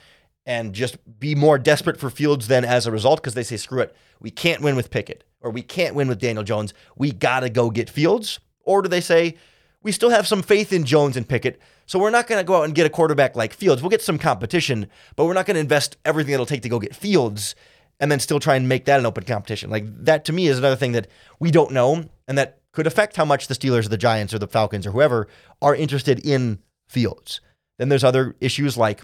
and 0.49 0.73
just 0.73 0.97
be 1.19 1.35
more 1.35 1.59
desperate 1.59 1.97
for 1.97 2.09
Fields 2.09 2.47
than 2.47 2.65
as 2.65 2.87
a 2.87 2.91
result? 2.91 3.21
Because 3.21 3.35
they 3.35 3.43
say, 3.43 3.55
screw 3.55 3.81
it, 3.81 3.95
we 4.19 4.31
can't 4.31 4.61
win 4.61 4.75
with 4.75 4.89
Pickett 4.89 5.23
or 5.41 5.51
we 5.51 5.61
can't 5.61 5.95
win 5.95 6.07
with 6.07 6.19
Daniel 6.19 6.43
Jones. 6.43 6.73
We 6.97 7.11
gotta 7.11 7.49
go 7.49 7.69
get 7.69 7.89
Fields. 7.89 8.39
Or 8.65 8.81
do 8.81 8.89
they 8.89 9.01
say, 9.01 9.35
we 9.81 9.91
still 9.91 10.09
have 10.09 10.27
some 10.27 10.41
faith 10.41 10.73
in 10.73 10.83
Jones 10.83 11.15
and 11.15 11.27
Pickett. 11.27 11.59
So 11.85 11.99
we're 11.99 12.09
not 12.09 12.27
going 12.27 12.39
to 12.39 12.45
go 12.45 12.57
out 12.57 12.65
and 12.65 12.75
get 12.75 12.85
a 12.85 12.89
quarterback 12.89 13.35
like 13.35 13.53
Fields. 13.53 13.81
We'll 13.81 13.89
get 13.89 14.01
some 14.01 14.19
competition, 14.19 14.87
but 15.15 15.25
we're 15.25 15.33
not 15.33 15.45
going 15.45 15.55
to 15.55 15.61
invest 15.61 15.97
everything 16.05 16.33
it'll 16.33 16.45
take 16.45 16.61
to 16.63 16.69
go 16.69 16.79
get 16.79 16.95
Fields 16.95 17.55
and 17.99 18.11
then 18.11 18.19
still 18.19 18.39
try 18.39 18.55
and 18.55 18.67
make 18.67 18.85
that 18.85 18.99
an 18.99 19.05
open 19.05 19.23
competition. 19.23 19.69
Like 19.69 19.85
that 20.05 20.25
to 20.25 20.33
me 20.33 20.47
is 20.47 20.57
another 20.57 20.75
thing 20.75 20.91
that 20.93 21.07
we 21.39 21.51
don't 21.51 21.71
know 21.71 22.05
and 22.27 22.37
that 22.37 22.59
could 22.71 22.87
affect 22.87 23.15
how 23.15 23.25
much 23.25 23.47
the 23.47 23.55
Steelers 23.55 23.85
or 23.85 23.89
the 23.89 23.97
Giants 23.97 24.33
or 24.33 24.39
the 24.39 24.47
Falcons 24.47 24.85
or 24.85 24.91
whoever 24.91 25.27
are 25.61 25.75
interested 25.75 26.19
in 26.25 26.59
Fields. 26.87 27.41
Then 27.77 27.89
there's 27.89 28.03
other 28.03 28.35
issues 28.41 28.77
like 28.77 29.03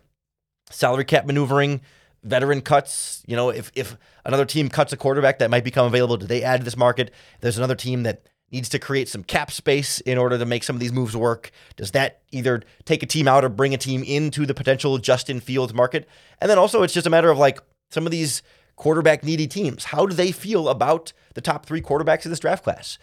salary 0.69 1.05
cap 1.05 1.25
maneuvering, 1.25 1.81
veteran 2.23 2.61
cuts. 2.61 3.23
You 3.27 3.35
know, 3.35 3.49
if 3.49 3.71
if 3.75 3.97
another 4.25 4.45
team 4.45 4.69
cuts 4.69 4.93
a 4.93 4.97
quarterback 4.97 5.39
that 5.39 5.49
might 5.49 5.63
become 5.63 5.85
available, 5.85 6.17
do 6.17 6.25
they 6.25 6.43
add 6.43 6.61
to 6.61 6.65
this 6.65 6.77
market? 6.77 7.13
There's 7.41 7.57
another 7.57 7.75
team 7.75 8.03
that 8.03 8.27
needs 8.51 8.69
to 8.69 8.79
create 8.79 9.09
some 9.09 9.23
cap 9.23 9.51
space 9.51 9.99
in 10.01 10.17
order 10.17 10.37
to 10.37 10.45
make 10.45 10.63
some 10.63 10.75
of 10.75 10.79
these 10.79 10.91
moves 10.91 11.15
work? 11.15 11.51
Does 11.75 11.91
that 11.91 12.21
either 12.31 12.63
take 12.85 13.03
a 13.03 13.05
team 13.05 13.27
out 13.27 13.43
or 13.43 13.49
bring 13.49 13.73
a 13.73 13.77
team 13.77 14.03
into 14.03 14.45
the 14.45 14.53
potential 14.53 14.97
Justin 14.97 15.39
Fields 15.39 15.73
market? 15.73 16.07
And 16.39 16.49
then 16.49 16.57
also, 16.57 16.83
it's 16.83 16.93
just 16.93 17.07
a 17.07 17.09
matter 17.09 17.29
of 17.29 17.37
like 17.37 17.59
some 17.89 18.05
of 18.05 18.11
these 18.11 18.41
quarterback 18.75 19.23
needy 19.23 19.47
teams. 19.47 19.85
How 19.85 20.05
do 20.05 20.15
they 20.15 20.31
feel 20.31 20.69
about 20.69 21.13
the 21.33 21.41
top 21.41 21.65
three 21.65 21.81
quarterbacks 21.81 22.25
in 22.25 22.31
this 22.31 22.39
draft 22.39 22.63
class? 22.63 22.97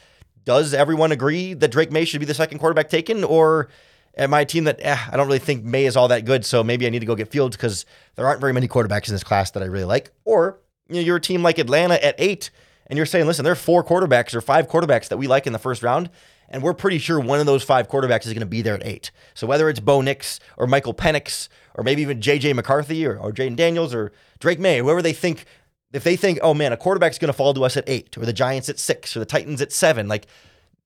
Does 0.44 0.74
everyone 0.74 1.12
agree 1.12 1.54
that 1.54 1.70
Drake 1.70 1.92
Maye 1.92 2.04
should 2.04 2.20
be 2.20 2.26
the 2.26 2.34
second 2.34 2.58
quarterback 2.58 2.88
taken? 2.88 3.22
Or 3.24 3.68
am 4.16 4.30
my 4.30 4.44
team 4.44 4.64
that 4.64 4.78
eh, 4.80 4.98
I 5.10 5.16
don't 5.16 5.26
really 5.26 5.38
think 5.38 5.64
Maye 5.64 5.86
is 5.86 5.96
all 5.96 6.08
that 6.08 6.24
good, 6.24 6.44
so 6.44 6.62
maybe 6.62 6.86
I 6.86 6.90
need 6.90 7.00
to 7.00 7.06
go 7.06 7.14
get 7.14 7.28
Fields 7.28 7.56
because 7.56 7.86
there 8.16 8.26
aren't 8.26 8.40
very 8.40 8.52
many 8.52 8.68
quarterbacks 8.68 9.08
in 9.08 9.14
this 9.14 9.24
class 9.24 9.50
that 9.52 9.62
I 9.62 9.66
really 9.66 9.84
like? 9.84 10.10
Or 10.24 10.60
you 10.88 10.96
know, 10.96 11.00
you're 11.00 11.16
a 11.16 11.20
team 11.20 11.42
like 11.42 11.58
Atlanta 11.58 12.04
at 12.04 12.14
eight 12.18 12.50
and 12.86 12.96
you're 12.96 13.06
saying, 13.06 13.26
listen, 13.26 13.44
there 13.44 13.52
are 13.52 13.56
four 13.56 13.82
quarterbacks 13.84 14.34
or 14.34 14.40
five 14.40 14.68
quarterbacks 14.68 15.08
that 15.08 15.16
we 15.16 15.26
like 15.26 15.46
in 15.46 15.52
the 15.52 15.58
first 15.58 15.82
round, 15.82 16.10
and 16.48 16.62
we're 16.62 16.74
pretty 16.74 16.98
sure 16.98 17.18
one 17.18 17.40
of 17.40 17.46
those 17.46 17.62
five 17.62 17.88
quarterbacks 17.88 18.26
is 18.26 18.32
going 18.32 18.40
to 18.40 18.46
be 18.46 18.60
there 18.60 18.74
at 18.74 18.86
eight. 18.86 19.10
So 19.34 19.46
whether 19.46 19.68
it's 19.70 19.80
Bo 19.80 20.02
Nix 20.02 20.40
or 20.58 20.66
Michael 20.66 20.92
Penix 20.92 21.48
or 21.74 21.84
maybe 21.84 22.02
even 22.02 22.20
J.J. 22.20 22.52
McCarthy 22.52 23.06
or, 23.06 23.16
or 23.18 23.32
Jayden 23.32 23.56
Daniels 23.56 23.94
or 23.94 24.12
Drake 24.40 24.60
Maye, 24.60 24.78
whoever 24.78 25.00
they 25.00 25.14
think, 25.14 25.46
if 25.92 26.04
they 26.04 26.16
think, 26.16 26.38
oh 26.42 26.52
man, 26.52 26.72
a 26.72 26.76
quarterback's 26.76 27.18
going 27.18 27.30
to 27.30 27.32
fall 27.32 27.54
to 27.54 27.64
us 27.64 27.76
at 27.76 27.88
eight 27.88 28.18
or 28.18 28.26
the 28.26 28.32
Giants 28.32 28.68
at 28.68 28.78
six 28.78 29.16
or 29.16 29.20
the 29.20 29.26
Titans 29.26 29.62
at 29.62 29.72
seven, 29.72 30.08
like 30.08 30.26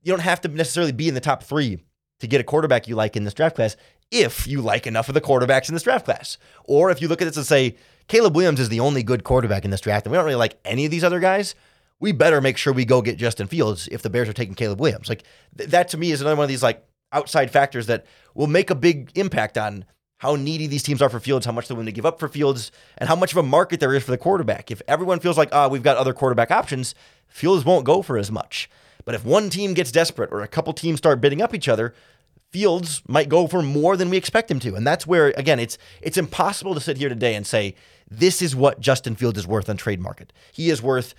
you 0.03 0.13
don't 0.13 0.21
have 0.21 0.41
to 0.43 0.49
necessarily 0.49 0.93
be 0.93 1.09
in 1.09 1.15
the 1.15 1.21
top 1.21 1.43
three 1.43 1.81
to 2.21 2.27
get 2.27 2.41
a 2.41 2.45
quarterback 2.45 2.89
you 2.89 2.95
like 2.95 3.17
in 3.17 3.25
this 3.25 3.35
draft 3.35 3.57
class 3.57 3.77
if 4.11 4.47
you 4.47 4.61
like 4.61 4.87
enough 4.87 5.09
of 5.09 5.15
the 5.15 5.21
quarterbacks 5.21 5.69
in 5.69 5.75
this 5.75 5.83
draft 5.83 6.05
class. 6.05 6.39
Or 6.65 6.91
if 6.91 7.03
you 7.03 7.09
look 7.09 7.21
at 7.21 7.25
this 7.27 7.37
and 7.37 7.47
say, 7.47 7.77
Caleb 8.09 8.37
Williams 8.37 8.61
is 8.61 8.69
the 8.69 8.81
only 8.81 9.03
good 9.03 9.25
quarterback 9.25 9.65
in 9.65 9.71
this 9.71 9.81
draft, 9.81 10.07
and 10.07 10.13
we 10.13 10.17
don't 10.17 10.25
really 10.25 10.37
like 10.37 10.59
any 10.65 10.85
of 10.85 10.91
these 10.91 11.03
other 11.05 11.19
guys, 11.19 11.55
we 11.99 12.13
better 12.13 12.41
make 12.41 12.57
sure 12.57 12.73
we 12.73 12.85
go 12.85 13.03
get 13.03 13.17
Justin 13.17 13.47
Fields 13.47 13.89
if 13.91 14.03
the 14.03 14.11
Bears 14.11 14.29
are 14.29 14.33
taking 14.33 14.55
Caleb 14.55 14.81
Williams. 14.81 15.09
Like 15.09 15.25
th- 15.57 15.71
that 15.71 15.89
to 15.89 15.97
me 15.97 16.13
is 16.13 16.21
another 16.21 16.37
one 16.37 16.45
of 16.45 16.49
these 16.49 16.63
like 16.63 16.87
outside 17.13 17.51
factors 17.51 17.87
that 17.87 18.07
will 18.35 18.47
make 18.47 18.71
a 18.71 18.75
big 18.75 19.11
impact 19.15 19.59
on 19.59 19.85
how 20.19 20.35
needy 20.35 20.67
these 20.67 20.83
teams 20.83 21.03
are 21.03 21.09
for 21.09 21.21
Fields, 21.21 21.45
how 21.45 21.53
much 21.53 21.69
they're 21.69 21.75
willing 21.75 21.87
to 21.87 21.93
give 21.93 22.07
up 22.07 22.19
for 22.19 22.29
Fields, 22.29 22.71
and 22.99 23.09
how 23.09 23.17
much 23.17 23.33
of 23.33 23.39
a 23.39 23.43
market 23.43 23.81
there 23.81 23.95
is 23.95 24.03
for 24.03 24.11
the 24.11 24.19
quarterback. 24.19 24.71
If 24.71 24.81
everyone 24.89 25.21
feels 25.21 25.37
like, 25.37 25.51
ah, 25.53 25.67
oh, 25.67 25.69
we've 25.69 25.83
got 25.83 25.97
other 25.97 26.15
quarterback 26.15 26.51
options, 26.51 26.95
Fields 27.29 27.65
won't 27.65 27.85
go 27.85 28.03
for 28.03 28.17
as 28.17 28.31
much. 28.31 28.71
But 29.07 29.15
if 29.15 29.25
one 29.25 29.49
team 29.49 29.73
gets 29.73 29.91
desperate 29.91 30.31
or 30.31 30.43
a 30.43 30.49
couple 30.49 30.75
teams 30.75 30.99
start 30.99 31.23
bidding 31.23 31.41
up 31.41 31.55
each 31.55 31.69
other, 31.69 31.95
Fields 32.53 33.03
might 33.09 33.29
go 33.29 33.47
for 33.47 33.63
more 33.63 33.97
than 33.97 34.11
we 34.11 34.17
expect 34.17 34.51
him 34.51 34.61
to. 34.61 34.75
And 34.75 34.87
that's 34.87 35.07
where, 35.07 35.29
again, 35.37 35.59
it's 35.59 35.79
it's 36.03 36.17
impossible 36.17 36.75
to 36.75 36.81
sit 36.81 36.97
here 36.97 37.09
today 37.09 37.35
and 37.35 37.47
say, 37.47 37.75
this 38.11 38.41
is 38.43 38.55
what 38.55 38.81
Justin 38.81 39.17
Fields 39.17 39.39
is 39.39 39.47
worth 39.47 39.69
on 39.69 39.77
trade 39.77 40.01
market. 40.01 40.33
He 40.53 40.71
is 40.71 40.83
worth 40.83 41.15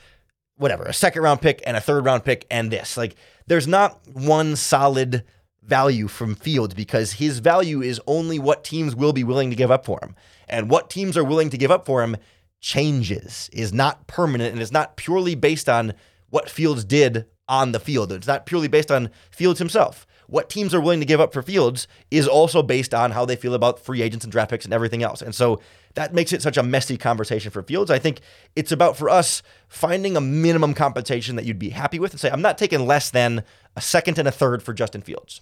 whatever, 0.57 0.83
a 0.83 0.93
second 0.93 1.21
round 1.21 1.41
pick 1.41 1.61
and 1.65 1.77
a 1.77 1.81
third 1.81 2.05
round 2.05 2.23
pick 2.23 2.45
and 2.49 2.71
this. 2.71 2.97
Like 2.97 3.15
there's 3.45 3.67
not 3.67 3.99
one 4.07 4.55
solid 4.55 5.23
value 5.63 6.07
from 6.07 6.35
Fields 6.35 6.73
because 6.73 7.13
his 7.13 7.39
value 7.39 7.81
is 7.81 8.01
only 8.07 8.39
what 8.39 8.63
teams 8.63 8.95
will 8.95 9.13
be 9.13 9.23
willing 9.23 9.49
to 9.49 9.55
give 9.55 9.71
up 9.71 9.85
for 9.85 9.99
him. 10.01 10.15
And 10.47 10.69
what 10.69 10.89
teams 10.89 11.17
are 11.17 11.23
willing 11.23 11.49
to 11.49 11.57
give 11.57 11.71
up 11.71 11.85
for 11.85 12.03
him 12.03 12.17
changes, 12.59 13.49
is 13.53 13.71
not 13.71 14.07
permanent, 14.07 14.53
and 14.53 14.61
is 14.61 14.71
not 14.71 14.95
purely 14.97 15.35
based 15.35 15.69
on 15.69 15.93
what 16.29 16.49
Fields 16.49 16.83
did 16.83 17.25
on 17.47 17.71
the 17.71 17.79
field. 17.79 18.11
It's 18.11 18.27
not 18.27 18.45
purely 18.45 18.67
based 18.67 18.91
on 18.91 19.09
Fields 19.31 19.59
himself. 19.59 20.05
What 20.27 20.49
teams 20.49 20.73
are 20.73 20.81
willing 20.81 20.99
to 20.99 21.05
give 21.05 21.21
up 21.21 21.31
for 21.31 21.41
Fields 21.41 21.87
is 22.11 22.27
also 22.27 22.61
based 22.61 22.93
on 22.93 23.11
how 23.11 23.23
they 23.25 23.37
feel 23.37 23.53
about 23.53 23.79
free 23.79 24.01
agents 24.01 24.25
and 24.25 24.31
draft 24.31 24.51
picks 24.51 24.65
and 24.65 24.73
everything 24.73 25.01
else. 25.01 25.21
And 25.21 25.33
so 25.33 25.61
that 25.95 26.13
makes 26.13 26.33
it 26.33 26.41
such 26.41 26.57
a 26.57 26.63
messy 26.63 26.97
conversation 26.97 27.49
for 27.49 27.63
Fields. 27.63 27.89
I 27.89 27.99
think 27.99 28.19
it's 28.55 28.73
about 28.73 28.97
for 28.97 29.09
us 29.09 29.41
finding 29.69 30.17
a 30.17 30.21
minimum 30.21 30.73
compensation 30.73 31.37
that 31.37 31.45
you'd 31.45 31.57
be 31.57 31.69
happy 31.69 31.97
with 31.97 32.11
and 32.11 32.19
say, 32.19 32.29
I'm 32.29 32.41
not 32.41 32.57
taking 32.57 32.85
less 32.85 33.09
than 33.09 33.43
a 33.75 33.81
second 33.81 34.19
and 34.19 34.27
a 34.27 34.31
third 34.31 34.61
for 34.61 34.73
Justin 34.73 35.01
Fields. 35.01 35.41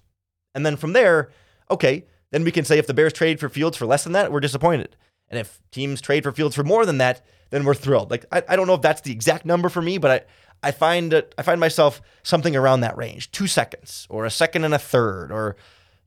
And 0.53 0.65
then 0.65 0.77
from 0.77 0.93
there, 0.93 1.31
okay, 1.71 2.05
then 2.31 2.43
we 2.43 2.51
can 2.51 2.63
say 2.63 2.77
if 2.77 2.87
the 2.87 2.93
Bears 2.93 3.13
trade 3.13 3.39
for 3.39 3.49
Fields 3.49 3.77
for 3.77 3.87
less 3.87 4.03
than 4.03 4.13
that, 4.13 4.31
we're 4.31 4.39
disappointed. 4.39 4.95
And 5.29 5.39
if 5.39 5.59
teams 5.71 5.99
trade 5.99 6.23
for 6.23 6.31
Fields 6.31 6.55
for 6.55 6.63
more 6.63 6.85
than 6.85 6.99
that, 6.99 7.25
then 7.49 7.63
we're 7.65 7.73
thrilled. 7.73 8.11
Like 8.11 8.25
I, 8.31 8.43
I 8.49 8.55
don't 8.55 8.67
know 8.67 8.73
if 8.75 8.81
that's 8.81 9.01
the 9.01 9.11
exact 9.11 9.45
number 9.45 9.69
for 9.69 9.81
me, 9.81 9.97
but 9.97 10.11
I 10.11 10.25
I 10.63 10.71
find 10.71 11.13
it 11.13 11.33
I 11.37 11.41
find 11.43 11.59
myself 11.59 12.01
something 12.23 12.55
around 12.55 12.81
that 12.81 12.97
range, 12.97 13.31
two 13.31 13.47
seconds 13.47 14.07
or 14.09 14.25
a 14.25 14.31
second 14.31 14.63
and 14.63 14.73
a 14.73 14.79
third 14.79 15.31
or 15.31 15.55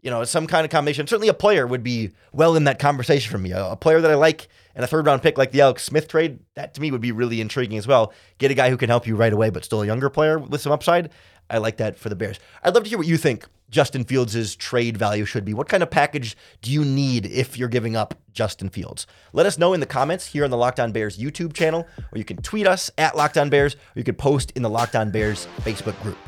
you 0.00 0.10
know, 0.10 0.22
some 0.24 0.46
kind 0.46 0.64
of 0.64 0.70
combination. 0.70 1.06
Certainly 1.06 1.28
a 1.28 1.34
player 1.34 1.66
would 1.66 1.82
be 1.82 2.12
well 2.32 2.54
in 2.54 2.64
that 2.64 2.78
conversation 2.78 3.30
for 3.30 3.38
me. 3.38 3.50
A 3.50 3.76
player 3.76 4.00
that 4.00 4.10
I 4.10 4.14
like 4.14 4.48
and 4.74 4.84
a 4.84 4.86
third 4.86 5.06
round 5.06 5.22
pick 5.22 5.36
like 5.36 5.50
the 5.50 5.60
Alex 5.60 5.82
Smith 5.82 6.06
trade, 6.06 6.38
that 6.54 6.74
to 6.74 6.80
me 6.80 6.90
would 6.90 7.00
be 7.00 7.10
really 7.10 7.40
intriguing 7.40 7.78
as 7.78 7.86
well. 7.86 8.12
Get 8.38 8.50
a 8.50 8.54
guy 8.54 8.70
who 8.70 8.76
can 8.76 8.88
help 8.88 9.06
you 9.06 9.16
right 9.16 9.32
away, 9.32 9.50
but 9.50 9.64
still 9.64 9.82
a 9.82 9.86
younger 9.86 10.08
player 10.08 10.38
with 10.38 10.60
some 10.60 10.72
upside. 10.72 11.10
I 11.50 11.58
like 11.58 11.78
that 11.78 11.98
for 11.98 12.08
the 12.08 12.16
Bears. 12.16 12.38
I'd 12.62 12.74
love 12.74 12.84
to 12.84 12.88
hear 12.88 12.98
what 12.98 13.08
you 13.08 13.16
think 13.16 13.46
Justin 13.70 14.04
Fields' 14.04 14.56
trade 14.56 14.96
value 14.96 15.24
should 15.24 15.44
be. 15.44 15.54
What 15.54 15.68
kind 15.68 15.82
of 15.82 15.90
package 15.90 16.36
do 16.62 16.70
you 16.70 16.84
need 16.84 17.26
if 17.26 17.58
you're 17.58 17.68
giving 17.68 17.96
up 17.96 18.14
Justin 18.32 18.68
Fields? 18.68 19.06
Let 19.32 19.46
us 19.46 19.58
know 19.58 19.74
in 19.74 19.80
the 19.80 19.86
comments 19.86 20.26
here 20.26 20.44
on 20.44 20.50
the 20.50 20.56
Locked 20.56 20.80
On 20.80 20.92
Bears 20.92 21.18
YouTube 21.18 21.52
channel, 21.52 21.86
or 22.12 22.18
you 22.18 22.24
can 22.24 22.38
tweet 22.38 22.66
us 22.66 22.90
at 22.96 23.16
Locked 23.16 23.36
On 23.36 23.50
Bears, 23.50 23.74
or 23.74 23.96
you 23.96 24.04
can 24.04 24.14
post 24.14 24.52
in 24.52 24.62
the 24.62 24.70
Locked 24.70 24.96
On 24.96 25.10
Bears 25.10 25.46
Facebook 25.60 26.00
group. 26.02 26.18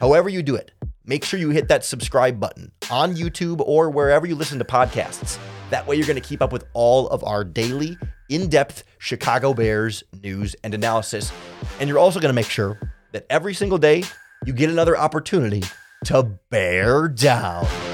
However, 0.00 0.28
you 0.28 0.42
do 0.42 0.54
it, 0.56 0.72
make 1.06 1.24
sure 1.24 1.38
you 1.40 1.50
hit 1.50 1.68
that 1.68 1.84
subscribe 1.84 2.38
button 2.38 2.72
on 2.90 3.14
YouTube 3.14 3.60
or 3.60 3.88
wherever 3.88 4.26
you 4.26 4.34
listen 4.34 4.58
to 4.58 4.64
podcasts. 4.64 5.38
That 5.70 5.86
way, 5.86 5.96
you're 5.96 6.06
going 6.06 6.20
to 6.20 6.28
keep 6.28 6.42
up 6.42 6.52
with 6.52 6.66
all 6.74 7.08
of 7.08 7.24
our 7.24 7.44
daily, 7.44 7.96
in 8.28 8.48
depth 8.48 8.84
Chicago 8.98 9.52
Bears 9.52 10.02
news 10.22 10.56
and 10.64 10.74
analysis. 10.74 11.32
And 11.80 11.88
you're 11.88 11.98
also 11.98 12.18
going 12.18 12.30
to 12.30 12.34
make 12.34 12.48
sure 12.48 12.78
that 13.12 13.26
every 13.28 13.54
single 13.54 13.78
day 13.78 14.04
you 14.46 14.52
get 14.52 14.70
another 14.70 14.96
opportunity 14.96 15.62
to 16.04 16.38
bear 16.50 17.08
down. 17.08 17.91